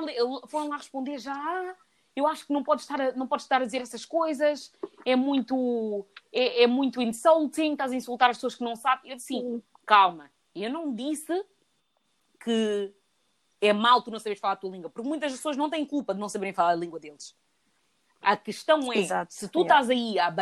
foram 0.49 0.69
lá 0.69 0.77
responder 0.77 1.19
já, 1.19 1.35
ah, 1.35 1.75
eu 2.15 2.27
acho 2.27 2.47
que 2.47 2.53
não 2.53 2.63
podes 2.63 2.85
estar 2.85 3.01
a, 3.01 3.13
não 3.13 3.27
podes 3.27 3.45
estar 3.45 3.61
a 3.61 3.65
dizer 3.65 3.83
essas 3.83 4.05
coisas, 4.05 4.73
é 5.05 5.15
muito, 5.15 6.07
é, 6.33 6.65
é 6.65 6.67
muito 6.67 7.01
insulting, 7.01 7.73
estás 7.73 7.93
a 7.93 7.95
insultar 7.95 8.31
as 8.31 8.39
pessoas 8.39 8.55
que 8.55 8.65
não 8.65 8.75
sabem. 8.75 9.11
Eu 9.11 9.17
disse, 9.17 9.29
sim, 9.29 9.63
calma, 9.87 10.31
eu 10.55 10.71
não 10.71 10.95
disse 10.95 11.45
que 12.43 12.93
é 13.61 13.73
mal 13.73 14.03
tu 14.03 14.11
não 14.11 14.19
saberes 14.19 14.41
falar 14.41 14.55
a 14.55 14.57
tua 14.57 14.71
língua, 14.71 14.91
porque 14.91 15.07
muitas 15.07 15.33
pessoas 15.33 15.57
não 15.57 15.71
têm 15.71 15.85
culpa 15.85 16.15
de 16.15 16.21
não 16.21 16.29
saberem 16.29 16.53
falar 16.53 16.71
a 16.71 16.77
língua 16.77 16.99
deles. 17.01 17.35
A 18.21 18.37
questão 18.37 18.93
é, 18.93 18.99
Exato, 18.99 19.33
se 19.33 19.49
tu 19.49 19.63
estás 19.63 19.89
aí 19.91 20.19
a, 20.19 20.35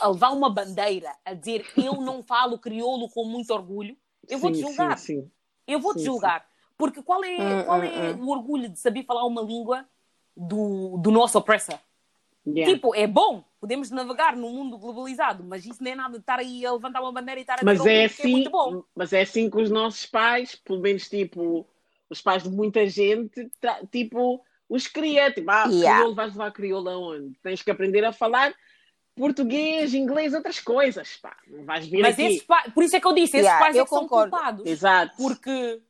a, 0.00 0.08
levar 0.08 0.30
uma 0.30 0.50
bandeira 0.50 1.14
a 1.24 1.32
dizer 1.32 1.64
eu 1.76 1.94
não 2.00 2.22
falo 2.22 2.58
crioulo 2.58 3.08
com 3.08 3.24
muito 3.24 3.52
orgulho, 3.52 3.96
eu 4.28 4.38
vou-te 4.38 4.60
julgar. 4.60 4.98
Sim, 4.98 5.22
sim. 5.22 5.30
Eu 5.66 5.80
vou-te 5.80 6.02
julgar. 6.02 6.46
Porque 6.76 7.02
qual 7.02 7.22
é, 7.24 7.36
hum, 7.36 7.64
qual 7.64 7.80
hum, 7.80 7.84
é 7.84 8.12
hum, 8.12 8.24
o 8.24 8.30
orgulho 8.30 8.68
de 8.68 8.78
saber 8.78 9.04
falar 9.04 9.24
uma 9.24 9.42
língua 9.42 9.86
do, 10.36 10.96
do 10.98 11.10
nosso 11.10 11.38
opressor. 11.38 11.78
Yeah. 12.46 12.74
Tipo, 12.74 12.94
é 12.94 13.06
bom, 13.06 13.42
podemos 13.58 13.90
navegar 13.90 14.36
num 14.36 14.52
mundo 14.52 14.76
globalizado, 14.76 15.42
mas 15.44 15.64
isso 15.64 15.82
não 15.82 15.90
é 15.90 15.94
nada 15.94 16.14
de 16.14 16.18
estar 16.18 16.38
aí 16.38 16.66
a 16.66 16.72
levantar 16.72 17.00
uma 17.00 17.12
bandeira 17.12 17.40
e 17.40 17.42
estar 17.42 17.60
a 17.60 17.64
mas 17.64 17.84
é 17.86 18.04
assim, 18.04 18.22
é 18.22 18.30
muito 18.30 18.50
bom. 18.50 18.82
Mas 18.94 19.12
é 19.12 19.22
assim 19.22 19.48
que 19.48 19.56
os 19.56 19.70
nossos 19.70 20.04
pais, 20.04 20.54
pelo 20.54 20.80
menos 20.80 21.08
tipo, 21.08 21.66
os 22.08 22.20
pais 22.20 22.42
de 22.42 22.50
muita 22.50 22.86
gente, 22.86 23.50
tipo, 23.90 24.44
os 24.68 24.86
cria, 24.86 25.32
tipo, 25.32 25.50
ah, 25.50 25.64
yeah. 25.66 25.96
crioulo, 25.98 26.14
vais 26.14 26.32
levar 26.32 26.52
crioulo 26.52 26.88
aonde? 26.88 27.38
Tens 27.42 27.62
que 27.62 27.70
aprender 27.70 28.04
a 28.04 28.12
falar 28.12 28.54
português, 29.14 29.94
inglês, 29.94 30.34
outras 30.34 30.58
coisas, 30.58 31.16
pá. 31.18 31.36
Não 31.46 31.64
vais 31.64 31.86
vir 31.86 32.02
mas 32.02 32.14
aqui. 32.14 32.44
por 32.74 32.82
isso 32.82 32.96
é 32.96 33.00
que 33.00 33.06
eu 33.06 33.14
disse, 33.14 33.36
esses 33.36 33.46
yeah, 33.46 33.64
pais 33.64 33.76
é 33.76 33.82
que 33.82 33.88
são 33.88 34.08
culpados. 34.08 34.66
Exato. 34.66 35.16
Porque, 35.16 35.80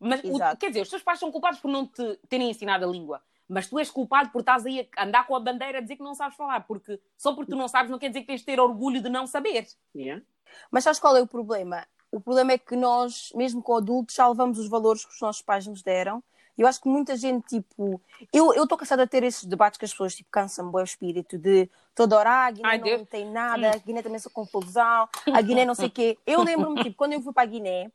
mas, 0.00 0.20
o, 0.24 0.56
quer 0.56 0.68
dizer, 0.68 0.80
os 0.80 0.88
teus 0.88 1.02
pais 1.02 1.18
são 1.18 1.30
culpados 1.30 1.60
por 1.60 1.70
não 1.70 1.86
te 1.86 2.18
terem 2.28 2.50
ensinado 2.50 2.84
a 2.84 2.88
língua 2.88 3.22
mas 3.52 3.68
tu 3.68 3.78
és 3.78 3.90
culpado 3.90 4.30
por 4.30 4.40
estás 4.40 4.64
aí 4.64 4.88
a 4.96 5.04
andar 5.04 5.26
com 5.26 5.36
a 5.36 5.40
bandeira 5.40 5.78
a 5.78 5.80
dizer 5.82 5.96
que 5.96 6.02
não 6.02 6.14
sabes 6.14 6.36
falar, 6.36 6.60
porque 6.60 6.98
só 7.18 7.34
porque 7.34 7.50
tu 7.52 7.56
não 7.56 7.68
sabes 7.68 7.90
não 7.90 7.98
quer 7.98 8.08
dizer 8.08 8.22
que 8.22 8.26
tens 8.26 8.40
de 8.40 8.46
ter 8.46 8.58
orgulho 8.58 9.02
de 9.02 9.10
não 9.10 9.26
saber. 9.26 9.66
Yeah. 9.94 10.22
Mas 10.70 10.84
sabes 10.84 10.98
qual 10.98 11.14
é 11.16 11.20
o 11.20 11.26
problema? 11.26 11.86
O 12.12 12.20
problema 12.20 12.52
é 12.52 12.58
que 12.58 12.76
nós, 12.76 13.32
mesmo 13.34 13.62
com 13.62 13.74
adultos, 13.74 14.14
já 14.14 14.28
levamos 14.28 14.58
os 14.58 14.68
valores 14.68 15.04
que 15.04 15.12
os 15.12 15.20
nossos 15.20 15.42
pais 15.42 15.66
nos 15.66 15.82
deram. 15.82 16.22
Eu 16.56 16.66
acho 16.66 16.80
que 16.80 16.88
muita 16.88 17.16
gente, 17.16 17.46
tipo. 17.46 18.00
Eu 18.32 18.52
estou 18.52 18.76
cansada 18.76 19.04
de 19.04 19.10
ter 19.10 19.24
esses 19.24 19.44
debates 19.44 19.78
que 19.78 19.84
as 19.86 19.90
pessoas 19.90 20.14
tipo, 20.14 20.28
cansam 20.30 20.70
o 20.70 20.80
espírito 20.80 21.38
de 21.38 21.68
toda 21.94 22.18
hora, 22.18 22.46
a 22.46 22.50
Guiné 22.50 22.68
Ai, 22.68 22.78
não 22.78 22.84
Deus. 22.84 23.08
tem 23.08 23.30
nada, 23.30 23.70
a 23.70 23.76
Guiné 23.76 24.02
também 24.02 24.16
é 24.16 24.20
só 24.20 24.30
confusão, 24.30 25.08
a 25.32 25.40
Guiné 25.42 25.64
não 25.64 25.74
sei 25.74 25.88
o 25.88 25.90
quê. 25.90 26.18
Eu 26.26 26.42
lembro-me, 26.42 26.82
tipo, 26.82 26.96
quando 26.96 27.14
eu 27.14 27.22
fui 27.22 27.32
para 27.32 27.42
a 27.42 27.46
Guiné 27.46 27.90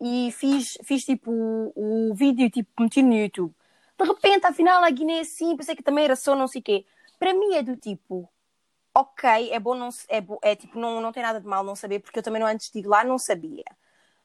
e 0.00 0.32
fiz, 0.32 0.78
fiz 0.84 1.04
tipo 1.04 1.30
o, 1.30 2.10
o 2.10 2.14
vídeo, 2.14 2.50
tipo, 2.50 2.70
meti 2.82 3.02
no 3.02 3.14
YouTube 3.14 3.54
de 3.98 4.04
repente, 4.04 4.46
afinal, 4.46 4.84
a 4.84 4.90
Guiné 4.90 5.18
é 5.18 5.20
assim, 5.20 5.56
pensei 5.56 5.74
que 5.74 5.82
também 5.82 6.04
era 6.04 6.14
só 6.14 6.36
não 6.36 6.46
sei 6.46 6.60
o 6.60 6.64
quê. 6.64 6.84
Para 7.18 7.34
mim 7.34 7.54
é 7.54 7.62
do 7.62 7.76
tipo, 7.76 8.28
ok, 8.94 9.50
é 9.52 9.58
bom, 9.60 9.74
não, 9.74 9.88
é, 10.08 10.22
é 10.42 10.56
tipo, 10.56 10.78
não, 10.78 11.00
não 11.00 11.12
tem 11.12 11.22
nada 11.22 11.40
de 11.40 11.46
mal 11.46 11.62
não 11.64 11.76
saber, 11.76 12.00
porque 12.00 12.18
eu 12.18 12.22
também 12.22 12.40
não, 12.40 12.48
antes 12.48 12.70
de 12.70 12.80
ir 12.80 12.86
lá 12.86 13.04
não 13.04 13.18
sabia. 13.18 13.64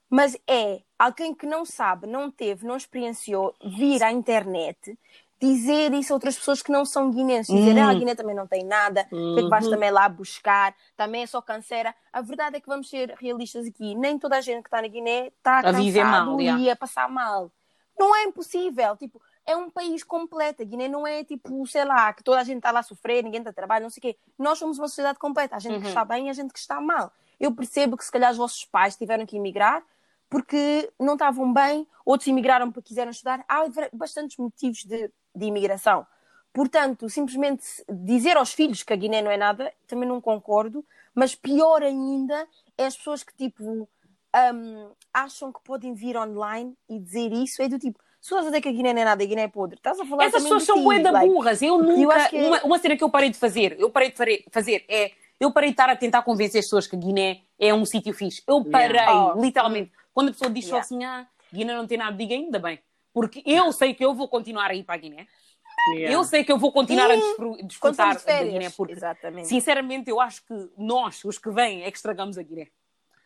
mas 0.10 0.38
é 0.47 0.82
alguém 0.97 1.34
que 1.34 1.45
não 1.45 1.65
sabe, 1.65 2.08
não 2.08 2.30
teve, 2.32 2.65
não 2.65 2.78
experienciou 2.78 3.56
vir 3.63 4.04
à 4.04 4.12
internet 4.12 4.97
dizer 5.43 5.93
isso 5.93 6.13
a 6.13 6.15
outras 6.15 6.38
pessoas 6.38 6.62
que 6.62 6.71
não 6.71 6.86
são 6.86 7.12
guinenses. 7.12 7.54
Dizer, 7.54 7.78
ah, 7.78 7.89
a 7.89 7.93
Guiné 7.93 8.15
também 8.15 8.36
não 8.36 8.47
tem 8.47 8.63
nada, 8.63 9.06
uhum. 9.12 9.36
que 9.36 9.49
vais 9.49 9.67
também 9.67 9.91
lá 9.91 10.08
buscar, 10.08 10.73
também 10.95 11.23
é 11.23 11.28
só 11.28 11.41
canseira. 11.41 11.93
A 12.13 12.21
verdade 12.21 12.56
é 12.56 12.60
que 12.62 12.67
vamos 12.67 12.89
ser 12.89 13.13
realistas 13.19 13.67
aqui. 13.67 13.93
Nem 13.95 14.17
toda 14.17 14.38
a 14.38 14.41
gente 14.41 14.62
que 14.63 14.67
está 14.67 14.82
na 14.82 14.88
Guiné 14.88 15.28
está 15.28 15.60
a 15.60 15.63
cansado 15.63 16.38
mal, 16.38 16.39
e 16.39 16.69
a 16.69 16.76
passar 16.76 17.10
mal. 17.10 17.52
Não 17.99 18.15
é 18.15 18.23
impossível. 18.23 18.95
Tipo, 18.95 19.21
é 19.45 19.56
um 19.56 19.69
país 19.69 20.03
completo. 20.03 20.62
A 20.62 20.65
Guiné 20.65 20.88
não 20.88 21.06
é 21.06 21.23
tipo, 21.23 21.65
sei 21.67 21.86
lá, 21.86 22.13
que 22.13 22.23
toda 22.23 22.39
a 22.39 22.43
gente 22.43 22.58
está 22.58 22.71
lá 22.71 22.79
a 22.79 22.84
sofrer, 22.84 23.23
ninguém 23.23 23.39
está 23.39 23.49
a 23.49 23.53
trabalhar, 23.53 23.82
não 23.82 23.89
sei 23.89 23.99
o 23.99 24.01
quê. 24.01 24.17
Nós 24.38 24.58
somos 24.58 24.77
uma 24.79 24.88
sociedade 24.88 25.19
completa. 25.19 25.56
A 25.56 25.60
gente 25.60 25.75
uhum. 25.75 25.82
que 25.82 25.88
está 25.88 26.06
bem 26.06 26.27
e 26.27 26.29
a 26.29 26.34
gente 26.34 26.53
que 26.53 26.60
está 26.60 26.79
mal. 26.79 27.12
Eu 27.39 27.53
percebo 27.53 27.97
que 27.97 28.06
se 28.06 28.12
calhar 28.12 28.32
os 28.32 28.38
vossos 28.38 28.65
pais 28.65 28.95
tiveram 28.95 29.25
que 29.25 29.38
emigrar 29.38 29.84
porque 30.29 30.91
não 30.99 31.13
estavam 31.13 31.53
bem, 31.53 31.88
outros 32.03 32.27
emigraram 32.27 32.71
porque 32.71 32.88
quiseram 32.88 33.12
estudar. 33.12 33.45
Há 33.47 33.65
bastantes 33.93 34.38
motivos 34.38 34.84
de, 34.84 35.12
de 35.36 35.45
imigração. 35.45 36.08
Portanto, 36.51 37.10
simplesmente 37.10 37.63
dizer 37.88 38.38
aos 38.38 38.53
filhos 38.53 38.84
que 38.84 38.93
a 38.93 38.95
Guiné 38.95 39.21
não 39.21 39.29
é 39.29 39.38
nada, 39.38 39.71
também 39.88 40.08
não 40.08 40.21
concordo, 40.21 40.86
mas 41.13 41.36
pior 41.36 41.84
ainda 41.84 42.47
é 42.77 42.86
as 42.86 42.97
pessoas 42.97 43.23
que, 43.23 43.34
tipo, 43.36 43.88
um, 44.53 44.91
acham 45.13 45.51
que 45.51 45.62
podem 45.63 45.93
vir 45.93 46.17
online 46.17 46.75
e 46.89 46.99
dizer 46.99 47.32
isso, 47.32 47.62
é 47.62 47.67
do 47.67 47.77
tipo, 47.77 47.99
se 48.23 48.27
estás 48.27 48.45
a 48.45 48.49
dizer 48.51 48.62
que 48.62 48.69
a 48.69 48.71
Guiné 48.71 48.93
não 48.93 49.01
é 49.01 49.03
nada, 49.03 49.21
a 49.21 49.27
Guiné 49.27 49.41
é 49.41 49.47
podre, 49.49 49.75
estás 49.75 49.99
a 49.99 50.05
falar 50.05 50.23
Essas 50.23 50.43
pessoas 50.43 50.63
são 50.63 50.81
bué 50.81 50.97
like, 50.97 51.27
burras, 51.27 51.62
eu 51.62 51.77
nunca, 51.77 52.29
eu 52.31 52.41
é... 52.41 52.47
uma, 52.47 52.63
uma 52.63 52.79
cena 52.79 52.95
que 52.95 53.03
eu 53.03 53.09
parei 53.09 53.29
de 53.29 53.38
fazer, 53.38 53.75
eu 53.77 53.89
parei 53.89 54.12
de 54.12 54.45
fazer 54.49 54.86
é, 54.88 55.12
eu 55.38 55.51
parei 55.51 55.71
de 55.71 55.73
estar 55.73 55.89
a 55.89 55.95
tentar 55.95 56.21
convencer 56.21 56.59
as 56.59 56.65
pessoas 56.65 56.88
que 56.88 56.95
a 56.95 56.99
Guiné 56.99 57.41
é 57.59 57.73
um 57.73 57.86
sítio 57.86 58.13
fixe, 58.13 58.41
eu 58.47 58.63
parei, 58.63 58.95
yeah. 58.95 59.36
oh. 59.36 59.41
literalmente, 59.41 59.91
quando 60.13 60.29
a 60.29 60.31
pessoa 60.31 60.49
diz 60.49 60.63
yeah. 60.63 60.81
só 60.81 60.88
assim, 60.88 61.03
ah, 61.03 61.27
Guiné 61.53 61.75
não 61.75 61.86
tem 61.86 61.97
nada, 61.97 62.15
diga 62.15 62.33
ainda 62.33 62.59
bem. 62.59 62.79
Porque 63.13 63.43
eu 63.45 63.73
sei 63.73 63.93
que 63.93 64.03
eu 64.03 64.13
vou 64.15 64.29
continuar 64.29 64.71
a 64.71 64.73
ir 64.73 64.83
para 64.83 64.95
a 64.95 64.97
Guiné. 64.97 65.27
Yeah. 65.95 66.15
Eu 66.15 66.23
sei 66.23 66.45
que 66.45 66.51
eu 66.51 66.57
vou 66.57 66.71
continuar 66.71 67.09
e... 67.09 67.13
a 67.13 67.63
desfrutar 67.63 68.15
de 68.15 68.25
da 68.25 68.43
Guiné. 68.43 68.69
Porque, 68.69 68.93
Exatamente. 68.93 69.47
sinceramente, 69.49 70.09
eu 70.09 70.21
acho 70.21 70.43
que 70.45 70.69
nós, 70.77 71.23
os 71.25 71.38
que 71.38 71.51
vêm, 71.51 71.83
é 71.83 71.91
que 71.91 71.97
estragamos 71.97 72.38
a 72.38 72.41
Guiné. 72.41 72.69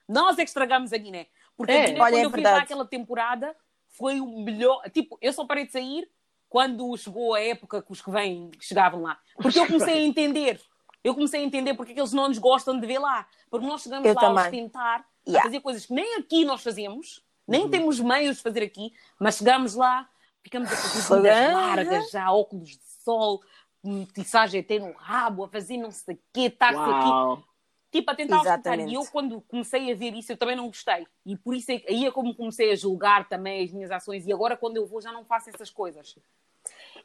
Nós 0.09 0.39
é 0.39 0.43
que 0.43 0.49
estragamos 0.49 0.91
a 0.91 0.97
Guiné. 0.97 1.27
Porque 1.55 1.71
é. 1.71 1.83
a 1.83 1.85
Guiné, 1.85 2.01
Olha, 2.01 2.11
quando 2.11 2.19
é 2.19 2.25
eu 2.25 2.31
fui 2.31 2.41
lá 2.41 2.57
aquela 2.57 2.85
temporada, 2.85 3.55
foi 3.97 4.21
o 4.21 4.43
melhor. 4.43 4.81
Tipo, 4.91 5.17
eu 5.21 5.33
só 5.33 5.45
parei 5.45 5.65
de 5.65 5.71
sair 5.71 6.09
quando 6.49 6.95
chegou 6.97 7.33
a 7.33 7.41
época 7.41 7.81
que 7.81 7.91
os 7.91 8.01
que 8.01 8.11
vêm 8.11 8.51
chegavam 8.59 9.01
lá. 9.01 9.19
Porque 9.35 9.59
eu 9.59 9.67
comecei 9.67 9.95
a 9.95 10.01
entender. 10.01 10.61
Eu 11.03 11.13
comecei 11.13 11.41
a 11.41 11.43
entender 11.43 11.73
porque 11.73 11.91
é 11.91 11.95
que 11.95 12.01
eles 12.01 12.13
não 12.13 12.27
nos 12.27 12.37
gostam 12.37 12.79
de 12.79 12.85
ver 12.85 12.99
lá. 12.99 13.27
Porque 13.49 13.65
nós 13.65 13.81
chegamos 13.81 14.07
eu 14.07 14.13
lá 14.13 14.21
também. 14.21 14.45
a 14.45 14.49
tentar 14.49 15.05
yeah. 15.27 15.41
a 15.41 15.43
fazer 15.43 15.61
coisas 15.61 15.85
que 15.85 15.93
nem 15.93 16.15
aqui 16.15 16.45
nós 16.45 16.61
fazemos, 16.61 17.23
nem 17.47 17.63
uhum. 17.63 17.69
temos 17.69 17.99
meios 17.99 18.37
de 18.37 18.43
fazer 18.43 18.63
aqui, 18.63 18.93
mas 19.19 19.37
chegamos 19.37 19.75
lá, 19.75 20.09
ficamos 20.43 20.71
a 20.71 20.75
fazer 20.75 21.17
vidas 21.17 21.53
largas, 21.53 22.09
já 22.11 22.31
óculos 22.31 22.69
de 22.69 23.03
sol, 23.03 23.41
metiçagem 23.83 24.61
até 24.61 24.79
no 24.79 24.91
rabo, 24.93 25.45
a 25.45 25.47
fazer 25.47 25.77
não 25.77 25.91
sei 25.91 26.15
o 26.15 26.19
quê, 26.33 26.41
estar 26.41 26.73
aqui. 26.73 27.43
Tipo, 27.91 28.11
a 28.11 28.15
tentar 28.15 28.37
escutar. 28.43 28.79
E 28.79 28.93
eu, 28.93 29.05
quando 29.05 29.41
comecei 29.41 29.91
a 29.91 29.95
ver 29.95 30.13
isso, 30.13 30.31
eu 30.31 30.37
também 30.37 30.55
não 30.55 30.67
gostei. 30.67 31.07
E 31.25 31.37
por 31.37 31.55
isso 31.55 31.71
é, 31.71 31.81
aí 31.87 32.05
é 32.05 32.11
como 32.11 32.35
comecei 32.35 32.71
a 32.71 32.75
julgar 32.75 33.27
também 33.29 33.63
as 33.63 33.71
minhas 33.71 33.91
ações. 33.91 34.27
E 34.27 34.33
agora, 34.33 34.57
quando 34.57 34.77
eu 34.77 34.85
vou, 34.85 35.01
já 35.01 35.11
não 35.11 35.23
faço 35.23 35.49
essas 35.49 35.69
coisas. 35.69 36.15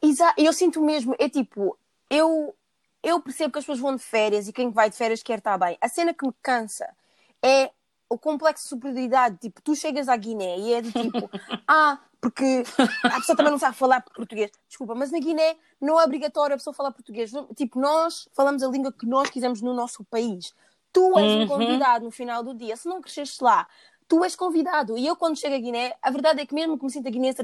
Exato. 0.03 0.41
Eu 0.41 0.53
sinto 0.53 0.83
mesmo, 0.83 1.15
é 1.19 1.29
tipo, 1.29 1.79
eu, 2.11 2.55
eu 3.03 3.21
percebo 3.21 3.53
que 3.53 3.59
as 3.59 3.65
pessoas 3.65 3.79
vão 3.79 3.95
de 3.95 4.03
férias 4.03 4.49
e 4.49 4.53
quem 4.53 4.71
vai 4.71 4.91
de 4.91 4.97
férias 4.97 5.23
quer 5.23 5.39
estar 5.39 5.57
bem. 5.57 5.79
A 5.81 5.89
cena 5.89 6.13
que 6.13 6.27
me 6.27 6.35
cansa 6.43 6.89
é 7.41 7.71
o 8.09 8.19
complexo 8.19 8.65
de 8.65 8.69
superioridade, 8.69 9.39
tipo, 9.39 9.63
tu 9.63 9.75
chegas 9.75 10.09
à 10.09 10.17
Guiné 10.17 10.59
e 10.59 10.75
é 10.75 10.83
de 10.83 10.93
tipo, 10.93 11.31
ah, 11.67 11.99
porque 12.21 12.63
a 13.05 13.19
pessoa 13.19 13.35
também 13.35 13.51
não 13.51 13.59
sabe 13.59 13.75
falar 13.75 14.03
português. 14.03 14.51
Desculpa, 14.69 14.95
mas 14.95 15.11
na 15.11 15.19
Guiné 15.19 15.57
não 15.81 15.99
é 15.99 16.05
obrigatório 16.05 16.55
a 16.55 16.59
pessoa 16.59 16.75
falar 16.75 16.93
português. 16.93 17.33
Tipo, 17.57 17.81
nós 17.81 18.29
falamos 18.35 18.63
a 18.63 18.69
língua 18.69 18.93
que 18.93 19.07
nós 19.07 19.31
quisermos 19.31 19.63
no 19.63 19.73
nosso 19.73 20.05
país. 20.05 20.55
Tu 20.93 21.19
és 21.19 21.33
uhum. 21.33 21.43
um 21.43 21.47
convidado 21.49 22.05
no 22.05 22.11
final 22.11 22.43
do 22.43 22.55
dia. 22.55 22.77
Se 22.77 22.89
não 22.89 23.01
cresceste 23.01 23.43
lá, 23.43 23.67
tu 24.07 24.23
és 24.23 24.37
convidado. 24.37 24.99
E 24.99 25.07
eu, 25.07 25.17
quando 25.17 25.39
chego 25.39 25.55
à 25.55 25.59
Guiné, 25.59 25.95
a 26.03 26.11
verdade 26.11 26.43
é 26.43 26.47
que 26.47 26.55
mesmo 26.55 26.77
que 26.77 26.85
me 26.85 26.91
sinta 26.91 27.11
guinense, 27.11 27.39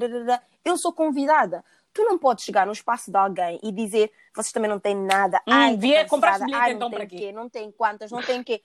eu 0.64 0.76
sou 0.76 0.92
convidada. 0.92 1.64
Tu 1.94 2.04
não 2.04 2.18
podes 2.18 2.44
chegar 2.44 2.66
no 2.66 2.72
espaço 2.72 3.11
de 3.11 3.16
alguém 3.16 3.58
e 3.62 3.72
dizer 3.72 4.12
vocês 4.34 4.52
também 4.52 4.70
não 4.70 4.78
têm 4.78 4.94
nada. 4.94 5.38
Hum, 5.38 5.52
ai, 5.52 5.76
vier 5.76 6.06
comprar 6.06 6.38
bilhete 6.38 6.54
ai, 6.54 6.72
então 6.72 6.90
para 6.90 7.06
quê? 7.06 7.32
Não 7.32 7.48
tem 7.48 7.72
quantas, 7.72 8.11
não 8.11 8.22
tem 8.22 8.42
quê 8.42 8.62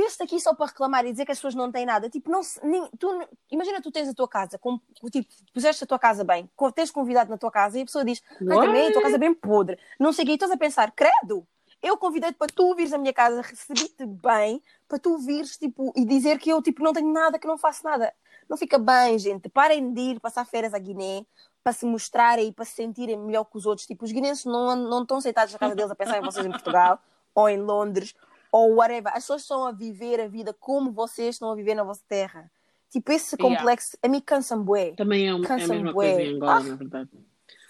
veste 0.00 0.22
aqui 0.22 0.40
só 0.40 0.54
para 0.54 0.66
reclamar 0.66 1.04
e 1.04 1.12
dizer 1.12 1.26
que 1.26 1.32
as 1.32 1.38
pessoas 1.38 1.54
não 1.54 1.70
têm 1.70 1.84
nada. 1.84 2.08
Tipo, 2.08 2.30
não, 2.30 2.40
nem, 2.62 2.88
tu, 2.98 3.28
imagina 3.50 3.82
tu 3.82 3.90
tens 3.90 4.08
a 4.08 4.14
tua 4.14 4.28
casa, 4.28 4.58
com, 4.58 4.80
tipo, 5.10 5.28
puseste 5.52 5.84
a 5.84 5.86
tua 5.86 5.98
casa 5.98 6.24
bem, 6.24 6.50
tens 6.74 6.90
convidado 6.90 7.30
na 7.30 7.36
tua 7.36 7.50
casa 7.50 7.78
e 7.78 7.82
a 7.82 7.84
pessoa 7.84 8.04
diz, 8.04 8.22
ai 8.40 8.66
também 8.66 8.88
a 8.88 8.92
tua 8.92 9.02
casa 9.02 9.16
é 9.16 9.18
bem 9.18 9.34
podre. 9.34 9.78
Não 9.98 10.12
sei 10.12 10.24
o 10.24 10.26
quê, 10.26 10.32
e 10.32 10.34
estás 10.34 10.52
a 10.52 10.56
pensar, 10.56 10.90
credo, 10.92 11.46
eu 11.82 11.96
convidei-te 11.96 12.36
para 12.36 12.52
tu 12.54 12.74
vires 12.74 12.92
à 12.92 12.98
minha 12.98 13.12
casa, 13.12 13.40
recebi-te 13.40 14.04
bem, 14.06 14.62
para 14.88 14.98
tu 14.98 15.18
vires, 15.18 15.56
tipo, 15.56 15.92
e 15.96 16.04
dizer 16.04 16.38
que 16.38 16.50
eu, 16.50 16.60
tipo, 16.60 16.82
não 16.82 16.92
tenho 16.92 17.12
nada, 17.12 17.38
que 17.38 17.46
não 17.46 17.56
faço 17.56 17.84
nada. 17.84 18.12
Não 18.48 18.56
fica 18.56 18.78
bem, 18.78 19.18
gente. 19.18 19.48
Parem 19.48 19.92
de 19.92 20.00
ir 20.00 20.20
passar 20.20 20.44
férias 20.44 20.74
à 20.74 20.78
Guiné 20.78 21.24
para 21.62 21.72
se 21.72 21.86
mostrarem 21.86 22.48
e 22.48 22.52
para 22.52 22.64
se 22.64 22.72
sentirem 22.72 23.16
melhor 23.16 23.44
que 23.44 23.56
os 23.56 23.66
outros. 23.66 23.86
Tipo, 23.86 24.04
os 24.04 24.12
guinenses 24.12 24.44
não, 24.44 24.74
não 24.74 25.02
estão 25.02 25.20
sentados 25.20 25.52
na 25.52 25.58
casa 25.58 25.74
deles 25.74 25.90
a 25.90 25.94
pensar 25.94 26.18
em 26.18 26.22
vocês 26.22 26.44
em 26.44 26.50
Portugal 26.50 27.00
ou 27.34 27.48
em 27.48 27.60
Londres 27.60 28.14
ou 28.50 28.74
whatever. 28.74 29.12
As 29.14 29.22
pessoas 29.22 29.42
estão 29.42 29.66
a 29.66 29.72
viver 29.72 30.20
a 30.20 30.26
vida 30.26 30.52
como 30.52 30.90
vocês 30.90 31.36
estão 31.36 31.50
a 31.50 31.54
viver 31.54 31.74
na 31.74 31.84
vossa 31.84 32.02
terra. 32.08 32.50
Tipo, 32.90 33.12
esse 33.12 33.36
complexo, 33.36 33.96
yeah. 33.96 34.08
a 34.08 34.08
mim 34.08 34.20
cansa-me 34.20 34.64
bué. 34.64 34.92
Também 34.96 35.28
é, 35.28 35.34
um, 35.34 35.44
é 35.44 35.52
a 35.52 35.56
mesma 35.56 35.92
bué. 35.92 36.12
coisa 36.12 36.22
em 36.22 36.34
Angola, 36.34 36.56
ah. 36.56 36.60
na 36.60 36.74
verdade. 36.74 37.10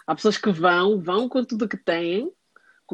Há 0.07 0.15
pessoas 0.15 0.39
que 0.39 0.51
vão, 0.51 0.99
vão 0.99 1.29
com 1.29 1.45
tudo 1.45 1.69
que 1.69 1.77
têm, 1.77 2.33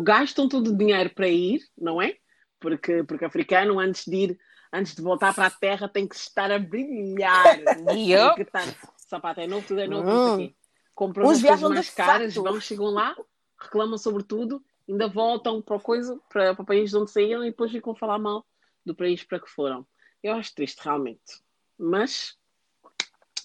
gastam 0.02 0.48
todo 0.48 0.68
o 0.68 0.76
dinheiro 0.76 1.10
para 1.10 1.28
ir, 1.28 1.60
não 1.76 2.00
é? 2.00 2.16
Porque, 2.60 3.04
porque 3.04 3.24
africano, 3.24 3.78
antes 3.78 4.04
de 4.06 4.16
ir, 4.16 4.38
antes 4.72 4.94
de 4.94 5.02
voltar 5.02 5.34
para 5.34 5.46
a 5.46 5.50
terra, 5.50 5.88
tem 5.88 6.06
que 6.06 6.16
estar 6.16 6.50
a 6.50 6.58
brilhar. 6.58 7.58
e 7.96 8.34
que 8.34 8.42
estar, 8.42 8.64
sapato 8.96 9.40
é 9.40 9.46
novo, 9.46 9.66
tudo 9.66 9.80
é 9.80 9.86
novo, 9.86 10.10
hum. 10.10 10.52
Compram 10.94 11.28
as 11.28 11.42
coisas 11.42 11.70
mais 11.70 11.90
caras, 11.90 12.34
vão, 12.34 12.58
chegam 12.58 12.86
lá, 12.86 13.14
reclamam 13.60 13.98
sobre 13.98 14.22
tudo 14.22 14.62
ainda 14.88 15.08
voltam 15.08 15.60
para, 15.60 15.78
coisa, 15.80 16.18
para, 16.28 16.54
para 16.54 16.62
o 16.62 16.66
país 16.66 16.90
de 16.90 16.96
onde 16.96 17.10
saíram 17.10 17.44
e 17.44 17.50
depois 17.50 17.72
ficam 17.72 17.92
a 17.92 17.96
falar 17.96 18.18
mal 18.18 18.46
do 18.84 18.94
país 18.94 19.22
para 19.24 19.40
que 19.40 19.50
foram. 19.50 19.86
Eu 20.22 20.34
acho 20.34 20.54
triste, 20.54 20.80
realmente. 20.82 21.42
Mas, 21.78 22.36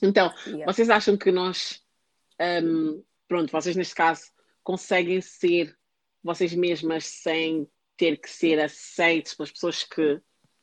então, 0.01 0.33
yeah. 0.45 0.71
vocês 0.71 0.89
acham 0.89 1.17
que 1.17 1.31
nós, 1.31 1.83
um, 2.63 3.03
pronto, 3.27 3.51
vocês 3.51 3.75
neste 3.75 3.95
caso, 3.95 4.23
conseguem 4.63 5.19
ser 5.19 5.75
vocês 6.23 6.53
mesmas 6.53 7.05
sem 7.05 7.67
ter 7.97 8.17
que 8.17 8.29
ser 8.29 8.59
aceitos 8.59 9.33
pelas 9.33 9.51
pessoas 9.51 9.83
que 9.83 10.21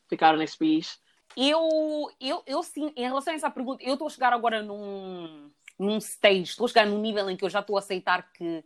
ficaram 0.08 0.38
nesse 0.38 0.58
país? 0.58 0.98
Eu, 1.36 2.10
eu, 2.20 2.42
eu 2.46 2.62
sim, 2.62 2.92
em 2.96 3.04
relação 3.04 3.32
a 3.32 3.36
essa 3.36 3.50
pergunta, 3.50 3.82
eu 3.84 3.92
estou 3.92 4.08
a 4.08 4.10
chegar 4.10 4.32
agora 4.32 4.62
num, 4.62 5.50
num 5.78 5.98
stage, 5.98 6.50
estou 6.50 6.66
a 6.66 6.68
chegar 6.68 6.86
num 6.86 7.00
nível 7.00 7.28
em 7.30 7.36
que 7.36 7.44
eu 7.44 7.50
já 7.50 7.60
estou 7.60 7.76
a 7.76 7.78
aceitar 7.78 8.32
que 8.32 8.64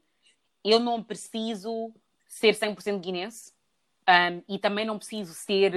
eu 0.64 0.78
não 0.78 1.02
preciso 1.02 1.92
ser 2.26 2.54
100% 2.54 2.98
guinense 3.00 3.52
um, 4.08 4.42
e 4.48 4.58
também 4.58 4.86
não 4.86 4.98
preciso 4.98 5.34
ser 5.34 5.72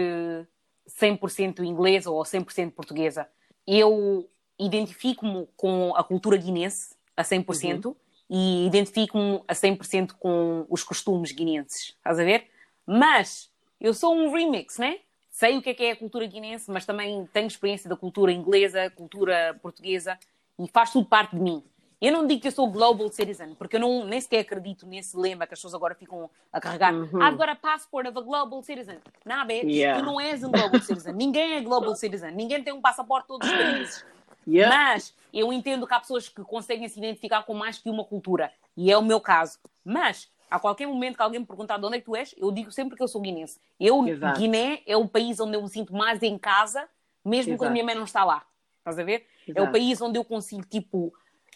100% 0.87 1.59
eh, 1.59 1.65
inglesa 1.65 2.09
ou 2.09 2.23
100% 2.23 2.71
portuguesa. 2.71 3.27
Eu 3.67 4.29
identifico-me 4.57 5.47
com 5.57 5.93
a 5.95 6.03
cultura 6.03 6.37
guinense 6.37 6.95
a 7.17 7.23
100% 7.23 7.85
uhum. 7.85 7.95
E 8.29 8.65
identifico-me 8.65 9.41
a 9.47 9.53
100% 9.53 10.13
com 10.13 10.65
os 10.69 10.83
costumes 10.83 11.31
guinenses, 11.31 11.95
estás 11.97 12.19
a 12.19 12.23
ver? 12.23 12.47
Mas 12.85 13.51
eu 13.79 13.93
sou 13.93 14.15
um 14.15 14.31
remix, 14.31 14.77
né? 14.77 14.99
Sei 15.29 15.57
o 15.57 15.61
que 15.61 15.71
é, 15.71 15.73
que 15.73 15.83
é 15.83 15.91
a 15.91 15.95
cultura 15.95 16.25
guinense, 16.25 16.71
mas 16.71 16.85
também 16.85 17.27
tenho 17.33 17.47
experiência 17.47 17.89
da 17.89 17.95
cultura 17.97 18.31
inglesa, 18.31 18.89
cultura 18.89 19.57
portuguesa 19.61 20.17
e 20.57 20.67
faz 20.69 20.91
tudo 20.91 21.07
parte 21.07 21.35
de 21.35 21.41
mim. 21.41 21.63
Eu 22.01 22.11
não 22.11 22.27
digo 22.27 22.41
que 22.41 22.47
eu 22.47 22.51
sou 22.51 22.69
global 22.69 23.09
citizen, 23.09 23.55
porque 23.55 23.77
eu 23.77 23.79
não, 23.79 24.05
nem 24.05 24.19
sequer 24.19 24.39
acredito 24.39 24.85
nesse 24.85 25.17
lema 25.17 25.47
que 25.47 25.53
as 25.53 25.59
pessoas 25.59 25.73
agora 25.73 25.95
ficam 25.95 26.29
a 26.51 26.59
carregar. 26.59 26.93
Uhum. 26.93 27.21
I've 27.21 27.37
got 27.37 27.49
a 27.49 27.55
passport 27.55 28.07
of 28.07 28.17
a 28.17 28.21
global 28.21 28.61
citizen. 28.61 28.99
Não, 29.25 29.45
bitch, 29.45 29.63
yeah. 29.63 29.99
tu 29.99 30.05
não 30.05 30.19
és 30.19 30.43
um 30.43 30.51
global 30.51 30.81
citizen. 30.81 31.13
Ninguém 31.13 31.55
é 31.55 31.61
global 31.61 31.95
citizen. 31.95 32.31
Ninguém 32.31 32.63
tem 32.63 32.73
um 32.73 32.81
passaporte 32.81 33.23
de 33.23 33.27
todos 33.27 33.49
os 33.49 33.55
países. 33.55 34.05
Yeah. 34.47 34.75
Mas 34.75 35.13
eu 35.33 35.51
entendo 35.51 35.87
que 35.87 35.93
há 35.93 35.99
pessoas 35.99 36.29
que 36.29 36.43
conseguem 36.43 36.87
se 36.87 36.99
identificar 36.99 37.43
com 37.43 37.53
mais 37.53 37.77
que 37.77 37.89
uma 37.89 38.03
cultura. 38.03 38.51
E 38.75 38.91
é 38.91 38.97
o 38.97 39.03
meu 39.03 39.19
caso. 39.19 39.59
Mas 39.83 40.29
a 40.49 40.59
qualquer 40.59 40.87
momento 40.87 41.15
que 41.15 41.23
alguém 41.23 41.39
me 41.39 41.45
perguntar 41.45 41.77
de 41.77 41.85
onde 41.85 41.97
é 41.97 41.99
que 41.99 42.05
tu 42.05 42.15
és, 42.15 42.33
eu 42.37 42.51
digo 42.51 42.71
sempre 42.71 42.95
que 42.95 43.03
eu 43.03 43.07
sou 43.07 43.21
guinense. 43.21 43.59
Eu, 43.79 44.07
Exato. 44.07 44.39
Guiné 44.39 44.81
é 44.85 44.95
o 44.95 45.07
país 45.07 45.39
onde 45.39 45.55
eu 45.57 45.61
me 45.61 45.69
sinto 45.69 45.93
mais 45.93 46.21
em 46.21 46.37
casa, 46.37 46.87
mesmo 47.23 47.51
Exato. 47.51 47.57
quando 47.57 47.69
a 47.69 47.73
minha 47.73 47.85
mãe 47.85 47.95
não 47.95 48.03
está 48.03 48.23
lá. 48.23 48.45
Estás 48.77 48.99
a 48.99 49.03
ver? 49.03 49.25
Exato. 49.47 49.65
É 49.65 49.67
o 49.67 49.71
país 49.71 49.99
onde 50.01 50.17
eu 50.17 50.23
consigo, 50.23 50.63
tipo, 50.65 51.13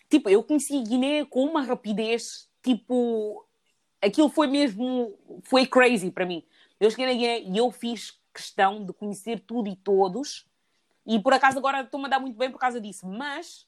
Tipo, 0.10 0.28
eu 0.28 0.44
conheci 0.44 0.82
Guiné 0.82 1.24
com 1.24 1.46
uma 1.46 1.62
rapidez, 1.62 2.50
tipo, 2.64 3.46
aquilo 4.02 4.28
foi 4.28 4.48
mesmo, 4.48 5.16
foi 5.44 5.68
crazy 5.68 6.10
para 6.10 6.26
mim. 6.26 6.44
Eu 6.80 6.90
cheguei 6.90 7.06
na 7.06 7.14
Guiné 7.14 7.42
e 7.42 7.58
eu 7.58 7.70
fiz 7.70 8.20
questão 8.34 8.84
de 8.84 8.92
conhecer 8.92 9.40
tudo 9.42 9.70
e 9.70 9.76
todos 9.76 10.49
E 11.10 11.20
por 11.20 11.34
acaso 11.34 11.58
agora 11.58 11.82
estou-me 11.82 12.06
a 12.06 12.10
dar 12.10 12.20
muito 12.20 12.38
bem 12.38 12.52
por 12.52 12.60
causa 12.60 12.80
disso. 12.80 13.08
Mas 13.08 13.68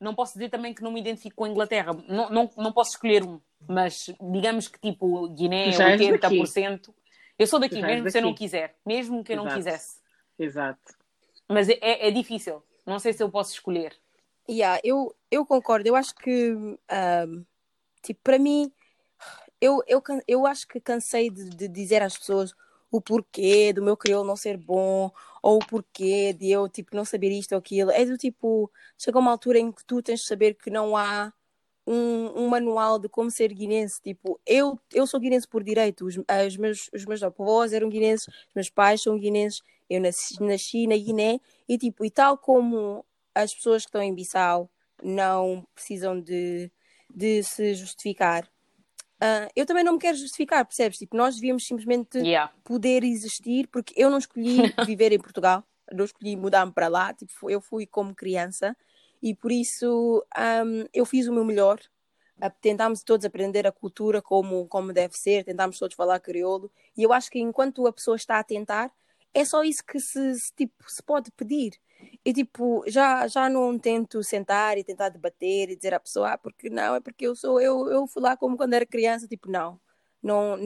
não 0.00 0.14
posso 0.14 0.32
dizer 0.34 0.48
também 0.48 0.74
que 0.74 0.82
não 0.82 0.90
me 0.90 0.98
identifico 1.00 1.36
com 1.36 1.44
a 1.44 1.48
Inglaterra. 1.48 1.92
Não, 2.08 2.28
não, 2.30 2.50
não 2.56 2.72
posso 2.72 2.90
escolher 2.90 3.22
um. 3.22 3.40
Mas 3.68 4.06
digamos 4.20 4.66
que 4.66 4.78
tipo 4.80 5.28
Guiné, 5.28 5.70
Já 5.72 5.90
és 5.90 6.00
80%. 6.00 6.92
Eu 7.38 7.46
sou 7.46 7.60
daqui, 7.60 7.80
Já 7.80 7.86
mesmo 7.86 8.10
se 8.10 8.18
eu 8.18 8.22
não 8.22 8.30
daqui. 8.30 8.38
quiser. 8.40 8.76
Mesmo 8.84 9.22
que 9.22 9.32
eu 9.32 9.36
não 9.36 9.44
Exato. 9.44 9.56
quisesse. 9.56 9.96
Exato. 10.36 10.94
Mas 11.48 11.68
é, 11.68 11.78
é 11.80 12.10
difícil. 12.10 12.62
Não 12.84 12.98
sei 12.98 13.12
se 13.12 13.22
eu 13.22 13.30
posso 13.30 13.52
escolher. 13.52 13.96
Yeah, 14.50 14.80
eu, 14.82 15.14
eu 15.30 15.46
concordo. 15.46 15.86
Eu 15.88 15.94
acho 15.94 16.14
que, 16.14 16.52
ahm, 16.88 17.44
tipo, 18.02 18.20
para 18.24 18.38
mim, 18.38 18.72
eu, 19.60 19.82
eu, 19.86 20.00
can- 20.02 20.22
eu 20.26 20.46
acho 20.46 20.66
que 20.66 20.80
cansei 20.80 21.30
de, 21.30 21.50
de 21.50 21.68
dizer 21.68 22.02
às 22.02 22.16
pessoas 22.18 22.52
o 22.90 23.00
porquê 23.00 23.72
do 23.72 23.82
meu 23.82 23.96
crioulo 23.96 24.26
não 24.26 24.36
ser 24.36 24.56
bom, 24.56 25.10
ou 25.42 25.56
o 25.56 25.66
porquê 25.66 26.32
de 26.32 26.50
eu, 26.50 26.68
tipo, 26.68 26.96
não 26.96 27.04
saber 27.04 27.30
isto 27.30 27.52
ou 27.52 27.58
aquilo. 27.58 27.90
É 27.90 28.04
do 28.04 28.16
tipo, 28.16 28.70
chega 28.98 29.18
uma 29.18 29.30
altura 29.30 29.58
em 29.58 29.72
que 29.72 29.84
tu 29.84 30.02
tens 30.02 30.20
de 30.20 30.26
saber 30.26 30.54
que 30.54 30.70
não 30.70 30.96
há 30.96 31.32
um, 31.86 32.44
um 32.44 32.48
manual 32.48 32.98
de 32.98 33.08
como 33.08 33.30
ser 33.30 33.52
guinense. 33.52 34.00
Tipo, 34.02 34.40
eu, 34.46 34.78
eu 34.92 35.06
sou 35.06 35.18
guinense 35.20 35.48
por 35.48 35.64
direito, 35.64 36.04
os, 36.06 36.16
os 36.16 36.56
meus, 36.56 36.90
os 36.94 37.04
meus 37.06 37.22
avós 37.22 37.72
eram 37.72 37.88
guinenses, 37.88 38.26
os 38.28 38.54
meus 38.54 38.70
pais 38.70 39.02
são 39.02 39.18
guinenses, 39.18 39.62
eu 39.88 40.00
nasci, 40.00 40.42
nasci 40.42 40.86
na 40.86 40.96
Guiné, 40.96 41.40
e 41.68 41.78
tipo, 41.78 42.04
e 42.04 42.10
tal 42.10 42.36
como 42.36 43.04
as 43.34 43.54
pessoas 43.54 43.82
que 43.84 43.88
estão 43.88 44.02
em 44.02 44.14
Bissau 44.14 44.70
não 45.02 45.66
precisam 45.74 46.20
de, 46.20 46.70
de 47.08 47.42
se 47.42 47.74
justificar. 47.74 48.48
Ah, 49.20 49.48
eu 49.56 49.66
também 49.66 49.84
não 49.84 49.94
me 49.94 49.98
quero 49.98 50.16
justificar, 50.16 50.64
percebes? 50.64 50.98
Tipo, 50.98 51.16
nós 51.16 51.34
devíamos 51.36 51.66
simplesmente 51.66 52.18
Yeah. 52.18 52.52
poder 52.64 53.04
existir, 53.04 53.68
porque 53.68 53.94
eu 53.96 54.10
não 54.10 54.18
escolhi 54.18 54.74
viver 54.80 55.12
em 55.12 55.18
Portugal, 55.18 55.64
não 55.92 56.04
escolhi 56.04 56.36
mudar-me 56.36 56.72
para 56.72 56.88
lá, 56.88 57.12
tipo, 57.14 57.50
eu 57.50 57.60
fui 57.60 57.86
como 57.86 58.14
criança 58.14 58.76
e 59.22 59.34
por 59.34 59.50
isso 59.52 60.24
ahm, 60.36 60.84
eu 60.92 61.04
fiz 61.06 61.26
o 61.26 61.32
meu 61.32 61.44
melhor. 61.44 61.80
Ah, 62.40 62.50
Tentámos 62.50 63.02
todos 63.02 63.26
aprender 63.26 63.66
a 63.66 63.72
cultura 63.72 64.22
como, 64.22 64.66
como 64.68 64.92
deve 64.92 65.16
ser, 65.18 65.44
tentámos 65.44 65.78
todos 65.78 65.96
falar 65.96 66.20
crioulo 66.20 66.70
e 66.96 67.02
eu 67.02 67.12
acho 67.12 67.30
que 67.30 67.40
enquanto 67.40 67.86
a 67.86 67.92
pessoa 67.92 68.16
está 68.16 68.38
a 68.38 68.44
tentar, 68.44 68.92
é 69.34 69.44
só 69.44 69.62
isso 69.62 69.84
que 69.84 70.00
se, 70.00 70.34
se, 70.38 70.52
tipo, 70.54 70.90
se 70.90 71.02
pode 71.02 71.30
pedir. 71.32 71.72
E 72.24 72.32
tipo, 72.32 72.84
já, 72.86 73.26
já 73.26 73.48
não 73.48 73.78
tento 73.78 74.22
sentar 74.22 74.78
e 74.78 74.84
tentar 74.84 75.08
debater 75.08 75.70
e 75.70 75.76
dizer 75.76 75.94
à 75.94 76.00
pessoa, 76.00 76.32
ah, 76.32 76.38
porque 76.38 76.70
não, 76.70 76.94
é 76.94 77.00
porque 77.00 77.26
eu 77.26 77.34
sou, 77.34 77.60
eu, 77.60 77.88
eu 77.88 78.06
fui 78.06 78.22
lá 78.22 78.36
como 78.36 78.56
quando 78.56 78.74
era 78.74 78.86
criança, 78.86 79.26
tipo, 79.26 79.50
não. 79.50 79.80
não 80.22 80.56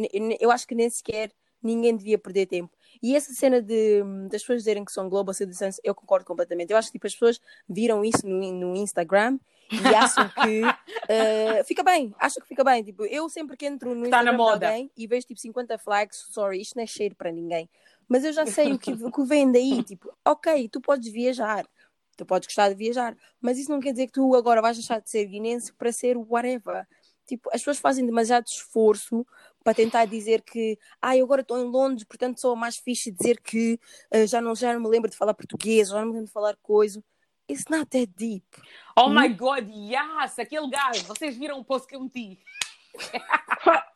eu 0.40 0.50
acho 0.50 0.66
que 0.66 0.74
nem 0.74 0.90
sequer 0.90 1.32
ninguém 1.62 1.96
devia 1.96 2.18
perder 2.18 2.46
tempo. 2.46 2.76
E 3.02 3.14
essa 3.14 3.32
cena 3.32 3.62
de, 3.62 4.02
das 4.28 4.42
pessoas 4.42 4.58
dizerem 4.58 4.84
que 4.84 4.92
são 4.92 5.08
global 5.08 5.32
citizens, 5.32 5.80
eu 5.84 5.94
concordo 5.94 6.26
completamente. 6.26 6.70
Eu 6.70 6.76
acho 6.76 6.88
que 6.88 6.92
tipo, 6.92 7.06
as 7.06 7.14
pessoas 7.14 7.40
viram 7.68 8.04
isso 8.04 8.26
no, 8.26 8.52
no 8.52 8.76
Instagram 8.76 9.38
e 9.70 9.94
acham 9.94 10.28
que 10.28 10.62
eh, 11.08 11.62
fica 11.64 11.82
bem, 11.82 12.12
acham 12.18 12.42
que 12.42 12.48
fica 12.48 12.64
bem. 12.64 12.82
Tipo, 12.82 13.04
eu 13.06 13.28
sempre 13.28 13.56
que 13.56 13.66
entro 13.66 13.94
no 13.94 14.08
Tá 14.10 14.22
na 14.22 14.32
Instagram 14.32 14.32
de 14.32 14.36
moda. 14.36 14.66
alguém 14.68 14.90
e 14.96 15.06
vejo 15.06 15.26
tipo 15.26 15.40
50 15.40 15.78
flags, 15.78 16.26
sorry, 16.30 16.60
isto 16.60 16.76
não 16.76 16.82
é 16.82 16.86
cheiro 16.86 17.14
para 17.14 17.30
ninguém. 17.30 17.70
Mas 18.08 18.24
eu 18.24 18.32
já 18.32 18.46
sei 18.46 18.72
o 18.72 18.78
que, 18.78 18.92
o 18.92 19.10
que 19.10 19.24
vem 19.24 19.50
daí. 19.50 19.82
Tipo, 19.84 20.12
ok, 20.24 20.68
tu 20.68 20.80
podes 20.80 21.10
viajar, 21.10 21.66
tu 22.16 22.24
podes 22.24 22.46
gostar 22.46 22.68
de 22.68 22.74
viajar, 22.74 23.16
mas 23.40 23.58
isso 23.58 23.70
não 23.70 23.80
quer 23.80 23.92
dizer 23.92 24.06
que 24.06 24.12
tu 24.12 24.34
agora 24.34 24.62
vais 24.62 24.76
deixar 24.76 25.00
de 25.00 25.10
ser 25.10 25.24
guinense 25.26 25.72
para 25.72 25.92
ser 25.92 26.16
whatever. 26.16 26.86
Tipo, 27.26 27.48
as 27.50 27.60
pessoas 27.60 27.78
fazem 27.78 28.04
demasiado 28.04 28.46
esforço 28.46 29.26
para 29.62 29.74
tentar 29.74 30.04
dizer 30.06 30.42
que, 30.42 30.78
ah, 31.00 31.16
eu 31.16 31.24
agora 31.24 31.42
estou 31.42 31.58
em 31.58 31.64
Londres, 31.64 32.04
portanto 32.04 32.40
sou 32.40 32.52
a 32.52 32.56
mais 32.56 32.76
fixe 32.76 33.12
dizer 33.12 33.40
que 33.40 33.78
eh, 34.10 34.26
já, 34.26 34.40
não, 34.40 34.54
já 34.54 34.72
não 34.74 34.80
me 34.80 34.88
lembro 34.88 35.08
de 35.08 35.16
falar 35.16 35.34
português, 35.34 35.88
já 35.88 36.00
não 36.00 36.06
me 36.06 36.12
lembro 36.12 36.26
de 36.26 36.32
falar 36.32 36.56
coisa. 36.62 37.02
It's 37.48 37.66
not 37.70 37.86
that 37.86 38.12
deep. 38.16 38.46
Oh 38.96 39.08
my 39.08 39.28
god, 39.28 39.68
yes! 39.68 40.38
Aquele 40.38 40.68
gajo. 40.68 41.04
Vocês 41.04 41.36
viram 41.36 41.58
o 41.58 41.64
post 41.64 41.86
que 41.86 41.96
eu 41.96 42.00
meti? 42.00 42.38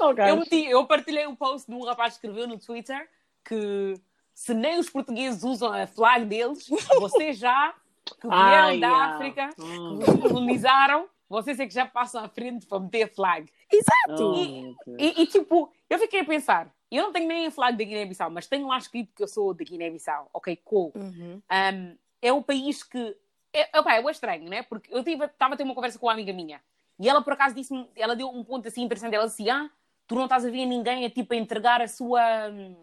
Oh, 0.00 0.10
Eu, 0.22 0.36
meti, 0.36 0.64
eu 0.66 0.86
partilhei 0.86 1.26
o 1.26 1.36
post 1.36 1.68
de 1.68 1.74
um 1.74 1.84
rapaz 1.84 2.14
que 2.14 2.26
escreveu 2.26 2.46
no 2.46 2.58
Twitter 2.58 3.08
que 3.44 3.94
se 4.34 4.52
nem 4.52 4.78
os 4.78 4.90
portugueses 4.90 5.42
usam 5.44 5.72
a 5.72 5.86
flag 5.86 6.24
deles, 6.26 6.68
vocês 7.00 7.38
já 7.38 7.74
que 8.20 8.28
vieram 8.28 8.68
Ai, 8.68 8.78
da 8.78 8.88
ah. 8.88 9.14
África, 9.14 9.50
Hum. 9.58 9.98
que 9.98 10.10
nos 10.10 10.20
colonizaram, 10.20 11.08
vocês 11.28 11.58
é 11.58 11.66
que 11.66 11.74
já 11.74 11.86
passam 11.86 12.24
à 12.24 12.28
frente 12.28 12.66
para 12.66 12.78
meter 12.78 13.04
a 13.04 13.08
flag. 13.08 13.50
Exato! 13.72 14.32
Oh, 14.32 14.34
E-. 14.36 14.76
E, 14.98 15.22
e, 15.22 15.26
tipo, 15.26 15.72
eu 15.88 15.98
fiquei 15.98 16.20
a 16.20 16.24
pensar, 16.24 16.72
eu 16.90 17.04
não 17.04 17.12
tenho 17.12 17.26
nem 17.26 17.46
a 17.46 17.50
flag 17.50 17.76
da 17.76 17.84
Guiné-Bissau, 17.84 18.30
mas 18.30 18.46
tenho 18.46 18.68
lá 18.68 18.78
escrito 18.78 19.12
que 19.14 19.22
eu 19.22 19.28
sou 19.28 19.52
da 19.52 19.64
Guiné-Bissau. 19.64 20.30
Ok, 20.32 20.56
cool. 20.64 20.92
Uhum. 20.94 21.40
Um, 21.50 21.96
é 22.22 22.32
um 22.32 22.42
país 22.42 22.82
que. 22.82 23.16
É, 23.52 23.78
opa, 23.78 23.94
é 23.94 24.10
estranho, 24.10 24.48
né? 24.48 24.62
Porque 24.62 24.92
eu 24.92 25.00
estava 25.00 25.54
a 25.54 25.56
ter 25.56 25.64
uma 25.64 25.74
conversa 25.74 25.98
com 25.98 26.06
uma 26.06 26.12
amiga 26.12 26.32
minha 26.32 26.60
e 26.98 27.08
ela, 27.08 27.22
por 27.22 27.32
acaso, 27.34 27.54
disse 27.54 27.74
ela 27.94 28.16
deu 28.16 28.28
um 28.28 28.42
ponto 28.42 28.66
assim 28.66 28.82
interessante. 28.82 29.14
Ela 29.14 29.26
disse: 29.26 29.48
Ah, 29.50 29.70
tu 30.06 30.14
não 30.14 30.24
estás 30.24 30.44
a 30.44 30.50
ver 30.50 30.66
ninguém 30.66 31.04
a, 31.04 31.10
tipo, 31.10 31.34
a 31.34 31.36
entregar 31.36 31.80
a 31.82 31.88
sua, 31.88 32.48
hum, 32.50 32.76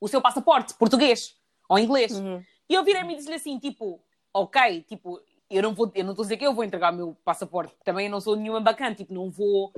o 0.00 0.08
seu 0.08 0.20
passaporte 0.20 0.74
português 0.74 1.34
ou 1.68 1.78
inglês. 1.78 2.12
Uhum. 2.18 2.42
E 2.68 2.74
eu 2.74 2.84
virei-me 2.84 3.14
e 3.14 3.16
disse-lhe 3.16 3.34
assim: 3.34 3.58
tipo, 3.58 4.00
ok, 4.32 4.82
tipo, 4.82 5.20
eu 5.50 5.62
não 5.62 5.74
vou, 5.74 5.90
eu 5.94 6.04
não 6.04 6.12
estou 6.12 6.22
a 6.22 6.26
dizer 6.26 6.36
que 6.36 6.46
eu 6.46 6.54
vou 6.54 6.64
entregar 6.64 6.92
o 6.92 6.96
meu 6.96 7.16
passaporte, 7.24 7.74
também 7.84 8.08
não 8.08 8.20
sou 8.20 8.36
nenhuma 8.36 8.60
bacana, 8.60 8.94
tipo, 8.94 9.12
não 9.14 9.30
vou. 9.30 9.72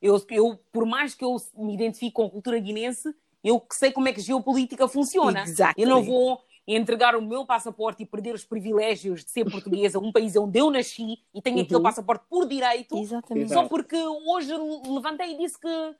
Eu, 0.00 0.24
eu, 0.30 0.56
por 0.72 0.86
mais 0.86 1.14
que 1.14 1.24
eu 1.24 1.36
me 1.56 1.74
identifique 1.74 2.12
com 2.12 2.24
a 2.26 2.30
cultura 2.30 2.58
guinense, 2.60 3.12
eu 3.42 3.64
sei 3.72 3.90
como 3.90 4.06
é 4.08 4.12
que 4.12 4.20
geopolítica 4.20 4.86
funciona. 4.86 5.42
Exactly. 5.42 5.82
Eu 5.82 5.88
não 5.88 6.02
vou 6.04 6.40
entregar 6.68 7.16
o 7.16 7.22
meu 7.22 7.44
passaporte 7.46 8.02
e 8.02 8.06
perder 8.06 8.34
os 8.34 8.44
privilégios 8.44 9.24
de 9.24 9.30
ser 9.30 9.50
portuguesa, 9.50 9.98
um 9.98 10.12
país 10.12 10.36
onde 10.36 10.58
eu 10.60 10.70
nasci 10.70 11.18
e 11.34 11.40
tenho 11.42 11.60
aquele 11.62 11.76
Uhum. 11.76 11.82
passaporte 11.82 12.26
por 12.28 12.46
direito, 12.46 12.96
Exatamente. 12.96 13.52
só 13.52 13.66
porque 13.66 13.96
hoje 13.96 14.52
levantei 14.86 15.32
e 15.32 15.38
disse 15.38 15.58
que, 15.58 15.94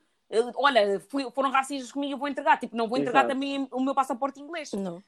olha, 0.56 1.00
fui- 1.08 1.30
foram 1.30 1.50
racistas 1.50 1.90
comigo, 1.92 2.14
eu 2.14 2.18
vou 2.18 2.28
entregar. 2.28 2.58
Tipo, 2.58 2.76
não 2.76 2.88
vou 2.88 2.98
entregar 2.98 3.20
Exato. 3.20 3.34
também 3.34 3.66
o 3.70 3.80
meu 3.80 3.94
passaporte 3.94 4.40
inglês. 4.40 4.72
Não. 4.72 5.02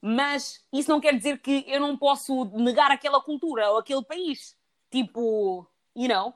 Mas 0.00 0.62
isso 0.72 0.90
não 0.90 1.00
quer 1.00 1.14
dizer 1.16 1.38
que 1.40 1.64
eu 1.66 1.80
não 1.80 1.96
posso 1.96 2.44
negar 2.56 2.90
aquela 2.90 3.20
cultura 3.20 3.70
ou 3.70 3.78
aquele 3.78 4.04
país. 4.04 4.56
Tipo, 4.90 5.66
you 5.96 6.08
know, 6.08 6.34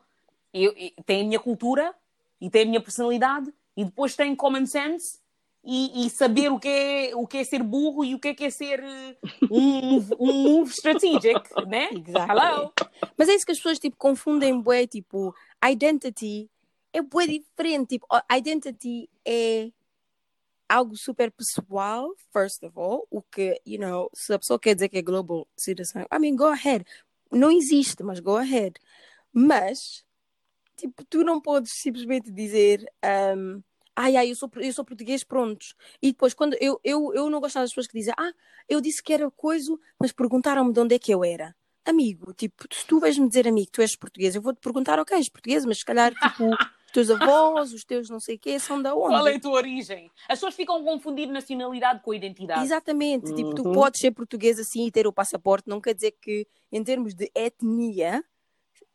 eu, 0.53 0.73
eu- 0.77 0.91
tem 1.05 1.23
a 1.23 1.25
minha 1.25 1.39
cultura 1.41 1.95
e 2.41 2.49
tem 2.51 2.63
a 2.63 2.67
minha 2.67 2.81
personalidade 2.81 3.53
e 3.77 3.85
depois 3.85 4.17
tem 4.17 4.35
common 4.35 4.67
sense 4.67 5.21
e, 5.63 6.07
e 6.07 6.11
saber 6.11 6.51
o 6.51 6.59
que, 6.59 6.69
é, 6.69 7.15
o 7.15 7.27
que 7.27 7.37
é 7.39 7.45
ser 7.45 7.63
burro 7.63 8.03
e 8.05 8.15
o 8.15 8.19
que 8.19 8.29
é, 8.29 8.35
que 8.35 8.45
é 8.45 8.51
ser 8.51 8.83
eh, 8.83 9.17
um, 9.51 9.61
move- 9.83 10.17
um 10.19 10.33
move 10.33 10.71
strategic, 10.71 11.43
né? 11.69 11.91
Exactly. 11.93 12.31
Hello? 12.41 12.73
Mas 13.17 13.29
é 13.29 13.35
isso 13.35 13.45
que 13.45 13.53
as 13.53 13.59
pessoas 13.59 13.79
tipo, 13.79 13.97
confundem 13.99 14.59
bué, 14.61 14.87
tipo, 14.87 15.35
identity 15.71 16.50
é 16.93 17.03
bué 17.03 17.27
diferente. 17.27 17.99
Tipo, 17.99 18.07
identity 18.31 19.09
é 19.25 19.71
algo 20.71 20.97
super 20.97 21.33
pessoal, 21.33 22.15
first 22.33 22.63
of 22.63 22.79
all, 22.79 23.07
o 23.11 23.21
que, 23.23 23.61
you 23.67 23.79
know, 23.79 24.09
se 24.15 24.33
a 24.33 24.39
pessoa 24.39 24.59
quer 24.59 24.75
dizer 24.75 24.89
que 24.89 24.99
é 24.99 25.03
global 25.03 25.49
citizen, 25.57 26.07
I 26.13 26.19
mean, 26.19 26.37
go 26.37 26.47
ahead. 26.47 26.85
Não 27.33 27.51
existe, 27.51 28.03
mas 28.05 28.21
go 28.21 28.37
ahead. 28.37 28.79
Mas, 29.33 30.05
tipo, 30.77 31.05
tu 31.05 31.25
não 31.25 31.41
podes 31.41 31.73
simplesmente 31.73 32.31
dizer, 32.31 32.85
um, 33.37 33.61
ai, 33.97 34.17
ai, 34.17 34.31
eu 34.31 34.37
sou, 34.37 34.51
eu 34.57 34.73
sou 34.73 34.85
português, 34.85 35.25
prontos. 35.25 35.75
E 36.01 36.13
depois, 36.13 36.35
quando 36.35 36.57
eu, 36.61 36.81
eu, 36.85 37.13
eu 37.15 37.29
não 37.29 37.41
gosto 37.41 37.57
das 37.57 37.71
pessoas 37.71 37.89
que 37.89 37.99
dizem, 37.99 38.15
ah, 38.17 38.33
eu 38.69 38.81
disse 38.81 39.03
que 39.03 39.13
era 39.13 39.29
coisa, 39.31 39.77
mas 39.99 40.13
perguntaram-me 40.13 40.73
de 40.73 40.81
onde 40.81 40.95
é 40.95 40.99
que 40.99 41.13
eu 41.13 41.25
era. 41.25 41.55
Amigo, 41.85 42.33
tipo, 42.33 42.65
se 42.73 42.87
tu 42.87 43.01
vais-me 43.01 43.29
dizer 43.29 43.49
a 43.49 43.53
mim 43.53 43.65
que 43.65 43.73
tu 43.73 43.83
és 43.83 43.97
português, 43.97 44.37
eu 44.37 44.43
vou-te 44.43 44.61
perguntar, 44.61 45.01
ok, 45.01 45.17
és 45.17 45.29
português, 45.29 45.65
mas 45.65 45.79
se 45.79 45.85
calhar, 45.85 46.13
tipo, 46.15 46.45
teus 46.93 47.11
avós, 47.11 47.73
os 47.73 47.85
teus 47.85 48.09
não 48.11 48.21
sei 48.21 48.37
o 48.37 48.39
quê, 48.39 48.59
são 48.59 48.81
da 48.81 48.95
onde? 48.95 49.09
Qual 49.09 49.29
é 49.29 49.35
a 49.37 49.41
tua 49.41 49.53
origem? 49.53 50.11
As 50.29 50.39
pessoas 50.39 50.55
ficam 50.55 50.77
a 50.77 50.83
confundir 50.85 51.29
nacionalidade 51.29 52.03
com 52.03 52.13
identidade. 52.15 52.65
Exatamente, 52.65 53.33
tipo, 53.35 53.55
tu 53.55 53.65
Uhum. 53.65 53.73
podes 53.73 54.01
ser 54.01 54.11
português 54.13 54.59
assim 54.59 54.87
e 54.87 54.91
ter 54.91 55.07
o 55.07 55.13
passaporte, 55.13 55.69
não 55.69 55.81
quer 55.81 55.95
dizer 55.95 56.13
que 56.13 56.47
em 56.73 56.83
termos 56.83 57.15
de 57.15 57.31
etnia, 57.35 58.25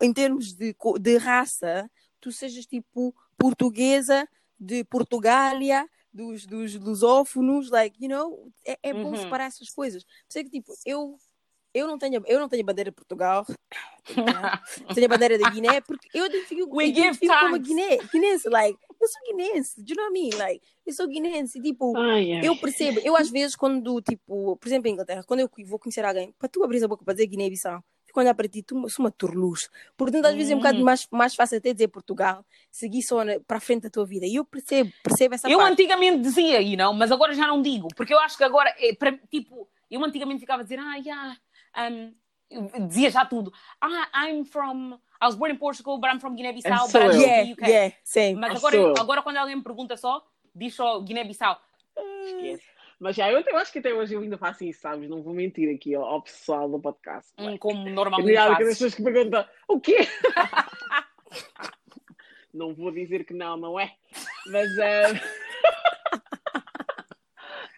em 0.01 0.11
termos 0.13 0.53
de, 0.53 0.75
de 0.99 1.17
raça, 1.17 1.89
tu 2.19 2.31
sejas 2.31 2.65
tipo 2.65 3.15
portuguesa 3.37 4.27
de 4.59 4.83
Portugália, 4.83 5.87
dos, 6.13 6.45
dos 6.45 6.73
lusófonos, 6.75 7.69
like, 7.69 8.01
you 8.01 8.09
know, 8.09 8.49
é, 8.65 8.77
é 8.83 8.93
bom 8.93 9.11
Uhum. 9.11 9.17
separar 9.17 9.45
essas 9.45 9.69
coisas. 9.69 10.03
Por 10.03 10.11
isso 10.29 10.39
é 10.39 10.43
que, 10.43 10.49
tipo, 10.49 10.73
eu, 10.85 11.17
eu, 11.75 11.87
não 11.87 11.97
tenho, 11.97 12.23
eu 12.25 12.39
não 12.39 12.47
tenho 12.49 12.63
bandeira 12.63 12.89
de 12.89 12.95
Portugal, 12.95 13.45
tenho 14.95 15.05
a 15.05 15.09
bandeira 15.09 15.37
da 15.37 15.49
Guiné, 15.49 15.81
porque 15.81 16.07
eu 16.13 16.25
identifico, 16.25 16.75
We 16.75 16.85
eu 16.85 16.87
give 16.87 16.99
identifico 17.01 17.33
como. 17.39 17.59
Guiné, 17.59 17.97
guinense, 18.11 18.49
like, 18.49 18.77
eu 19.01 19.07
sou 19.07 19.21
guinense, 19.27 19.81
do 19.83 19.91
you 19.91 19.95
know 19.97 20.05
what 20.05 20.17
I 20.17 20.21
mean? 20.29 20.37
Like, 20.37 20.61
eu 20.85 20.93
sou 20.93 21.07
guinense, 21.07 21.59
e, 21.59 21.61
tipo, 21.61 21.93
eu 22.45 22.55
percebo, 22.55 22.99
eu 23.03 23.15
às 23.15 23.29
vezes 23.29 23.55
quando, 23.55 24.01
tipo, 24.01 24.55
por 24.57 24.67
exemplo, 24.67 24.87
em 24.89 24.93
Inglaterra, 24.93 25.23
quando 25.27 25.41
eu 25.41 25.49
vou 25.67 25.79
conhecer 25.79 26.05
alguém, 26.05 26.33
para 26.39 26.47
tu 26.49 26.63
abrir 26.63 26.83
a 26.83 26.87
boca 26.87 27.03
para 27.03 27.13
dizer 27.13 27.27
Guiné-Bissau, 27.27 27.83
fico 28.05 28.19
a 28.19 28.23
olhar 28.23 28.33
para 28.35 28.47
ti, 28.47 28.63
tu 28.63 28.87
sou 28.89 29.03
uma 29.03 29.11
turluz. 29.11 29.69
Portanto, 29.97 30.25
às 30.25 30.35
vezes 30.35 30.51
é 30.51 30.55
um 30.55 30.59
bocado 30.59 30.79
Hum. 30.79 30.83
mais, 30.83 31.07
mais 31.11 31.35
fácil 31.35 31.57
até 31.57 31.73
dizer 31.73 31.87
Portugal, 31.89 32.45
seguir 32.71 33.01
só 33.01 33.17
para 33.45 33.57
a 33.57 33.59
frente 33.59 33.83
da 33.83 33.89
tua 33.89 34.05
vida. 34.05 34.25
E 34.25 34.35
eu 34.35 34.45
percebo, 34.45 34.91
percebo 35.03 35.35
essa 35.35 35.49
Eu 35.49 35.57
parte. 35.59 35.73
antigamente 35.73 36.19
dizia, 36.21 36.61
you 36.61 36.77
know, 36.77 36.93
mas 36.93 37.11
agora 37.11 37.33
já 37.33 37.47
não 37.47 37.61
digo, 37.61 37.87
porque 37.95 38.13
eu 38.13 38.19
acho 38.19 38.37
que 38.37 38.43
agora, 38.43 38.73
é, 38.77 38.93
tipo, 39.29 39.67
eu 39.91 40.03
antigamente 40.03 40.39
ficava 40.39 40.61
a 40.61 40.63
dizer, 40.63 40.79
ah, 40.79 40.95
yeah, 40.95 41.35
um, 41.77 42.13
dizia 42.87 43.09
já 43.09 43.25
tudo. 43.25 43.51
Ah, 43.81 44.27
I'm 44.27 44.45
from. 44.45 44.99
I 45.21 45.25
was 45.25 45.35
born 45.35 45.53
in 45.53 45.57
Portugal, 45.57 45.97
but 45.97 46.09
I'm 46.09 46.19
from 46.19 46.35
Guiné-Bissau, 46.35 46.91
but 46.91 47.01
I'm 47.01 47.19
yeah, 47.19 47.53
UK. 47.53 47.67
Yeah, 47.67 47.95
sim. 48.03 48.35
Mas 48.35 48.57
agora, 48.57 48.99
agora, 48.99 49.21
quando 49.21 49.37
alguém 49.37 49.55
me 49.55 49.63
pergunta 49.63 49.97
só, 49.97 50.25
diz 50.53 50.75
só 50.75 50.99
Guiné-Bissau. 50.99 51.59
Esquece. 52.25 52.63
Mas 52.99 53.15
já, 53.15 53.29
eu, 53.29 53.41
eu, 53.41 53.57
acho 53.57 53.73
que 53.73 53.79
até 53.79 53.93
hoje 53.93 54.13
eu 54.13 54.21
ainda 54.21 54.37
faço 54.37 54.63
isso, 54.63 54.81
sabes? 54.81 55.09
Não 55.09 55.21
vou 55.21 55.33
mentir 55.33 55.73
aqui 55.73 55.93
ao, 55.93 56.05
ao 56.05 56.21
pessoal 56.21 56.69
do 56.69 56.79
podcast. 56.79 57.33
Hum, 57.37 57.57
como 57.57 57.89
normalmente 57.89 58.35
fazes. 58.35 58.51
as 58.51 58.67
pessoas 58.67 58.95
que 58.95 59.03
perguntam, 59.03 59.45
o 59.67 59.81
quê? 59.81 59.97
não 62.53 62.73
vou 62.73 62.91
dizer 62.91 63.25
que 63.25 63.33
não, 63.33 63.57
não 63.57 63.79
é? 63.79 63.93
Mas... 64.47 64.69
Uh... 64.71 65.19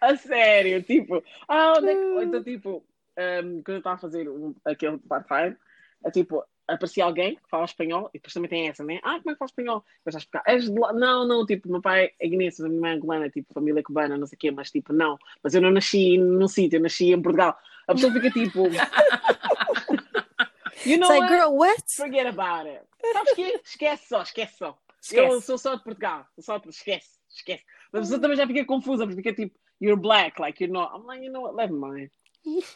a 0.00 0.16
sério, 0.16 0.82
tipo... 0.84 1.22
Ah, 1.48 1.74
onde 1.76 1.88
é 1.88 1.94
que... 1.94 2.24
Então, 2.24 2.44
tipo, 2.44 2.84
um, 3.18 3.62
quando 3.62 3.76
eu 3.76 3.78
estava 3.78 3.96
a 3.96 3.98
fazer 3.98 4.28
um, 4.28 4.54
aquele 4.64 4.98
part-time, 4.98 5.56
é 6.04 6.10
tipo, 6.10 6.44
aparecia 6.68 7.04
alguém 7.04 7.34
que 7.36 7.48
fala 7.48 7.64
espanhol, 7.64 8.10
e 8.12 8.18
depois 8.18 8.34
também 8.34 8.50
tem 8.50 8.68
essa, 8.68 8.84
né? 8.84 9.00
Ah, 9.02 9.18
como 9.18 9.30
é 9.30 9.32
que 9.32 9.38
fala 9.38 9.48
espanhol? 9.48 9.82
Já 10.06 10.18
explicar, 10.18 10.42
és 10.46 10.70
de 10.70 10.78
lá? 10.78 10.92
Não, 10.92 11.26
não, 11.26 11.46
tipo, 11.46 11.70
meu 11.70 11.80
pai 11.80 12.10
é 12.20 12.28
guinense, 12.28 12.62
a 12.62 12.68
minha 12.68 12.80
mãe 12.80 12.90
é 12.92 12.94
angolana, 12.94 13.30
tipo, 13.30 13.54
família 13.54 13.82
cubana, 13.82 14.18
não 14.18 14.26
sei 14.26 14.36
o 14.36 14.38
quê, 14.38 14.50
mas 14.50 14.70
tipo, 14.70 14.92
não. 14.92 15.18
Mas 15.42 15.54
eu 15.54 15.62
não 15.62 15.70
nasci 15.70 16.18
num 16.18 16.46
sítio, 16.46 16.76
eu 16.76 16.82
nasci 16.82 17.10
em 17.12 17.22
Portugal. 17.22 17.58
A 17.86 17.94
pessoa 17.94 18.12
fica 18.12 18.30
tipo. 18.30 18.64
you 20.84 20.98
know 20.98 21.08
It's 21.08 21.08
like, 21.08 21.20
what? 21.20 21.28
girl, 21.28 21.56
what? 21.56 21.82
Forget 21.90 22.26
about 22.26 22.68
it. 22.68 22.82
Sabes 23.12 23.32
que? 23.34 23.60
Esquece 23.64 24.08
só, 24.08 24.22
esquece 24.22 24.58
só. 24.58 24.78
Esquece. 25.00 25.32
Eu 25.32 25.40
sou 25.40 25.56
só 25.56 25.74
de 25.74 25.82
Portugal, 25.82 26.26
só 26.38 26.58
de... 26.58 26.68
esquece, 26.68 27.18
esquece. 27.30 27.64
Mas 27.90 28.00
a 28.00 28.04
pessoa 28.04 28.20
também 28.20 28.36
já 28.36 28.46
fica 28.46 28.62
confusa, 28.66 29.06
porque 29.06 29.22
fica 29.22 29.32
tipo, 29.32 29.58
you're 29.80 29.98
black, 30.00 30.40
like 30.40 30.62
you're 30.62 30.72
not. 30.72 30.94
I'm 30.94 31.06
like, 31.06 31.24
you 31.24 31.32
know 31.32 31.44
what, 31.44 31.56
never 31.56 31.74
mind. 31.74 32.10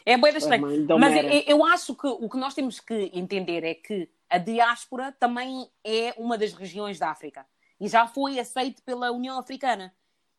É 0.05 0.17
bem 0.17 0.35
estranho. 0.35 0.63
Mas 0.99 1.15
eu, 1.15 1.57
eu, 1.57 1.65
acho 1.65 1.95
que 1.95 2.07
o 2.07 2.29
que 2.29 2.37
nós 2.37 2.53
temos 2.53 2.79
que 2.79 3.11
entender 3.13 3.63
é 3.63 3.73
que 3.73 4.09
a 4.29 4.37
diáspora 4.37 5.11
também 5.19 5.67
é 5.83 6.13
uma 6.17 6.37
das 6.37 6.53
regiões 6.53 6.99
da 6.99 7.09
África 7.09 7.45
e 7.79 7.87
já 7.87 8.07
foi 8.07 8.39
aceito 8.39 8.81
pela 8.83 9.11
União 9.11 9.37
Africana. 9.37 9.93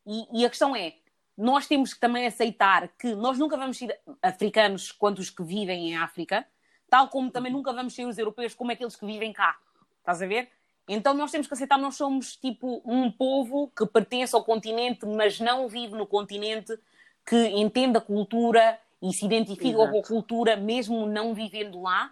E, 0.05 0.41
e, 0.41 0.45
a 0.45 0.49
questão 0.49 0.75
é, 0.75 0.95
nós 1.37 1.67
temos 1.67 1.93
que 1.93 1.99
também 1.99 2.25
aceitar 2.25 2.87
que 2.99 3.13
nós 3.15 3.37
nunca 3.37 3.57
vamos 3.57 3.77
ser 3.77 3.99
africanos 4.21 4.91
quanto 4.91 5.19
os 5.19 5.29
que 5.29 5.43
vivem 5.43 5.89
em 5.89 5.97
África, 5.97 6.45
tal 6.89 7.09
como 7.09 7.31
também 7.31 7.51
nunca 7.51 7.73
vamos 7.73 7.93
ser 7.93 8.05
os 8.05 8.17
europeus 8.17 8.53
como 8.53 8.71
aqueles 8.71 8.95
que 8.95 9.05
vivem 9.05 9.33
cá. 9.33 9.57
Estás 9.99 10.21
a 10.21 10.27
ver? 10.27 10.49
Então 10.87 11.13
nós 11.13 11.31
temos 11.31 11.47
que 11.47 11.53
aceitar, 11.53 11.77
nós 11.77 11.95
somos 11.95 12.35
tipo 12.35 12.81
um 12.85 13.11
povo 13.11 13.71
que 13.75 13.85
pertence 13.85 14.35
ao 14.35 14.43
continente, 14.43 15.05
mas 15.05 15.39
não 15.39 15.67
vive 15.67 15.95
no 15.95 16.05
continente, 16.05 16.77
que 17.25 17.47
entende 17.47 17.97
a 17.97 18.01
cultura 18.01 18.79
e 19.01 19.13
se 19.13 19.25
identifica 19.25 19.67
Exato. 19.77 19.91
com 19.91 19.99
a 19.99 20.03
cultura 20.03 20.55
mesmo 20.55 21.05
não 21.05 21.33
vivendo 21.33 21.81
lá. 21.81 22.11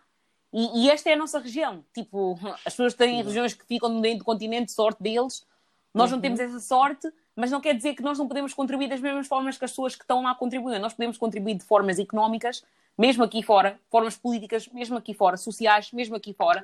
E, 0.52 0.84
e, 0.84 0.92
esta 0.92 1.10
é 1.10 1.14
a 1.14 1.18
nossa 1.18 1.40
região. 1.40 1.84
Tipo, 1.94 2.38
as 2.66 2.74
pessoas 2.74 2.94
têm 2.94 3.16
Exato. 3.16 3.28
regiões 3.28 3.54
que 3.54 3.66
ficam 3.66 4.00
dentro 4.00 4.20
do 4.20 4.26
continente, 4.26 4.72
sorte 4.72 5.02
deles. 5.02 5.46
Nós 5.94 6.10
uhum. 6.10 6.18
não 6.18 6.22
temos 6.22 6.40
essa 6.40 6.60
sorte, 6.60 7.12
mas 7.36 7.50
não 7.50 7.60
quer 7.60 7.74
dizer 7.74 7.96
que 7.96 8.04
nós 8.04 8.20
não 8.20 8.28
podemos 8.28 8.54
contribuir 8.54 8.88
das 8.88 9.02
mesmas 9.02 9.28
formas 9.28 9.58
que 9.58 9.66
as 9.66 9.72
pessoas 9.72 9.96
que 9.96 10.04
estão 10.04 10.22
lá 10.22 10.36
contribuem. 10.36 10.80
Nós 10.80 10.94
podemos 10.94 11.18
contribuir 11.18 11.56
de 11.56 11.64
formas 11.64 11.98
económicas, 11.98 12.64
mesmo 12.98 13.24
aqui 13.24 13.42
fora, 13.42 13.80
formas 13.90 14.16
políticas, 14.16 14.68
mesmo 14.68 14.98
aqui 14.98 15.14
fora, 15.14 15.38
sociais, 15.38 15.92
mesmo 15.92 16.16
aqui 16.16 16.34
fora, 16.34 16.64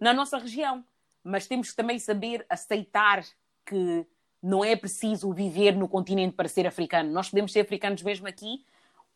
na 0.00 0.14
nossa 0.14 0.38
região. 0.38 0.82
Mas 1.22 1.46
temos 1.46 1.70
que 1.70 1.76
também 1.76 1.98
saber 1.98 2.46
aceitar 2.48 3.22
que 3.66 4.06
não 4.42 4.64
é 4.64 4.76
preciso 4.76 5.32
viver 5.32 5.76
no 5.76 5.88
continente 5.88 6.34
para 6.34 6.48
ser 6.48 6.66
africano. 6.66 7.10
Nós 7.10 7.28
podemos 7.28 7.52
ser 7.52 7.60
africanos 7.60 8.02
mesmo 8.02 8.26
aqui, 8.26 8.64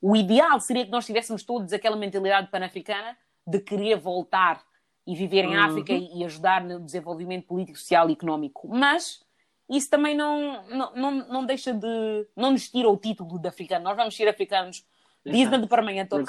o 0.01 0.17
ideal 0.17 0.59
seria 0.61 0.85
que 0.85 0.91
nós 0.91 1.07
tivéssemos 1.07 1.43
todos 1.43 1.73
aquela 1.73 1.97
mentalidade 1.97 2.51
pan-africana 2.51 3.17
de 3.47 3.61
querer 3.61 3.99
voltar 3.99 4.65
e 5.07 5.15
viver 5.15 5.45
em 5.45 5.57
uhum. 5.57 5.63
África 5.63 5.93
e 5.93 6.25
ajudar 6.25 6.63
no 6.63 6.81
desenvolvimento 6.81 7.47
político, 7.47 7.79
social 7.79 8.09
e 8.09 8.13
económico. 8.13 8.69
Mas 8.69 9.21
isso 9.69 9.91
também 9.91 10.17
não, 10.17 10.63
não, 10.69 10.95
não, 10.95 11.11
não 11.29 11.47
deixa 11.47 11.73
de. 11.73 12.27
não 12.37 12.53
nos 12.53 12.69
tira 12.71 12.89
o 12.89 12.97
título 12.97 13.39
de 13.39 13.49
africano. 13.49 13.85
Nós 13.85 13.97
vamos 13.97 14.17
ser 14.17 14.29
africanos. 14.29 14.85
Diz-me 15.25 15.59
de 15.59 15.67
permanente, 15.67 16.09
todos 16.09 16.27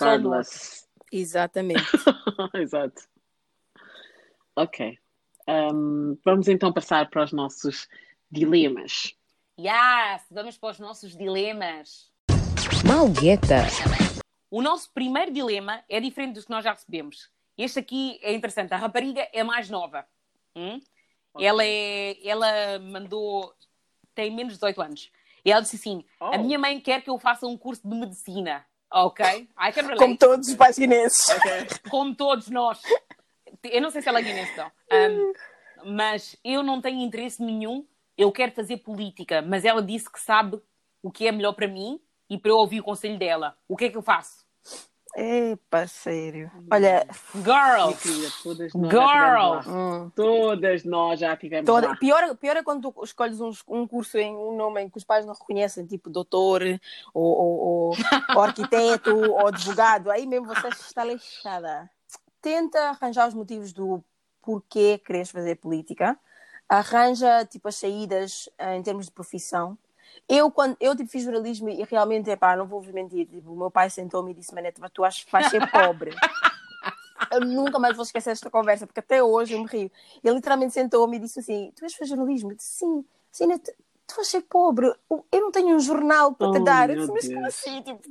Exatamente. 1.11 1.84
Exato. 2.55 3.01
Ok. 4.55 4.97
Um, 5.47 6.17
vamos 6.24 6.47
então 6.47 6.72
passar 6.72 7.09
para 7.09 7.24
os 7.24 7.32
nossos 7.32 7.88
dilemas. 8.30 9.15
Yes, 9.59 10.26
vamos 10.30 10.57
para 10.57 10.72
os 10.72 10.80
nossos 10.80 11.15
dilemas. 11.15 12.11
Malgueta. 12.92 13.62
O 14.50 14.62
nosso 14.62 14.92
primeiro 14.92 15.32
dilema 15.32 15.82
é 15.88 16.02
diferente 16.02 16.34
dos 16.34 16.44
que 16.44 16.52
nós 16.52 16.62
já 16.62 16.74
recebemos. 16.74 17.30
Este 17.58 17.80
aqui 17.80 18.20
é 18.22 18.34
interessante. 18.34 18.74
A 18.74 18.78
rapariga 18.78 19.26
é 19.32 19.42
mais 19.46 19.70
nova. 19.70 20.06
Hum? 20.54 20.82
Okay. 21.34 21.48
Ela, 21.48 21.64
é, 21.64 22.28
ela 22.28 22.80
mandou. 22.80 23.54
tem 24.14 24.30
menos 24.30 24.54
de 24.54 24.60
18 24.60 24.82
anos. 24.82 25.12
E 25.46 25.52
ela 25.54 25.62
disse 25.62 25.78
assim: 25.78 26.04
oh. 26.20 26.36
A 26.36 26.38
minha 26.38 26.60
mãe 26.60 26.82
quer 26.82 27.02
que 27.02 27.10
eu 27.10 27.18
faça 27.18 27.48
um 27.48 27.58
curso 27.58 27.82
de 27.88 27.96
medicina. 27.96 28.66
Ok? 28.92 29.26
I 29.26 29.72
can 29.72 29.84
relate. 29.84 29.98
Como 29.98 30.18
todos 30.18 30.50
os 30.50 30.56
pais 30.56 30.78
guinenses. 30.78 31.30
Okay. 31.30 31.68
Como 31.89 32.14
todos 32.14 32.50
nós. 32.50 32.82
Eu 33.64 33.82
não 33.82 33.89
sei 33.89 34.02
se 34.02 34.10
ela 34.10 34.20
é 34.20 34.22
guinense, 34.22 34.52
não. 34.58 34.70
Um, 34.92 35.34
mas 35.96 36.36
eu 36.44 36.62
não 36.62 36.82
tenho 36.82 37.00
interesse 37.00 37.42
nenhum. 37.42 37.88
Eu 38.18 38.34
quero 38.34 38.52
fazer 38.52 38.78
política. 38.78 39.42
Mas 39.42 39.64
ela 39.64 39.82
disse 39.82 40.12
que 40.12 40.20
sabe 40.20 40.62
o 41.02 41.10
que 41.10 41.26
é 41.26 41.32
melhor 41.32 41.54
para 41.54 41.70
mim 41.70 42.02
e 42.32 42.38
para 42.38 42.49
eu 42.49 42.57
ouvir 42.57 42.79
o 42.79 42.84
conselho 42.84 43.19
dela. 43.19 43.57
O 43.67 43.75
que 43.75 43.84
é 43.84 43.89
que 43.89 43.97
eu 43.97 44.01
faço? 44.01 44.45
Epa, 45.13 45.86
sério. 45.86 46.49
Olha, 46.71 47.05
girl, 47.36 47.91
todas 48.41 48.73
nós 48.73 48.89
girl, 48.89 49.69
hum. 49.69 50.09
todas 50.15 50.86
nós 50.86 51.19
já 51.19 51.36
tivemos 51.36 51.65
Toda... 51.65 51.89
lá. 51.89 51.95
Pior, 51.97 52.34
pior 52.38 52.55
é 52.55 52.63
quando 52.63 52.89
tu 52.89 53.03
escolhes 53.03 53.41
um, 53.41 53.51
um 53.67 53.86
curso 53.86 54.17
em 54.17 54.34
um 54.34 54.55
nome 54.55 54.82
em 54.82 54.89
que 54.89 54.97
os 54.97 55.03
pais 55.03 55.25
não 55.25 55.34
reconhecem, 55.34 55.86
tipo 55.86 56.09
doutor, 56.09 56.61
ou, 57.13 57.23
ou, 57.25 57.59
ou, 57.59 57.93
ou 58.34 58.41
arquiteto, 58.41 59.11
ou 59.29 59.47
advogado. 59.47 60.09
Aí 60.09 60.25
mesmo 60.25 60.47
você 60.47 60.69
está 60.69 61.03
lixada. 61.03 61.91
Tenta 62.41 62.79
arranjar 62.91 63.27
os 63.27 63.34
motivos 63.34 63.73
do 63.73 64.01
porquê 64.41 64.97
queres 65.05 65.29
fazer 65.29 65.55
política. 65.57 66.17
Arranja 66.69 67.43
tipo 67.43 67.67
as 67.67 67.75
saídas 67.75 68.47
eh, 68.57 68.77
em 68.77 68.82
termos 68.82 69.07
de 69.07 69.11
profissão 69.11 69.77
eu, 70.28 70.51
quando, 70.51 70.78
eu 70.80 70.95
tipo, 70.95 71.09
fiz 71.09 71.24
jornalismo 71.24 71.70
e 71.70 71.84
realmente, 71.84 72.30
é 72.30 72.36
pá, 72.36 72.55
não 72.55 72.66
vou 72.66 72.82
vos 72.82 72.91
mentir, 72.91 73.28
tipo, 73.28 73.51
o 73.51 73.57
meu 73.57 73.72
pai 73.72 73.89
sentou-me 73.89 74.32
e 74.32 74.34
disse, 74.34 74.53
Manete, 74.53 74.82
tu 74.93 75.03
achas 75.03 75.24
que 75.24 75.32
vais 75.32 75.47
ser 75.47 75.70
pobre? 75.72 76.12
eu 77.32 77.39
nunca 77.41 77.80
mais 77.80 77.95
vou 77.95 78.03
esquecer 78.03 78.32
esta 78.32 78.49
conversa, 78.49 78.86
porque 78.86 78.99
até 78.99 79.24
hoje 79.24 79.53
eu 79.53 79.59
me 79.59 79.68
rio. 79.68 79.91
Ele 80.24 80.36
literalmente 80.36 80.74
sentou-me 80.74 81.18
e 81.18 81.20
disse 81.20 81.39
assim, 81.39 81.72
tu 81.76 81.82
vais 81.82 81.93
fazer 81.93 82.09
jornalismo? 82.09 82.51
Eu 82.51 82.55
disse, 82.55 82.80
sim. 82.80 83.05
Assim, 83.34 83.47
tu 84.12 84.16
vais 84.18 84.28
ser 84.28 84.41
pobre, 84.41 84.93
eu 85.09 85.41
não 85.41 85.51
tenho 85.51 85.76
um 85.76 85.80
jornal 85.80 86.34
para 86.34 86.51
te 86.51 86.59
oh, 86.59 86.64
dar. 86.64 86.89
Eu 86.89 86.95
disse, 86.97 87.12
mas 87.12 87.28
como 87.34 87.45
assim? 87.47 87.82
Tipo, 87.82 88.01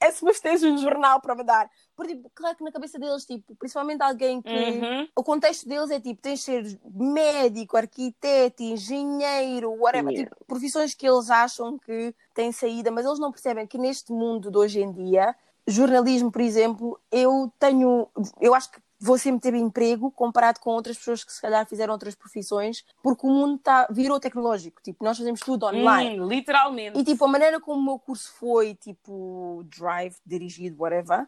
é 0.00 0.10
se 0.10 0.20
você 0.22 0.40
tens 0.40 0.62
um 0.62 0.78
jornal 0.78 1.20
para 1.20 1.34
me 1.34 1.44
dar. 1.44 1.70
Porque, 1.96 2.14
tipo, 2.14 2.30
claro 2.34 2.56
que 2.56 2.64
na 2.64 2.72
cabeça 2.72 2.98
deles, 2.98 3.24
tipo, 3.24 3.54
principalmente 3.56 4.02
alguém 4.02 4.40
que. 4.40 4.50
Uhum. 4.50 5.08
O 5.16 5.24
contexto 5.24 5.68
deles 5.68 5.90
é 5.90 6.00
tipo, 6.00 6.20
tens 6.20 6.40
de 6.40 6.44
ser 6.44 6.80
médico, 6.94 7.76
arquiteto, 7.76 8.62
engenheiro, 8.62 9.72
whatever. 9.72 10.12
Yeah. 10.12 10.30
Tipo, 10.30 10.44
profissões 10.46 10.94
que 10.94 11.06
eles 11.08 11.30
acham 11.30 11.78
que 11.78 12.14
têm 12.34 12.52
saída, 12.52 12.90
mas 12.90 13.04
eles 13.04 13.18
não 13.18 13.32
percebem 13.32 13.66
que 13.66 13.78
neste 13.78 14.12
mundo 14.12 14.50
de 14.50 14.58
hoje 14.58 14.80
em 14.80 14.92
dia, 14.92 15.34
jornalismo, 15.66 16.30
por 16.30 16.40
exemplo, 16.40 17.00
eu 17.10 17.52
tenho. 17.58 18.08
Eu 18.40 18.54
acho 18.54 18.70
que 18.70 18.80
vou 19.00 19.16
sempre 19.16 19.40
ter 19.40 19.54
emprego 19.56 20.10
comparado 20.10 20.60
com 20.60 20.70
outras 20.70 20.98
pessoas 20.98 21.24
que 21.24 21.32
se 21.32 21.40
calhar 21.40 21.66
fizeram 21.66 21.94
outras 21.94 22.14
profissões, 22.14 22.84
porque 23.02 23.26
o 23.26 23.30
mundo 23.30 23.58
tá, 23.58 23.86
virou 23.90 24.20
tecnológico, 24.20 24.82
tipo, 24.82 25.02
nós 25.02 25.16
fazemos 25.16 25.40
tudo 25.40 25.66
online. 25.66 26.20
Hum, 26.20 26.28
literalmente. 26.28 26.98
E 26.98 27.04
tipo, 27.04 27.24
a 27.24 27.28
maneira 27.28 27.58
como 27.58 27.80
o 27.80 27.84
meu 27.84 27.98
curso 27.98 28.30
foi, 28.34 28.74
tipo, 28.74 29.64
drive, 29.74 30.14
dirigido, 30.26 30.76
whatever, 30.82 31.26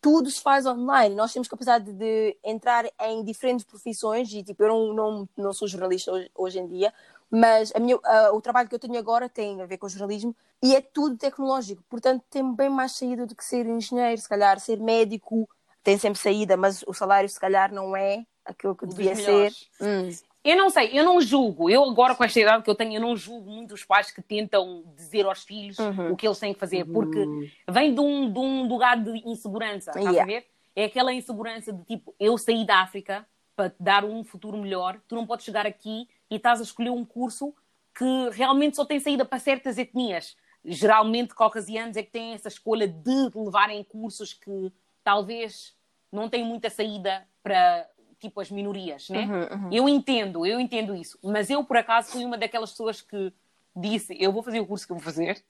tudo 0.00 0.30
se 0.30 0.42
faz 0.42 0.66
online. 0.66 1.14
Nós 1.14 1.32
temos 1.32 1.48
capacidade 1.48 1.90
de 1.90 2.36
entrar 2.44 2.84
em 3.00 3.24
diferentes 3.24 3.64
profissões 3.64 4.30
e 4.32 4.42
tipo, 4.42 4.62
eu 4.62 4.68
não, 4.68 4.92
não, 4.92 5.28
não 5.36 5.52
sou 5.54 5.66
jornalista 5.66 6.12
hoje, 6.12 6.30
hoje 6.34 6.58
em 6.58 6.66
dia, 6.66 6.92
mas 7.30 7.72
a 7.74 7.80
minha, 7.80 7.96
uh, 7.96 8.34
o 8.34 8.40
trabalho 8.42 8.68
que 8.68 8.74
eu 8.74 8.78
tenho 8.78 8.98
agora 8.98 9.28
tem 9.28 9.62
a 9.62 9.66
ver 9.66 9.78
com 9.78 9.88
jornalismo 9.88 10.36
e 10.62 10.74
é 10.74 10.80
tudo 10.80 11.16
tecnológico, 11.16 11.82
portanto 11.88 12.22
tem 12.28 12.54
bem 12.54 12.68
mais 12.68 12.92
saída 12.92 13.26
do 13.26 13.34
que 13.34 13.44
ser 13.44 13.66
engenheiro, 13.66 14.20
se 14.20 14.28
calhar 14.28 14.60
ser 14.60 14.78
médico, 14.78 15.48
tem 15.86 15.96
sempre 15.96 16.18
saída, 16.18 16.56
mas 16.56 16.82
o 16.84 16.92
salário 16.92 17.28
se 17.28 17.38
calhar 17.38 17.72
não 17.72 17.96
é 17.96 18.26
aquilo 18.44 18.74
que 18.74 18.84
devia 18.88 19.14
ser. 19.14 19.52
Hum. 19.80 20.10
Eu 20.42 20.56
não 20.56 20.68
sei, 20.68 20.90
eu 20.92 21.04
não 21.04 21.20
julgo. 21.20 21.70
Eu 21.70 21.84
agora 21.84 22.12
com 22.16 22.24
esta 22.24 22.40
idade 22.40 22.64
que 22.64 22.70
eu 22.70 22.74
tenho, 22.74 22.94
eu 22.94 23.00
não 23.00 23.16
julgo 23.16 23.48
muito 23.48 23.72
os 23.72 23.84
pais 23.84 24.10
que 24.10 24.20
tentam 24.20 24.82
dizer 24.96 25.24
aos 25.26 25.44
filhos 25.44 25.78
uhum. 25.78 26.10
o 26.10 26.16
que 26.16 26.26
eles 26.26 26.40
têm 26.40 26.52
que 26.52 26.58
fazer, 26.58 26.84
porque 26.86 27.20
uhum. 27.20 27.48
vem 27.70 27.94
de 27.94 28.00
um, 28.00 28.32
de 28.32 28.36
um 28.36 28.66
lugar 28.66 29.00
de 29.00 29.10
insegurança, 29.28 29.92
estás 29.92 30.06
yeah. 30.06 30.22
a 30.22 30.26
ver? 30.26 30.46
É 30.74 30.86
aquela 30.86 31.12
insegurança 31.12 31.72
de 31.72 31.84
tipo, 31.84 32.12
eu 32.18 32.36
saí 32.36 32.66
da 32.66 32.80
África 32.80 33.24
para 33.54 33.70
te 33.70 33.76
dar 33.78 34.04
um 34.04 34.24
futuro 34.24 34.58
melhor, 34.58 35.00
tu 35.06 35.14
não 35.14 35.24
podes 35.24 35.44
chegar 35.44 35.66
aqui 35.66 36.08
e 36.28 36.34
estás 36.34 36.58
a 36.58 36.64
escolher 36.64 36.90
um 36.90 37.04
curso 37.04 37.54
que 37.96 38.30
realmente 38.32 38.74
só 38.74 38.84
tem 38.84 38.98
saída 38.98 39.24
para 39.24 39.38
certas 39.38 39.78
etnias. 39.78 40.36
geralmente 40.64 41.32
caucasianos 41.32 41.96
é 41.96 42.02
que 42.02 42.10
têm 42.10 42.32
essa 42.32 42.48
escolha 42.48 42.88
de 42.88 43.30
levarem 43.36 43.84
cursos 43.84 44.32
que 44.32 44.72
talvez 45.04 45.75
não 46.16 46.28
têm 46.28 46.44
muita 46.44 46.68
saída 46.70 47.26
para 47.42 47.88
tipo 48.18 48.40
as 48.40 48.50
minorias, 48.50 49.08
né? 49.10 49.24
Uhum, 49.24 49.64
uhum. 49.64 49.72
Eu 49.72 49.88
entendo, 49.88 50.46
eu 50.46 50.58
entendo 50.58 50.94
isso, 50.94 51.18
mas 51.22 51.50
eu 51.50 51.62
por 51.62 51.76
acaso 51.76 52.10
fui 52.10 52.24
uma 52.24 52.38
daquelas 52.38 52.70
pessoas 52.70 53.00
que 53.00 53.32
disse, 53.74 54.16
eu 54.18 54.32
vou 54.32 54.42
fazer 54.42 54.58
o 54.60 54.66
curso 54.66 54.86
que 54.86 54.92
eu 54.92 54.96
vou 54.96 55.04
fazer. 55.04 55.44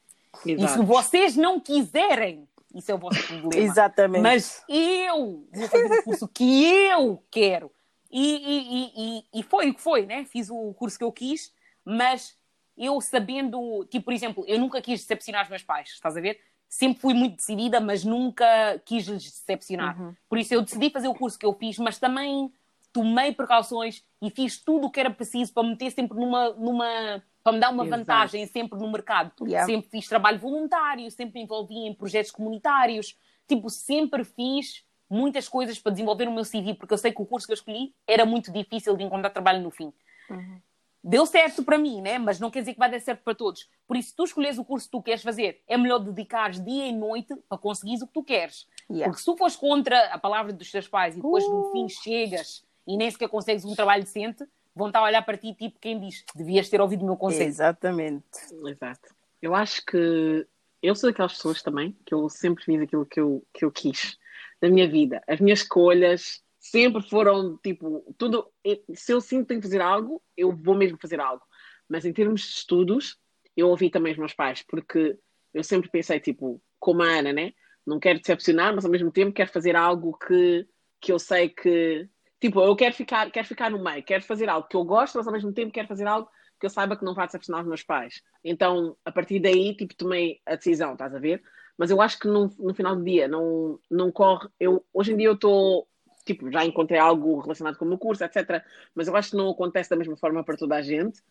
E 0.44 0.48
se 0.48 0.52
Exato. 0.52 0.82
vocês 0.84 1.36
não 1.36 1.60
quiserem, 1.60 2.46
isso 2.74 2.90
é 2.90 2.94
o 2.94 2.98
vosso 2.98 3.22
problema. 3.26 3.54
Exatamente. 3.54 4.22
Mas 4.22 4.64
eu 4.68 5.46
vou 5.52 5.68
fazer 5.68 5.92
o 6.00 6.02
curso 6.02 6.28
que 6.28 6.64
eu 6.64 7.22
quero. 7.30 7.70
E, 8.10 8.36
e, 8.36 8.58
e, 8.58 9.18
e- 9.18 9.24
e 9.40 9.42
foi 9.42 9.70
o 9.70 9.74
que 9.74 9.80
foi, 9.80 10.06
né? 10.06 10.24
Fiz 10.24 10.50
o 10.50 10.74
curso 10.74 10.98
que 10.98 11.04
eu 11.04 11.12
quis, 11.12 11.52
mas 11.84 12.36
eu 12.76 13.00
sabendo, 13.00 13.84
tipo, 13.90 14.04
por 14.06 14.12
exemplo, 14.12 14.44
eu 14.46 14.58
nunca 14.58 14.82
quis 14.82 15.00
decepcionar 15.00 15.44
os 15.44 15.48
meus 15.48 15.62
pais, 15.62 15.90
estás 15.90 16.16
a 16.16 16.20
ver? 16.20 16.40
Sempre 16.68 17.00
fui 17.00 17.14
muito 17.14 17.36
decidida, 17.36 17.80
mas 17.80 18.04
nunca 18.04 18.44
quis 18.84 19.06
lhes 19.06 19.22
decepcionar. 19.22 20.16
Por 20.28 20.38
isso 20.38 20.52
eu 20.52 20.62
decidi 20.62 20.90
fazer 20.90 21.08
o 21.08 21.14
curso 21.14 21.38
que 21.38 21.46
eu 21.46 21.54
fiz, 21.54 21.78
mas 21.78 21.98
também 21.98 22.52
tomei 22.92 23.32
precauções 23.32 24.02
e 24.22 24.30
fiz 24.30 24.58
tudo 24.58 24.86
o 24.86 24.90
que 24.90 24.98
era 24.98 25.10
preciso 25.10 25.52
para 25.52 25.62
me 25.62 25.70
meter 25.70 25.90
sempre 25.90 26.18
numa, 26.18 26.50
numa 26.54 27.22
para 27.44 27.52
me 27.52 27.60
dar 27.60 27.70
uma 27.70 27.84
Exato. 27.84 28.00
vantagem 28.00 28.46
sempre 28.46 28.78
no 28.78 28.90
mercado. 28.90 29.32
Yeah. 29.46 29.66
Sempre 29.66 29.88
fiz 29.88 30.08
trabalho 30.08 30.38
voluntário, 30.38 31.08
sempre 31.10 31.34
me 31.34 31.44
envolvi 31.44 31.86
em 31.86 31.94
projetos 31.94 32.32
comunitários, 32.32 33.16
tipo, 33.46 33.70
sempre 33.70 34.24
fiz 34.24 34.82
muitas 35.08 35.48
coisas 35.48 35.78
para 35.78 35.92
desenvolver 35.92 36.26
o 36.26 36.32
meu 36.32 36.42
CV, 36.42 36.74
porque 36.74 36.92
eu 36.92 36.98
sei 36.98 37.12
que 37.12 37.22
o 37.22 37.26
curso 37.26 37.46
que 37.46 37.52
eu 37.52 37.56
escolhi 37.56 37.94
era 38.06 38.26
muito 38.26 38.50
difícil 38.50 38.96
de 38.96 39.04
encontrar 39.04 39.30
trabalho 39.30 39.62
no 39.62 39.70
fim. 39.70 39.92
Deu 41.08 41.24
certo 41.24 41.62
para 41.62 41.78
mim, 41.78 42.00
né? 42.00 42.18
Mas 42.18 42.40
não 42.40 42.50
quer 42.50 42.58
dizer 42.60 42.72
que 42.72 42.80
vai 42.80 42.90
dar 42.90 43.00
certo 43.00 43.22
para 43.22 43.32
todos. 43.32 43.68
Por 43.86 43.96
isso, 43.96 44.08
se 44.08 44.16
tu 44.16 44.24
escolheres 44.24 44.58
o 44.58 44.64
curso 44.64 44.86
que 44.86 44.90
tu 44.90 45.00
queres 45.00 45.22
fazer, 45.22 45.62
é 45.68 45.76
melhor 45.78 46.00
dedicares 46.00 46.60
dia 46.60 46.84
e 46.84 46.92
noite 46.92 47.32
para 47.48 47.56
conseguires 47.56 48.02
o 48.02 48.08
que 48.08 48.12
tu 48.12 48.24
queres. 48.24 48.66
Yeah. 48.90 49.06
Porque 49.06 49.20
se 49.20 49.24
tu 49.24 49.36
fores 49.36 49.54
contra 49.54 50.06
a 50.06 50.18
palavra 50.18 50.52
dos 50.52 50.68
teus 50.68 50.88
pais 50.88 51.14
e 51.14 51.18
depois 51.18 51.48
no 51.48 51.68
Uh. 51.68 51.72
fim 51.72 51.88
chegas 51.88 52.64
e 52.84 52.96
nem 52.96 53.08
sequer 53.08 53.28
consegues 53.28 53.64
um 53.64 53.76
trabalho 53.76 54.02
decente, 54.02 54.44
vão 54.74 54.88
estar 54.88 54.98
a 54.98 55.04
olhar 55.04 55.22
para 55.22 55.36
ti 55.36 55.54
tipo 55.54 55.78
quem 55.80 56.00
diz, 56.00 56.24
devias 56.34 56.68
ter 56.68 56.80
ouvido 56.80 57.02
o 57.02 57.06
meu 57.06 57.16
conselho. 57.16 57.44
Exatamente. 57.44 58.24
Exato. 58.66 59.14
Eu 59.40 59.54
acho 59.54 59.86
que 59.86 60.44
eu 60.82 60.94
sou 60.96 61.10
daquelas 61.10 61.34
pessoas 61.34 61.62
também 61.62 61.96
que 62.04 62.14
eu 62.14 62.28
sempre 62.28 62.64
fiz 62.64 62.82
aquilo 62.82 63.06
que 63.06 63.20
eu, 63.20 63.44
que 63.54 63.64
eu 63.64 63.70
quis 63.70 64.18
na 64.60 64.68
minha 64.68 64.88
vida. 64.88 65.22
As 65.28 65.38
minhas 65.38 65.60
escolhas 65.60 66.42
sempre 66.70 67.02
foram 67.08 67.58
tipo, 67.58 68.14
tudo. 68.18 68.50
Se 68.94 69.12
eu 69.12 69.20
sinto 69.20 69.42
que 69.42 69.48
tenho 69.48 69.60
que 69.60 69.66
fazer 69.66 69.80
algo, 69.80 70.22
eu 70.36 70.54
vou 70.54 70.74
mesmo 70.74 70.98
fazer 71.00 71.20
algo. 71.20 71.42
Mas 71.88 72.04
em 72.04 72.12
termos 72.12 72.40
de 72.42 72.48
estudos, 72.48 73.18
eu 73.56 73.68
ouvi 73.68 73.90
também 73.90 74.12
os 74.12 74.18
meus 74.18 74.34
pais, 74.34 74.62
porque 74.68 75.18
eu 75.54 75.64
sempre 75.64 75.88
pensei, 75.90 76.20
tipo, 76.20 76.62
como 76.78 77.02
a 77.02 77.06
Ana, 77.06 77.32
né? 77.32 77.52
Não 77.86 77.98
quero 77.98 78.20
decepcionar, 78.20 78.74
mas 78.74 78.84
ao 78.84 78.90
mesmo 78.90 79.10
tempo 79.10 79.32
quero 79.32 79.50
fazer 79.50 79.76
algo 79.76 80.16
que, 80.18 80.66
que 81.00 81.12
eu 81.12 81.18
sei 81.18 81.48
que. 81.48 82.08
Tipo, 82.40 82.60
eu 82.60 82.76
quero 82.76 82.94
ficar, 82.94 83.30
quero 83.30 83.46
ficar 83.46 83.70
no 83.70 83.82
meio, 83.82 84.02
quero 84.02 84.22
fazer 84.22 84.48
algo 84.48 84.68
que 84.68 84.76
eu 84.76 84.84
gosto, 84.84 85.16
mas 85.16 85.26
ao 85.26 85.32
mesmo 85.32 85.52
tempo 85.52 85.72
quero 85.72 85.88
fazer 85.88 86.06
algo 86.06 86.28
que 86.60 86.66
eu 86.66 86.70
saiba 86.70 86.96
que 86.96 87.04
não 87.04 87.14
vai 87.14 87.26
decepcionar 87.26 87.62
os 87.62 87.68
meus 87.68 87.82
pais. 87.82 88.22
Então, 88.44 88.96
a 89.04 89.12
partir 89.12 89.40
daí, 89.40 89.74
tipo, 89.74 89.94
tomei 89.94 90.40
a 90.44 90.56
decisão, 90.56 90.92
estás 90.92 91.14
a 91.14 91.18
ver? 91.18 91.42
Mas 91.78 91.90
eu 91.90 92.00
acho 92.00 92.18
que 92.18 92.26
no, 92.26 92.50
no 92.58 92.74
final 92.74 92.96
do 92.96 93.04
dia 93.04 93.28
não, 93.28 93.78
não 93.90 94.10
corre. 94.10 94.48
Eu, 94.58 94.84
hoje 94.92 95.12
em 95.12 95.16
dia 95.16 95.28
eu 95.28 95.34
estou, 95.34 95.86
tipo, 96.26 96.50
já 96.50 96.64
encontrei 96.64 96.98
algo 96.98 97.40
relacionado 97.40 97.78
com 97.78 97.84
o 97.84 97.88
meu 97.88 97.96
curso, 97.96 98.24
etc. 98.24 98.62
Mas 98.94 99.08
eu 99.08 99.16
acho 99.16 99.30
que 99.30 99.36
não 99.36 99.48
acontece 99.48 99.88
da 99.88 99.96
mesma 99.96 100.16
forma 100.16 100.44
para 100.44 100.56
toda 100.56 100.74
a 100.76 100.82
gente. 100.82 101.22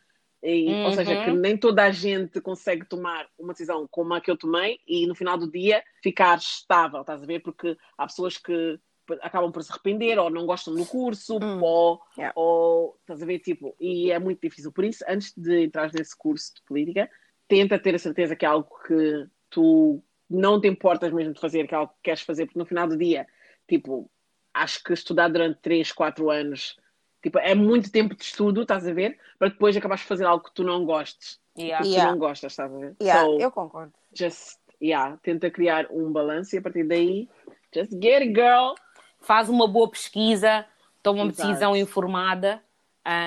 E, 0.41 0.73
Ou 0.85 0.91
seja, 0.91 1.23
que 1.23 1.31
nem 1.31 1.57
toda 1.57 1.83
a 1.83 1.91
gente 1.91 2.39
consegue 2.39 2.85
tomar 2.85 3.27
uma 3.37 3.53
decisão 3.53 3.87
como 3.89 4.13
a 4.13 4.21
que 4.21 4.29
eu 4.29 4.37
tomei 4.37 4.79
e 4.87 5.05
no 5.07 5.15
final 5.15 5.37
do 5.37 5.49
dia 5.49 5.83
ficar 6.01 6.37
estável, 6.37 7.01
estás 7.01 7.21
a 7.21 7.25
ver? 7.25 7.41
Porque 7.41 7.75
há 7.97 8.05
pessoas 8.05 8.37
que 8.37 8.79
acabam 9.21 9.51
por 9.51 9.63
se 9.63 9.71
arrepender 9.71 10.17
ou 10.17 10.29
não 10.29 10.45
gostam 10.45 10.73
do 10.73 10.85
curso 10.85 11.37
Hum. 11.37 11.61
ou, 11.61 12.01
Yeah. 12.17 12.33
ou 12.35 12.97
estás 13.01 13.21
a 13.21 13.25
ver, 13.25 13.39
tipo, 13.39 13.75
e 13.79 14.11
é 14.11 14.19
muito 14.19 14.39
difícil. 14.41 14.71
Por 14.71 14.85
isso, 14.85 15.03
antes 15.07 15.33
de 15.35 15.63
entrar 15.65 15.91
nesse 15.93 16.15
curso 16.17 16.55
de 16.55 16.61
política, 16.63 17.09
tenta 17.47 17.77
ter 17.79 17.95
a 17.95 17.99
certeza 17.99 18.35
que 18.35 18.45
é 18.45 18.47
algo 18.47 18.69
que 18.87 19.27
tu 19.49 20.01
não 20.29 20.59
te 20.59 20.67
importas 20.67 21.11
mesmo 21.11 21.33
de 21.33 21.39
fazer, 21.39 21.67
que 21.67 21.73
é 21.73 21.77
algo 21.77 21.93
que 21.93 22.03
queres 22.03 22.21
fazer, 22.21 22.45
porque 22.45 22.59
no 22.59 22.65
final 22.65 22.87
do 22.87 22.97
dia, 22.97 23.27
tipo, 23.67 24.09
acho 24.56 24.84
que 24.84 24.93
estudar 24.93 25.28
durante 25.28 25.60
3, 25.60 25.91
4 25.91 26.30
anos, 26.32 26.78
tipo, 27.22 27.38
é 27.39 27.53
muito 27.53 27.91
tempo 27.91 28.16
de 28.16 28.24
estudo, 28.24 28.62
estás 28.62 28.88
a 28.88 28.93
ver? 28.93 29.20
Para 29.38 29.49
depois 29.49 29.76
acabares 29.76 30.01
de 30.01 30.08
fazer 30.08 30.26
algo 30.26 30.45
que 30.45 30.53
tu 30.53 30.64
não 30.64 30.86
gostes. 30.86 31.39
Yeah. 31.58 31.84
Que 31.84 31.89
Yeah. 31.89 32.08
tu 32.08 32.14
não 32.14 32.20
gostas, 32.20 32.51
estás 32.53 32.74
a 32.74 32.78
ver? 32.78 32.95
Yeah, 33.01 33.26
So, 33.26 33.39
eu 33.39 33.51
concordo. 33.51 33.93
just, 34.14 34.58
yeah, 34.82 35.18
tenta 35.24 35.49
criar 35.49 35.88
um 35.91 36.12
balanço 36.12 36.56
e 36.56 36.60
a 36.60 36.62
partir 36.62 36.84
daí, 36.86 37.30
just 37.74 37.91
get 37.93 38.22
it, 38.22 38.34
girl. 38.34 38.76
Faz 39.20 39.49
uma 39.49 39.68
boa 39.68 39.89
pesquisa, 39.89 40.66
toma 41.03 41.24
uma 41.24 41.32
Exato. 41.32 41.47
decisão 41.49 41.76
informada 41.76 42.62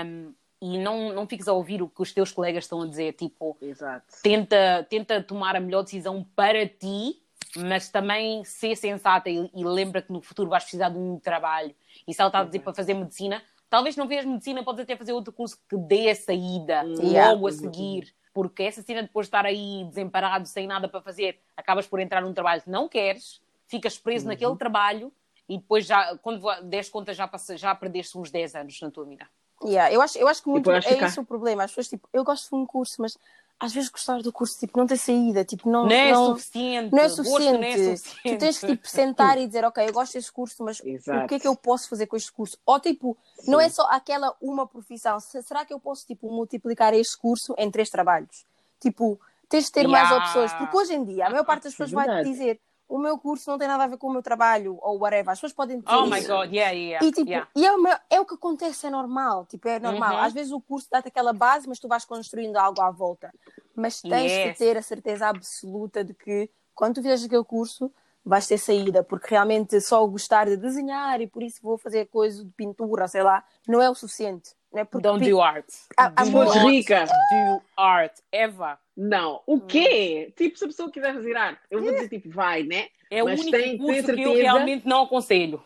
um, 0.06 0.32
e 0.60 0.78
não, 0.78 1.12
não 1.12 1.26
fiques 1.26 1.48
a 1.48 1.52
ouvir 1.52 1.82
o 1.82 1.88
que 1.88 2.02
os 2.02 2.12
teus 2.12 2.32
colegas 2.32 2.64
estão 2.64 2.82
a 2.82 2.86
dizer. 2.86 3.12
Tipo, 3.14 3.56
Exato. 3.60 4.06
tenta, 4.22 4.86
tenta 4.88 5.22
tomar 5.22 5.56
a 5.56 5.60
melhor 5.60 5.82
decisão 5.82 6.24
para 6.36 6.66
ti, 6.66 7.20
mas 7.56 7.88
também 7.88 8.44
ser 8.44 8.76
sensata 8.76 9.28
e, 9.28 9.50
e 9.54 9.64
lembra 9.64 10.02
que 10.02 10.12
no 10.12 10.20
futuro 10.20 10.48
vais 10.50 10.64
precisar 10.64 10.88
de 10.90 10.98
um 10.98 11.18
trabalho. 11.18 11.74
E 12.06 12.14
se 12.14 12.20
ela 12.20 12.28
está 12.28 12.40
a 12.40 12.44
dizer 12.44 12.60
para 12.60 12.74
fazer 12.74 12.94
medicina, 12.94 13.42
talvez 13.70 13.96
não 13.96 14.06
vejas 14.06 14.24
medicina, 14.26 14.62
podes 14.62 14.82
até 14.82 14.96
fazer 14.96 15.12
outro 15.12 15.32
curso 15.32 15.58
que 15.68 15.76
dê 15.76 16.10
a 16.10 16.14
saída 16.14 16.82
Yeah. 16.98 17.32
logo 17.32 17.48
a 17.48 17.52
seguir. 17.52 18.14
Porque 18.32 18.62
essa 18.62 18.82
cena 18.82 19.02
depois 19.02 19.26
de 19.26 19.28
estar 19.28 19.44
aí 19.44 19.84
desemparado, 19.88 20.46
sem 20.46 20.66
nada 20.66 20.88
para 20.88 21.00
fazer, 21.00 21.40
acabas 21.56 21.86
por 21.86 21.98
entrar 21.98 22.20
num 22.20 22.32
trabalho 22.32 22.62
que 22.62 22.70
não 22.70 22.88
queres, 22.88 23.40
ficas 23.66 23.98
preso 23.98 24.26
naquele 24.28 24.54
trabalho 24.56 25.12
e 25.48 25.56
depois 25.58 25.86
já, 25.86 26.16
quando 26.18 26.46
des 26.62 26.88
conta, 26.88 27.12
já, 27.12 27.26
passa, 27.26 27.56
já 27.56 27.74
perdeste 27.74 28.16
uns 28.16 28.30
10 28.30 28.54
anos 28.54 28.80
na 28.80 28.90
tua 28.90 29.04
vida. 29.04 29.26
Yeah, 29.64 29.92
eu, 29.92 30.00
acho, 30.00 30.16
eu 30.18 30.28
acho 30.28 30.40
que 30.40 30.48
muito 30.48 30.70
é 30.70 30.80
cá- 30.80 31.06
esse 31.06 31.18
o 31.18 31.24
problema. 31.24 31.64
As 31.64 31.72
pessoas, 31.72 31.88
tipo, 31.88 32.08
eu 32.12 32.22
gosto 32.22 32.48
de 32.48 32.54
um 32.54 32.64
curso, 32.64 33.02
mas 33.02 33.18
às 33.60 33.72
vezes 33.72 33.90
gostar 33.90 34.22
do 34.22 34.32
curso, 34.32 34.56
tipo, 34.58 34.78
não 34.78 34.86
tem 34.86 34.96
saída, 34.96 35.44
tipo, 35.44 35.68
não, 35.68 35.84
Não 35.84 35.90
é 35.90 36.12
não, 36.12 36.26
suficiente. 36.26 36.92
não 36.94 37.02
é 37.02 37.08
suficiente. 37.08 37.52
não 37.58 37.64
é 37.64 37.96
suficiente. 37.96 38.36
Tu 38.36 38.38
tens 38.38 38.58
que, 38.58 38.66
tipo, 38.68 38.88
sentar 38.88 39.36
e 39.36 39.46
dizer, 39.48 39.64
ok, 39.64 39.84
eu 39.88 39.92
gosto 39.92 40.12
deste 40.12 40.30
curso, 40.30 40.62
mas 40.62 40.80
Exato. 40.84 41.24
o 41.24 41.28
que 41.28 41.34
é 41.34 41.40
que 41.40 41.48
eu 41.48 41.56
posso 41.56 41.88
fazer 41.88 42.06
com 42.06 42.16
este 42.16 42.30
curso? 42.30 42.56
Ou, 42.64 42.78
tipo, 42.78 43.16
não 43.46 43.60
é 43.60 43.68
só 43.68 43.82
aquela 43.90 44.32
uma 44.40 44.66
profissão. 44.66 45.18
Se- 45.18 45.42
Será 45.42 45.64
que 45.64 45.72
eu 45.74 45.80
posso, 45.80 46.06
tipo, 46.06 46.30
multiplicar 46.30 46.94
este 46.94 47.18
curso 47.18 47.52
em 47.58 47.68
três 47.70 47.90
trabalhos? 47.90 48.44
Tipo, 48.80 49.18
tens 49.48 49.64
de 49.64 49.72
ter 49.72 49.88
mais 49.88 50.08
Yeah. 50.08 50.24
opções. 50.26 50.52
Porque 50.54 50.76
hoje 50.76 50.94
em 50.94 51.04
dia, 51.04 51.26
a 51.26 51.30
maior 51.30 51.44
parte 51.44 51.64
das 51.64 51.72
é 51.72 51.76
pessoas 51.76 51.90
vai 51.90 52.22
te 52.22 52.30
dizer 52.30 52.60
o 52.88 52.98
meu 52.98 53.18
curso 53.18 53.50
não 53.50 53.58
tem 53.58 53.68
nada 53.68 53.84
a 53.84 53.86
ver 53.86 53.98
com 53.98 54.06
o 54.06 54.12
meu 54.12 54.22
trabalho, 54.22 54.78
ou 54.80 54.98
whatever. 54.98 55.28
As 55.30 55.38
pessoas 55.38 55.52
podem 55.52 55.78
dizer 55.80 55.94
Oh 55.94 56.06
my 56.06 56.18
isso. 56.18 56.28
god, 56.28 56.50
yeah, 56.52 56.72
yeah. 56.72 57.06
E, 57.06 57.12
tipo, 57.12 57.28
yeah. 57.28 57.48
e 57.54 57.66
é, 57.66 57.72
o 57.72 57.82
meu- 57.82 57.96
é 58.08 58.20
o 58.20 58.24
que 58.24 58.34
acontece, 58.34 58.86
é 58.86 58.90
normal. 58.90 59.44
Tipo, 59.46 59.68
é 59.68 59.78
normal. 59.78 60.14
Uhum. 60.14 60.20
Às 60.22 60.32
vezes 60.32 60.52
o 60.52 60.60
curso 60.60 60.88
dá-te 60.90 61.08
aquela 61.08 61.32
base, 61.32 61.68
mas 61.68 61.78
tu 61.78 61.86
vais 61.86 62.04
construindo 62.04 62.56
algo 62.56 62.80
à 62.80 62.90
volta. 62.90 63.32
Mas 63.76 64.00
tens 64.00 64.32
Yes. 64.32 64.52
que 64.52 64.58
ter 64.58 64.76
a 64.76 64.82
certeza 64.82 65.28
absoluta 65.28 66.02
de 66.02 66.14
que 66.14 66.50
quando 66.74 66.94
tu 66.94 67.02
fizeres 67.02 67.24
aquele 67.24 67.44
curso, 67.44 67.92
vais 68.24 68.46
ter 68.46 68.58
saída. 68.58 69.02
Porque 69.04 69.28
realmente 69.30 69.80
só 69.80 70.04
gostar 70.06 70.46
de 70.46 70.56
desenhar 70.56 71.20
e 71.20 71.26
por 71.26 71.42
isso 71.42 71.60
vou 71.62 71.76
fazer 71.78 72.06
coisa 72.06 72.44
de 72.44 72.50
pintura, 72.52 73.06
sei 73.06 73.22
lá, 73.22 73.44
não 73.68 73.80
é 73.82 73.88
o 73.90 73.94
suficiente. 73.94 74.56
Não 74.72 74.80
é 74.80 74.84
porque 74.84 75.02
Don't 75.02 75.30
do 75.30 75.40
art. 75.40 75.64
Ah, 75.96 76.08
Do 76.10 76.30
not 76.30 76.58
rica. 76.58 77.04
Do 77.06 77.62
art. 77.76 78.18
Eva. 78.30 78.78
Não. 79.00 79.40
O 79.46 79.60
quê? 79.60 80.32
Tipo, 80.36 80.58
se 80.58 80.64
a 80.64 80.66
pessoa 80.66 80.90
quiser 80.90 81.14
arte, 81.36 81.60
eu 81.70 81.80
vou 81.80 81.92
dizer, 81.92 82.08
tipo, 82.08 82.28
vai, 82.30 82.64
né? 82.64 82.88
É 83.08 83.22
Mas 83.22 83.38
o 83.38 83.42
único 83.44 83.56
tem- 83.56 83.78
curso 83.78 84.02
que 84.02 84.10
eu 84.10 84.14
certeza? 84.16 84.42
realmente 84.42 84.88
não 84.88 85.04
aconselho. 85.04 85.62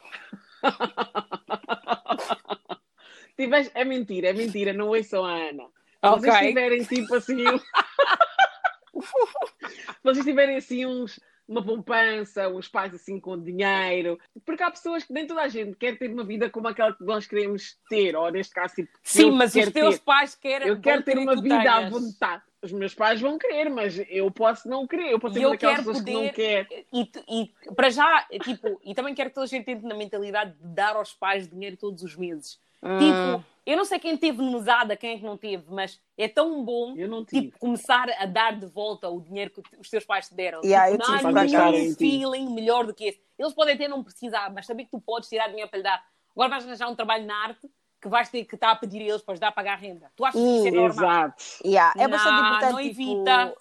Tiveres- 3.37 3.71
É 3.75 3.85
mentira, 3.85 4.29
é 4.29 4.33
mentira, 4.35 4.73
não 4.75 4.89
ouçam 4.89 5.25
a 5.25 5.33
Ana. 5.33 5.65
Se 5.65 5.71
Ok. 6.03 6.21
vocês 6.31 6.47
tiverem 6.49 6.85
tipo 6.85 7.15
assim. 7.15 7.43
um- 7.49 7.59
Se 9.03 10.03
vocês 10.05 10.25
tiverem 10.27 10.57
assim 10.57 10.85
uns, 10.85 11.19
uma 11.49 11.65
poupança, 11.65 12.49
uns 12.49 12.69
pais 12.69 12.95
assim 12.95 13.19
com 13.19 13.41
dinheiro, 13.41 14.19
porque 14.45 14.63
há 14.63 14.71
pessoas 14.71 15.03
que 15.05 15.13
nem 15.13 15.27
toda 15.27 15.41
a 15.41 15.49
gente 15.49 15.75
quer 15.77 15.97
ter 15.99 16.13
uma 16.13 16.25
vida 16.25 16.51
como 16.51 16.69
aquela 16.69 16.93
que 16.93 17.03
nós 17.05 17.27
queremos 17.27 17.77
ter, 17.89 18.15
ou 18.15 18.31
neste 18.31 18.53
caso, 18.55 18.75
tipo, 18.75 18.91
Sim, 19.03 19.31
mas 19.33 19.55
os 19.55 19.73
teus 19.73 19.99
ter. 19.99 20.05
pais 20.05 20.35
querem. 20.35 20.69
Eu 20.69 20.81
quero 20.81 21.03
ter 21.03 21.17
uma 21.19 21.41
vida 21.41 21.57
à 21.59 21.63
tenhas. 21.79 21.91
vontade. 21.91 22.43
Os 22.63 22.71
meus 22.71 22.95
pais 22.95 23.21
vão 23.21 23.37
querer, 23.39 23.69
mas 23.69 23.99
eu 24.09 24.31
posso 24.31 24.69
não 24.69 24.87
querer. 24.87 25.11
Eu 25.11 25.19
posso 25.19 25.35
ser 25.35 25.41
eu 25.43 25.49
uma 25.49 25.55
daquelas 25.57 25.77
quero 25.77 25.87
pessoas 25.89 26.05
que 26.05 26.13
não 26.13 26.21
poder- 26.21 26.33
quer. 26.67 26.85
E, 26.93 27.11
e 27.29 27.73
para 27.75 27.91
já, 27.91 28.27
tipo, 28.43 28.81
e 28.85 28.95
também 28.95 29.15
quero 29.15 29.31
que 29.31 29.35
toda 29.35 29.45
a 29.47 29.49
gente 29.49 29.69
entre 29.71 29.87
na 29.89 29.95
mentalidade 29.97 30.53
de 30.53 30.69
dar 30.69 30.95
aos 30.95 31.13
pais 31.13 31.49
dinheiro 31.49 31.77
todos 31.77 32.03
os 32.05 32.17
meses. 32.17 32.61
Hum. 32.81 32.99
Tipo, 32.99 33.45
eu 33.65 33.77
não 33.77 33.85
sei 33.85 33.99
quem 33.99 34.17
teve 34.17 34.41
mesada, 34.43 34.97
quem 34.97 35.15
é 35.15 35.19
que 35.19 35.25
não 35.25 35.37
teve, 35.37 35.65
mas 35.69 36.01
é 36.17 36.27
tão 36.29 36.65
bom 36.65 36.95
Eu 36.97 37.09
não 37.09 37.25
tive. 37.25 37.47
tipo, 37.47 37.59
começar 37.59 38.09
a 38.19 38.27
dar 38.27 38.59
de 38.59 38.67
volta 38.67 39.09
o 39.09 39.21
dinheiro 39.21 39.51
que 39.51 39.63
os 39.79 39.89
teus 39.91 40.05
pais 40.05 40.29
te 40.29 40.35
deram. 40.35 40.61
Yeah, 40.65 40.91
tipo, 40.97 41.03
eu 41.05 41.09
não 41.23 41.29
há 41.41 41.45
nenhum 41.45 41.59
acaso. 41.59 41.77
em 41.77 41.91
ti. 41.95 41.97
feeling 41.99 42.55
melhor 42.55 42.87
do 42.87 42.95
que 42.95 43.05
esse. 43.05 43.21
Eles 43.39 43.53
podem 43.53 43.75
até 43.75 43.89
não 43.89 44.03
precisar, 44.05 44.53
mas 44.53 44.67
saber 44.67 44.85
que 44.85 44.91
tu 44.91 45.01
podes 45.01 45.29
tirar 45.29 45.49
dinheiro 45.49 45.69
para 45.69 45.79
lhe 45.79 45.83
dar. 45.85 46.05
Agora 46.31 46.49
vais 46.49 46.65
arranjar 46.67 46.89
um 46.89 46.95
trabalho 46.95 47.25
na 47.27 47.35
arte 47.43 47.69
que 48.03 48.09
vais 48.09 48.29
ter 48.29 48.45
que 48.45 48.57
estar 48.57 48.73
a 48.73 48.77
pedir 48.77 49.01
a 49.03 49.05
eles 49.05 49.23
para 49.23 49.33
ajudar 49.35 49.49
a 49.49 49.53
pagar 49.53 49.75
a 49.75 49.77
renda. 49.77 50.11
Tu 50.17 50.25
achas 50.25 50.41
que 50.41 50.57
isso 50.59 50.67
é 50.67 50.71
normal? 50.73 51.09
Exato. 51.09 51.45
Yeah, 51.65 51.95
é 51.97 52.03
Não, 52.03 52.11
bastante 52.11 52.41
importante. 52.41 52.73
não 52.73 52.83
tipo, 52.83 53.01
evita. 53.01 53.55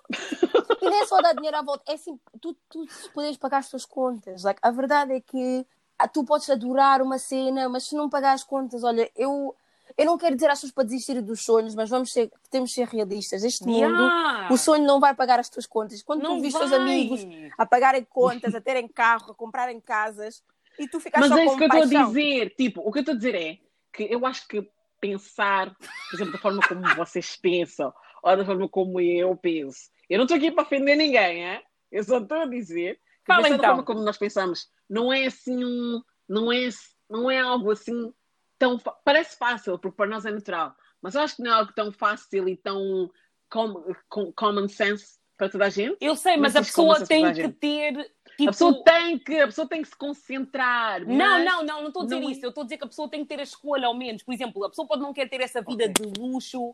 E 0.82 0.90
nem 0.90 1.00
é 1.00 1.06
só 1.06 1.22
dar 1.22 1.34
dinheiro 1.34 1.58
à 1.58 1.62
volta, 1.62 1.84
é 1.92 1.94
assim, 1.94 2.20
tu, 2.42 2.58
tu 2.68 2.88
podes 3.14 3.38
pagar 3.38 3.60
as 3.60 3.70
tuas 3.70 3.86
contas. 3.86 4.44
Like, 4.44 4.60
a 4.64 4.72
verdade 4.72 5.14
é 5.14 5.22
que 5.22 5.64
ah, 6.00 6.08
tu 6.08 6.24
podes 6.24 6.50
adorar 6.50 7.04
uma 7.04 7.20
cena, 7.20 7.70
mas 7.70 7.84
se 7.88 7.96
não 7.96 8.10
pagar 8.10 8.34
as 8.34 8.44
contas, 8.44 8.84
olha, 8.84 9.08
eu, 9.16 9.56
eu 9.96 10.06
não 10.08 10.18
quero 10.18 10.34
dizer 10.34 10.48
às 10.50 10.58
pessoas 10.58 10.72
para 10.74 10.86
desistirem 10.86 11.22
dos 11.22 11.46
sonhos, 11.46 11.76
mas 11.76 11.88
vamos 11.92 12.12
ser, 12.12 12.32
temos 12.50 12.72
de 12.72 12.78
ser 12.78 12.88
realistas. 12.88 13.44
Este 13.44 13.64
mundo, 13.64 13.78
Yeah. 13.80 14.52
o 14.52 14.58
sonho 14.58 14.84
não 14.84 15.00
vai 15.00 15.14
pagar 15.14 15.40
as 15.40 15.50
tuas 15.50 15.68
contas. 15.68 16.02
Quando 16.02 16.24
Não 16.24 16.38
tu 16.38 16.42
vês 16.42 16.52
os 16.56 16.60
teus 16.60 16.74
amigos 16.74 17.22
a 17.60 17.64
pagarem 17.68 18.04
contas, 18.04 18.56
a 18.56 18.60
terem 18.60 18.88
carro, 18.88 19.34
a 19.34 19.36
comprarem 19.36 19.80
casas, 19.80 20.42
e 20.80 20.88
tu 20.88 21.00
ficas 21.00 21.20
Mas 21.20 21.30
só 21.30 21.38
é 21.38 21.46
com 21.46 21.50
isso 21.50 21.58
que 21.58 21.64
eu 21.64 21.68
estou 21.68 22.02
a 22.02 22.06
dizer. 22.08 22.56
Tipo, 22.58 22.82
o 22.82 22.92
que 22.92 22.98
eu 22.98 23.02
estou 23.02 23.14
a 23.14 23.18
dizer 23.18 23.36
é 23.36 23.60
que 23.94 24.04
eu 24.04 24.26
acho 24.26 24.48
que 24.48 24.68
pensar, 25.00 25.76
por 25.76 26.16
exemplo, 26.16 26.34
da 26.34 26.40
forma 26.40 26.62
como 26.68 26.82
vocês 26.96 27.36
pensam, 27.36 27.94
ou 28.24 28.38
da 28.38 28.46
forma 28.46 28.70
como 28.70 29.00
eu 29.00 29.36
penso. 29.36 29.90
Eu 30.10 30.18
não 30.18 30.26
estou 30.26 30.38
aqui 30.38 30.52
para 30.52 30.64
ofender 30.64 30.96
ninguém, 30.96 31.46
é? 31.46 31.64
Eu 31.92 32.04
só 32.04 32.20
estou 32.20 32.38
a 32.40 32.46
dizer 32.46 32.96
que 32.96 33.02
Fala, 33.28 33.44
pensar 33.44 33.50
da 33.50 33.56
então. 33.64 33.70
forma 33.72 33.84
como 33.84 34.02
nós 34.04 34.18
pensamos 34.18 34.70
não 34.92 35.12
é 35.12 35.26
assim 35.26 35.64
um. 35.64 36.02
Não 36.28 36.52
é, 36.52 36.70
não 37.10 37.32
é 37.32 37.40
algo 37.40 37.72
assim 37.72 38.14
tão. 38.60 38.78
Parece 39.06 39.38
fácil, 39.38 39.80
porque 39.80 39.96
para 39.96 40.10
nós 40.10 40.26
é 40.26 40.32
natural. 40.32 40.76
Mas 41.02 41.16
eu 41.16 41.22
acho 41.22 41.38
que 41.38 41.44
não 41.44 41.52
é 41.52 41.56
algo 41.56 41.72
tão 41.74 41.92
fácil 41.92 42.48
e 42.48 42.58
tão 42.58 43.10
com, 43.50 43.94
com- 44.10 44.34
common 44.34 44.68
sense 44.68 45.18
para 45.38 45.50
toda 45.50 45.66
a 45.66 45.70
gente. 45.70 45.98
Eu 46.02 46.16
sei, 46.16 46.34
mas, 46.38 46.54
Mas 46.54 46.56
a 46.58 46.60
pessoa 46.66 47.06
tem 47.06 47.34
que 47.34 47.50
ter. 47.50 48.14
Tipo... 48.42 48.50
A 48.50 48.54
pessoa 48.54 48.84
tem 48.84 49.20
que, 49.20 49.40
a 49.40 49.46
pessoa 49.46 49.68
tem 49.68 49.82
que 49.82 49.88
se 49.88 49.96
concentrar. 49.96 51.06
Não, 51.06 51.16
mas- 51.16 51.46
não, 51.46 51.64
não, 51.64 51.82
não 51.82 51.88
estou 51.88 52.02
a 52.02 52.06
dizer 52.06 52.20
não 52.20 52.30
é- 52.30 52.32
isso. 52.32 52.46
Eu 52.46 52.50
estou 52.50 52.62
a 52.62 52.66
dizer 52.66 52.78
que 52.78 52.84
a 52.84 52.88
pessoa 52.88 53.10
tem 53.10 53.22
que 53.22 53.28
ter 53.28 53.40
a 53.40 53.44
escolha, 53.44 53.88
ao 53.88 53.94
menos. 53.94 54.24
Por 54.24 54.34
exemplo, 54.34 54.64
a 54.64 54.70
pessoa 54.70 54.88
pode 54.88 55.02
não 55.02 55.14
querer 55.14 55.30
ter 55.30 55.42
essa 55.42 55.62
vida 55.62 55.88
de 55.88 56.04
luxo 56.20 56.74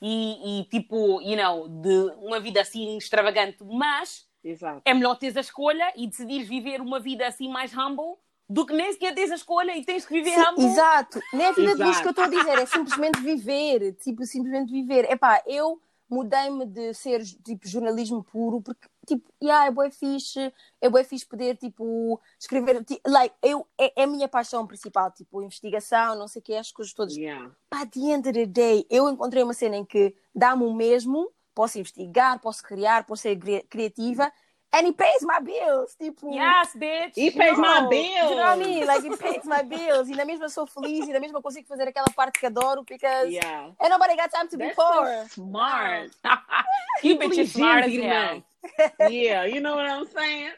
e, 0.00 0.60
e, 0.60 0.64
tipo, 0.64 1.20
you 1.22 1.36
know, 1.36 1.68
de 1.68 2.12
uma 2.18 2.40
vida 2.40 2.60
assim 2.60 2.96
extravagante, 2.96 3.58
mas 3.64 4.26
Exato. 4.42 4.82
é 4.84 4.92
melhor 4.94 5.16
teres 5.16 5.36
a 5.36 5.40
escolha 5.40 5.92
e 5.96 6.06
decidires 6.06 6.48
viver 6.48 6.80
uma 6.80 7.00
vida 7.00 7.26
assim 7.26 7.48
mais 7.48 7.72
humble 7.76 8.16
do 8.48 8.66
que 8.66 8.74
nem 8.74 8.92
sequer 8.92 9.14
teres 9.14 9.30
a 9.32 9.36
escolha 9.36 9.76
e 9.76 9.84
tens 9.84 10.04
que 10.04 10.12
viver 10.12 10.34
Sim, 10.34 10.40
humble. 10.40 10.64
exato. 10.66 11.20
Nem 11.32 11.46
é 11.46 11.48
a 11.48 11.52
vida 11.52 11.74
de 11.76 11.82
luxo 11.82 12.00
que 12.02 12.08
eu 12.08 12.10
estou 12.10 12.24
a 12.24 12.28
dizer, 12.28 12.58
é 12.58 12.66
simplesmente 12.66 13.20
viver. 13.20 13.92
Tipo, 13.94 14.24
simplesmente 14.24 14.70
viver. 14.70 15.10
Epá, 15.10 15.42
eu 15.46 15.80
mudei-me 16.10 16.66
de 16.66 16.92
ser 16.92 17.24
tipo 17.42 17.66
jornalismo 17.66 18.22
puro 18.22 18.60
porque 18.60 18.86
tipo, 19.04 19.30
yeah, 19.42 19.66
é 19.66 19.70
bué 19.70 19.90
fixe, 19.90 20.52
é 20.80 20.88
bué 20.88 21.04
fixe 21.04 21.26
poder 21.26 21.56
tipo 21.56 22.20
escrever, 22.38 22.84
like, 23.06 23.34
eu, 23.42 23.66
é, 23.78 23.92
é 24.00 24.04
a 24.04 24.06
minha 24.06 24.28
paixão 24.28 24.66
principal, 24.66 25.10
tipo, 25.10 25.42
investigação, 25.42 26.16
não 26.16 26.28
sei 26.28 26.40
o 26.40 26.42
que, 26.42 26.54
as 26.54 26.72
coisas 26.72 26.92
todas. 26.94 27.16
Yeah. 27.16 27.50
Pá, 27.70 27.82
at 27.82 27.90
the 27.90 28.00
end 28.00 28.28
of 28.28 28.32
the 28.32 28.46
day, 28.46 28.86
eu 28.90 29.08
encontrei 29.08 29.42
uma 29.42 29.54
cena 29.54 29.76
em 29.76 29.84
que 29.84 30.14
dá-me 30.34 30.64
o 30.64 30.72
mesmo, 30.74 31.30
posso 31.54 31.78
investigar, 31.78 32.40
posso 32.40 32.62
criar, 32.62 33.04
posso 33.06 33.22
ser 33.22 33.36
cri- 33.38 33.62
criativa, 33.70 34.32
and 34.76 34.86
it 34.86 34.94
pays 34.94 35.22
my 35.22 35.38
bills, 35.40 35.94
tipo... 35.96 36.34
Yes, 36.34 36.74
bitch! 36.74 37.16
E 37.16 37.30
pays 37.30 37.56
my 37.56 37.86
bills. 37.88 38.28
You 38.28 38.34
know 38.34 38.42
what 38.42 38.60
I 38.60 38.64
mean? 38.64 38.84
Like, 38.84 39.06
it 39.06 39.16
pays 39.22 39.44
my 39.44 39.62
bills. 39.62 40.08
E 40.08 40.16
na 40.16 40.24
mesma 40.24 40.48
sou 40.48 40.66
feliz, 40.66 41.06
e 41.06 41.12
na 41.12 41.20
mesma 41.20 41.40
consigo 41.40 41.68
fazer 41.68 41.86
aquela 41.86 42.08
parte 42.10 42.40
que 42.40 42.46
adoro, 42.46 42.82
because 42.82 43.28
Yeah. 43.32 43.72
ain't 43.80 43.88
nobody 43.88 44.16
got 44.16 44.30
time 44.32 44.48
to 44.48 44.56
be 44.56 44.64
That's 44.64 44.74
poor. 44.74 45.06
so 45.06 45.42
smart. 45.44 46.10
you 47.04 47.16
bitch 47.16 47.38
is 47.38 47.52
smart 47.52 47.84
as 47.84 47.92
Inteligente, 47.92 48.08
hell. 48.08 48.34
irmã. 48.34 48.44
Yeah, 49.10 49.46
you 49.46 49.60
know 49.60 49.76
what 49.76 49.86
I'm 49.86 50.06
saying? 50.06 50.52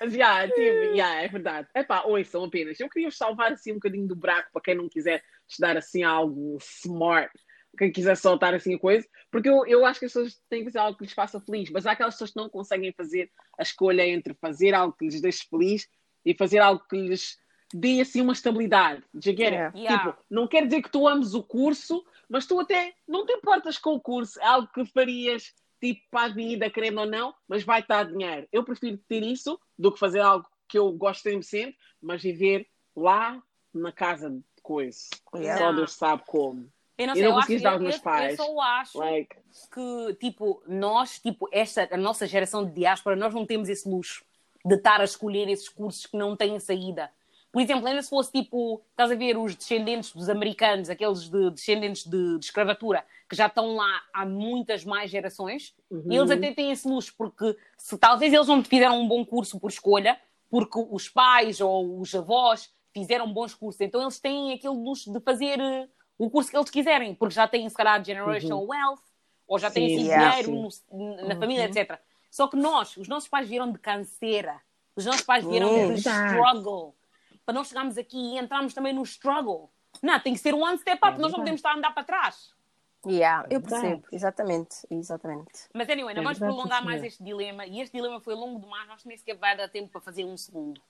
Mas, 0.00 0.14
yeah, 0.14 0.48
tipo, 0.48 0.60
yeah, 0.94 1.22
é 1.22 1.28
verdade. 1.28 1.68
Epá, 1.74 2.02
ouçam 2.02 2.44
apenas. 2.44 2.80
Eu 2.80 2.88
queria 2.88 3.10
salvar 3.10 3.52
assim 3.52 3.72
um 3.72 3.76
bocadinho 3.76 4.08
do 4.08 4.16
buraco 4.16 4.50
para 4.52 4.62
quem 4.62 4.74
não 4.74 4.88
quiser 4.88 5.22
estudar 5.48 5.76
assim 5.76 6.02
algo 6.02 6.58
smart, 6.60 7.32
quem 7.78 7.92
quiser 7.92 8.16
soltar 8.16 8.54
assim 8.54 8.74
a 8.74 8.78
coisa, 8.78 9.06
porque 9.30 9.48
eu, 9.48 9.64
eu 9.66 9.84
acho 9.86 10.00
que 10.00 10.06
as 10.06 10.12
pessoas 10.12 10.42
têm 10.48 10.60
que 10.60 10.66
fazer 10.66 10.78
algo 10.78 10.98
que 10.98 11.04
lhes 11.04 11.12
faça 11.12 11.40
feliz, 11.40 11.70
mas 11.70 11.86
há 11.86 11.92
aquelas 11.92 12.14
pessoas 12.14 12.30
que 12.30 12.36
não 12.36 12.48
conseguem 12.48 12.92
fazer 12.92 13.30
a 13.58 13.62
escolha 13.62 14.06
entre 14.06 14.34
fazer 14.34 14.74
algo 14.74 14.94
que 14.96 15.06
lhes 15.06 15.20
deixe 15.20 15.46
feliz 15.48 15.88
e 16.24 16.34
fazer 16.34 16.58
algo 16.58 16.84
que 16.88 16.96
lhes 16.96 17.38
dê 17.72 18.00
assim 18.00 18.20
uma 18.20 18.32
estabilidade. 18.32 19.02
Yeah. 19.74 19.98
Tipo, 19.98 20.16
não 20.30 20.46
quer 20.46 20.66
dizer 20.66 20.82
que 20.82 20.90
tu 20.90 21.08
ames 21.08 21.32
o 21.32 21.42
curso, 21.42 22.04
mas 22.28 22.46
tu 22.46 22.60
até 22.60 22.92
não 23.08 23.24
te 23.24 23.32
importas 23.32 23.78
com 23.78 23.94
o 23.94 24.00
curso, 24.00 24.38
é 24.40 24.44
algo 24.44 24.68
que 24.72 24.84
farias 24.86 25.54
tipo 25.82 26.00
para 26.10 26.26
a 26.26 26.34
vida, 26.34 26.70
querendo 26.70 27.00
ou 27.00 27.06
não, 27.06 27.34
mas 27.48 27.64
vai 27.64 27.80
estar 27.80 28.04
dinheiro. 28.04 28.46
Eu 28.52 28.62
prefiro 28.64 28.96
ter 29.08 29.22
isso 29.24 29.58
do 29.76 29.90
que 29.92 29.98
fazer 29.98 30.20
algo 30.20 30.46
que 30.68 30.78
eu 30.78 30.90
gosto 30.92 31.22
sempre, 31.22 31.42
sempre 31.42 31.76
mas 32.00 32.22
viver 32.22 32.66
lá 32.96 33.42
na 33.74 33.90
casa 33.90 34.30
de 34.30 34.42
coisa. 34.62 34.98
Yeah. 35.34 35.58
Só 35.58 35.72
Deus 35.72 35.92
sabe 35.92 36.22
como. 36.26 36.70
Eu 36.98 37.06
não 37.08 37.14
Eu 37.14 37.16
sei, 37.16 37.22
não 37.24 37.30
eu, 37.30 37.38
acho, 37.38 37.46
consegui 37.48 37.62
dar 37.62 37.70
aos 37.72 37.80
eu, 37.80 37.82
meus 37.82 37.96
eu- 37.96 38.02
pais. 38.02 38.38
eu 38.38 38.44
só 38.44 38.60
acho 38.60 38.98
Like, 38.98 39.36
que, 39.72 40.14
tipo, 40.20 40.62
nós, 40.68 41.18
tipo, 41.18 41.48
esta, 41.50 41.88
a 41.90 41.96
nossa 41.96 42.26
geração 42.26 42.64
de 42.64 42.72
diáspora, 42.72 43.16
nós 43.16 43.34
não 43.34 43.44
temos 43.44 43.68
esse 43.68 43.88
luxo 43.88 44.24
de 44.64 44.76
estar 44.76 45.00
a 45.00 45.04
escolher 45.04 45.48
esses 45.48 45.68
cursos 45.68 46.06
que 46.06 46.16
não 46.16 46.36
têm 46.36 46.60
saída. 46.60 47.10
Por 47.52 47.60
exemplo, 47.60 47.86
ainda 47.86 48.00
se 48.02 48.08
fosse, 48.08 48.32
tipo, 48.32 48.82
estás 48.90 49.10
a 49.10 49.14
ver 49.14 49.36
os 49.36 49.54
descendentes 49.54 50.12
dos 50.14 50.30
americanos, 50.30 50.88
aqueles 50.88 51.28
de, 51.28 51.50
descendentes 51.50 52.04
de, 52.06 52.38
de 52.38 52.44
escravatura, 52.46 53.04
que 53.28 53.36
já 53.36 53.46
estão 53.46 53.76
lá 53.76 54.02
há 54.12 54.24
muitas 54.24 54.84
mais 54.84 55.10
gerações, 55.10 55.74
Uhum. 55.90 56.10
eles 56.10 56.30
até 56.30 56.52
têm 56.54 56.70
esse 56.70 56.88
luxo, 56.88 57.12
porque 57.16 57.54
se 57.76 57.98
talvez 57.98 58.32
eles 58.32 58.48
não 58.48 58.64
fizeram 58.64 58.98
um 58.98 59.06
bom 59.06 59.22
curso 59.24 59.60
por 59.60 59.68
escolha, 59.68 60.18
porque 60.48 60.78
os 60.90 61.08
pais 61.10 61.60
ou 61.60 62.00
os 62.00 62.14
avós 62.14 62.72
fizeram 62.94 63.30
bons 63.30 63.54
cursos, 63.54 63.80
então 63.82 64.00
eles 64.00 64.18
têm 64.18 64.54
aquele 64.54 64.74
luxo 64.74 65.12
de 65.12 65.20
fazer 65.20 65.60
eh, 65.60 65.88
o 66.18 66.30
curso 66.30 66.50
que 66.50 66.56
eles 66.56 66.70
quiserem, 66.70 67.14
porque 67.14 67.34
já 67.34 67.46
têm, 67.46 67.68
se 67.68 67.74
calhar, 67.74 68.02
generational 68.02 68.66
wealth, 68.66 69.00
ou 69.46 69.58
já 69.58 69.70
têm 69.70 69.88
Sim, 69.90 69.94
assim, 69.94 70.06
yeah, 70.08 70.36
dinheiro 70.42 70.68
no- 70.90 71.26
na 71.28 71.36
família, 71.36 71.64
etc. 71.66 71.98
Só 72.30 72.48
que 72.48 72.56
nós, 72.56 72.96
os 72.96 73.08
nossos 73.08 73.28
pais 73.28 73.46
vieram 73.46 73.70
de 73.70 73.78
canseira, 73.78 74.58
os 74.96 75.04
nossos 75.04 75.22
pais 75.22 75.44
vieram 75.44 75.68
Hum. 75.68 75.94
de 75.94 76.00
struggle, 76.00 76.94
para 77.44 77.54
nós 77.54 77.68
chegarmos 77.68 77.98
aqui 77.98 78.16
e 78.16 78.38
entrarmos 78.38 78.74
também 78.74 78.92
no 78.92 79.02
struggle. 79.02 79.70
Não, 80.02 80.18
tem 80.20 80.32
que 80.32 80.40
ser 80.40 80.54
um 80.54 80.62
one 80.62 80.78
step 80.78 80.98
up, 81.06 81.18
nós 81.18 81.32
não 81.32 81.40
podemos 81.40 81.58
estar 81.58 81.72
a 81.72 81.76
andar 81.76 81.92
para 81.92 82.04
trás. 82.04 82.50
Yeah, 83.04 83.46
eu 83.50 83.60
Verdade. 83.60 83.82
percebo, 83.82 84.06
exatamente, 84.12 84.76
exatamente. 84.88 85.68
Mas 85.74 85.88
anyway, 85.88 86.14
não 86.14 86.22
É 86.22 86.24
vamos 86.24 86.38
prolongar 86.38 86.84
mais 86.84 87.02
este 87.02 87.22
dilema. 87.22 87.66
E 87.66 87.80
este 87.80 87.96
dilema 87.96 88.20
foi 88.20 88.34
longo 88.34 88.60
demais, 88.60 88.86
nós 88.86 89.04
nem 89.04 89.16
sequer 89.16 89.36
vai 89.36 89.56
dar 89.56 89.68
tempo 89.68 89.90
para 89.90 90.00
fazer 90.00 90.24
um 90.24 90.36
segundo. 90.36 90.80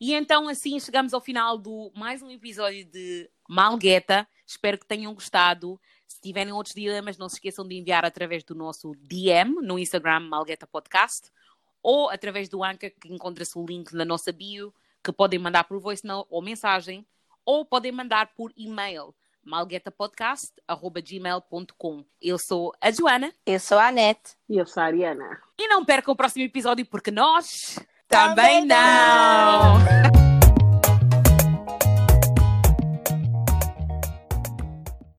E 0.00 0.14
então, 0.14 0.46
assim, 0.46 0.78
chegamos 0.78 1.12
ao 1.12 1.20
final 1.20 1.58
do 1.58 1.90
mais 1.96 2.22
um 2.22 2.30
episódio 2.30 2.84
de 2.84 3.28
Malgueta. 3.48 4.28
Espero 4.46 4.78
que 4.78 4.86
tenham 4.86 5.12
gostado. 5.14 5.80
Se 6.06 6.20
tiverem 6.20 6.52
outros 6.52 6.74
dilemas, 6.74 7.18
não 7.18 7.28
se 7.28 7.36
esqueçam 7.36 7.66
de 7.66 7.76
enviar 7.76 8.04
através 8.04 8.44
do 8.44 8.54
nosso 8.54 8.92
DM 9.00 9.56
no 9.62 9.78
Instagram 9.78 10.20
Malgueta 10.20 10.66
Podcast 10.66 11.32
ou 11.82 12.10
através 12.10 12.48
do 12.48 12.62
Anca, 12.62 12.90
que 12.90 13.12
encontra-se 13.12 13.58
o 13.58 13.64
link 13.64 13.92
na 13.92 14.04
nossa 14.04 14.30
bio, 14.30 14.72
que 15.04 15.12
podem 15.12 15.38
mandar 15.38 15.64
por 15.64 15.78
voice 15.80 16.06
note 16.06 16.26
ou 16.30 16.40
mensagem, 16.42 17.06
ou 17.44 17.64
podem 17.64 17.92
mandar 17.92 18.32
por 18.34 18.52
e-mail 18.56 19.14
malguetapodcast.gmail.com. 19.44 22.04
Eu 22.20 22.38
sou 22.38 22.74
a 22.80 22.90
Joana 22.90 23.32
Eu 23.46 23.60
sou 23.60 23.78
a 23.78 23.86
Anete. 23.88 24.36
e 24.48 24.56
eu 24.58 24.66
sou 24.66 24.82
a 24.82 24.86
Ariana. 24.86 25.40
e 25.58 25.68
não 25.68 25.84
percam 25.84 26.12
o 26.12 26.16
próximo 26.16 26.44
episódio 26.44 26.84
porque 26.86 27.10
nós 27.10 27.78
Também 28.06 28.34
também 28.36 28.64
não. 28.66 30.37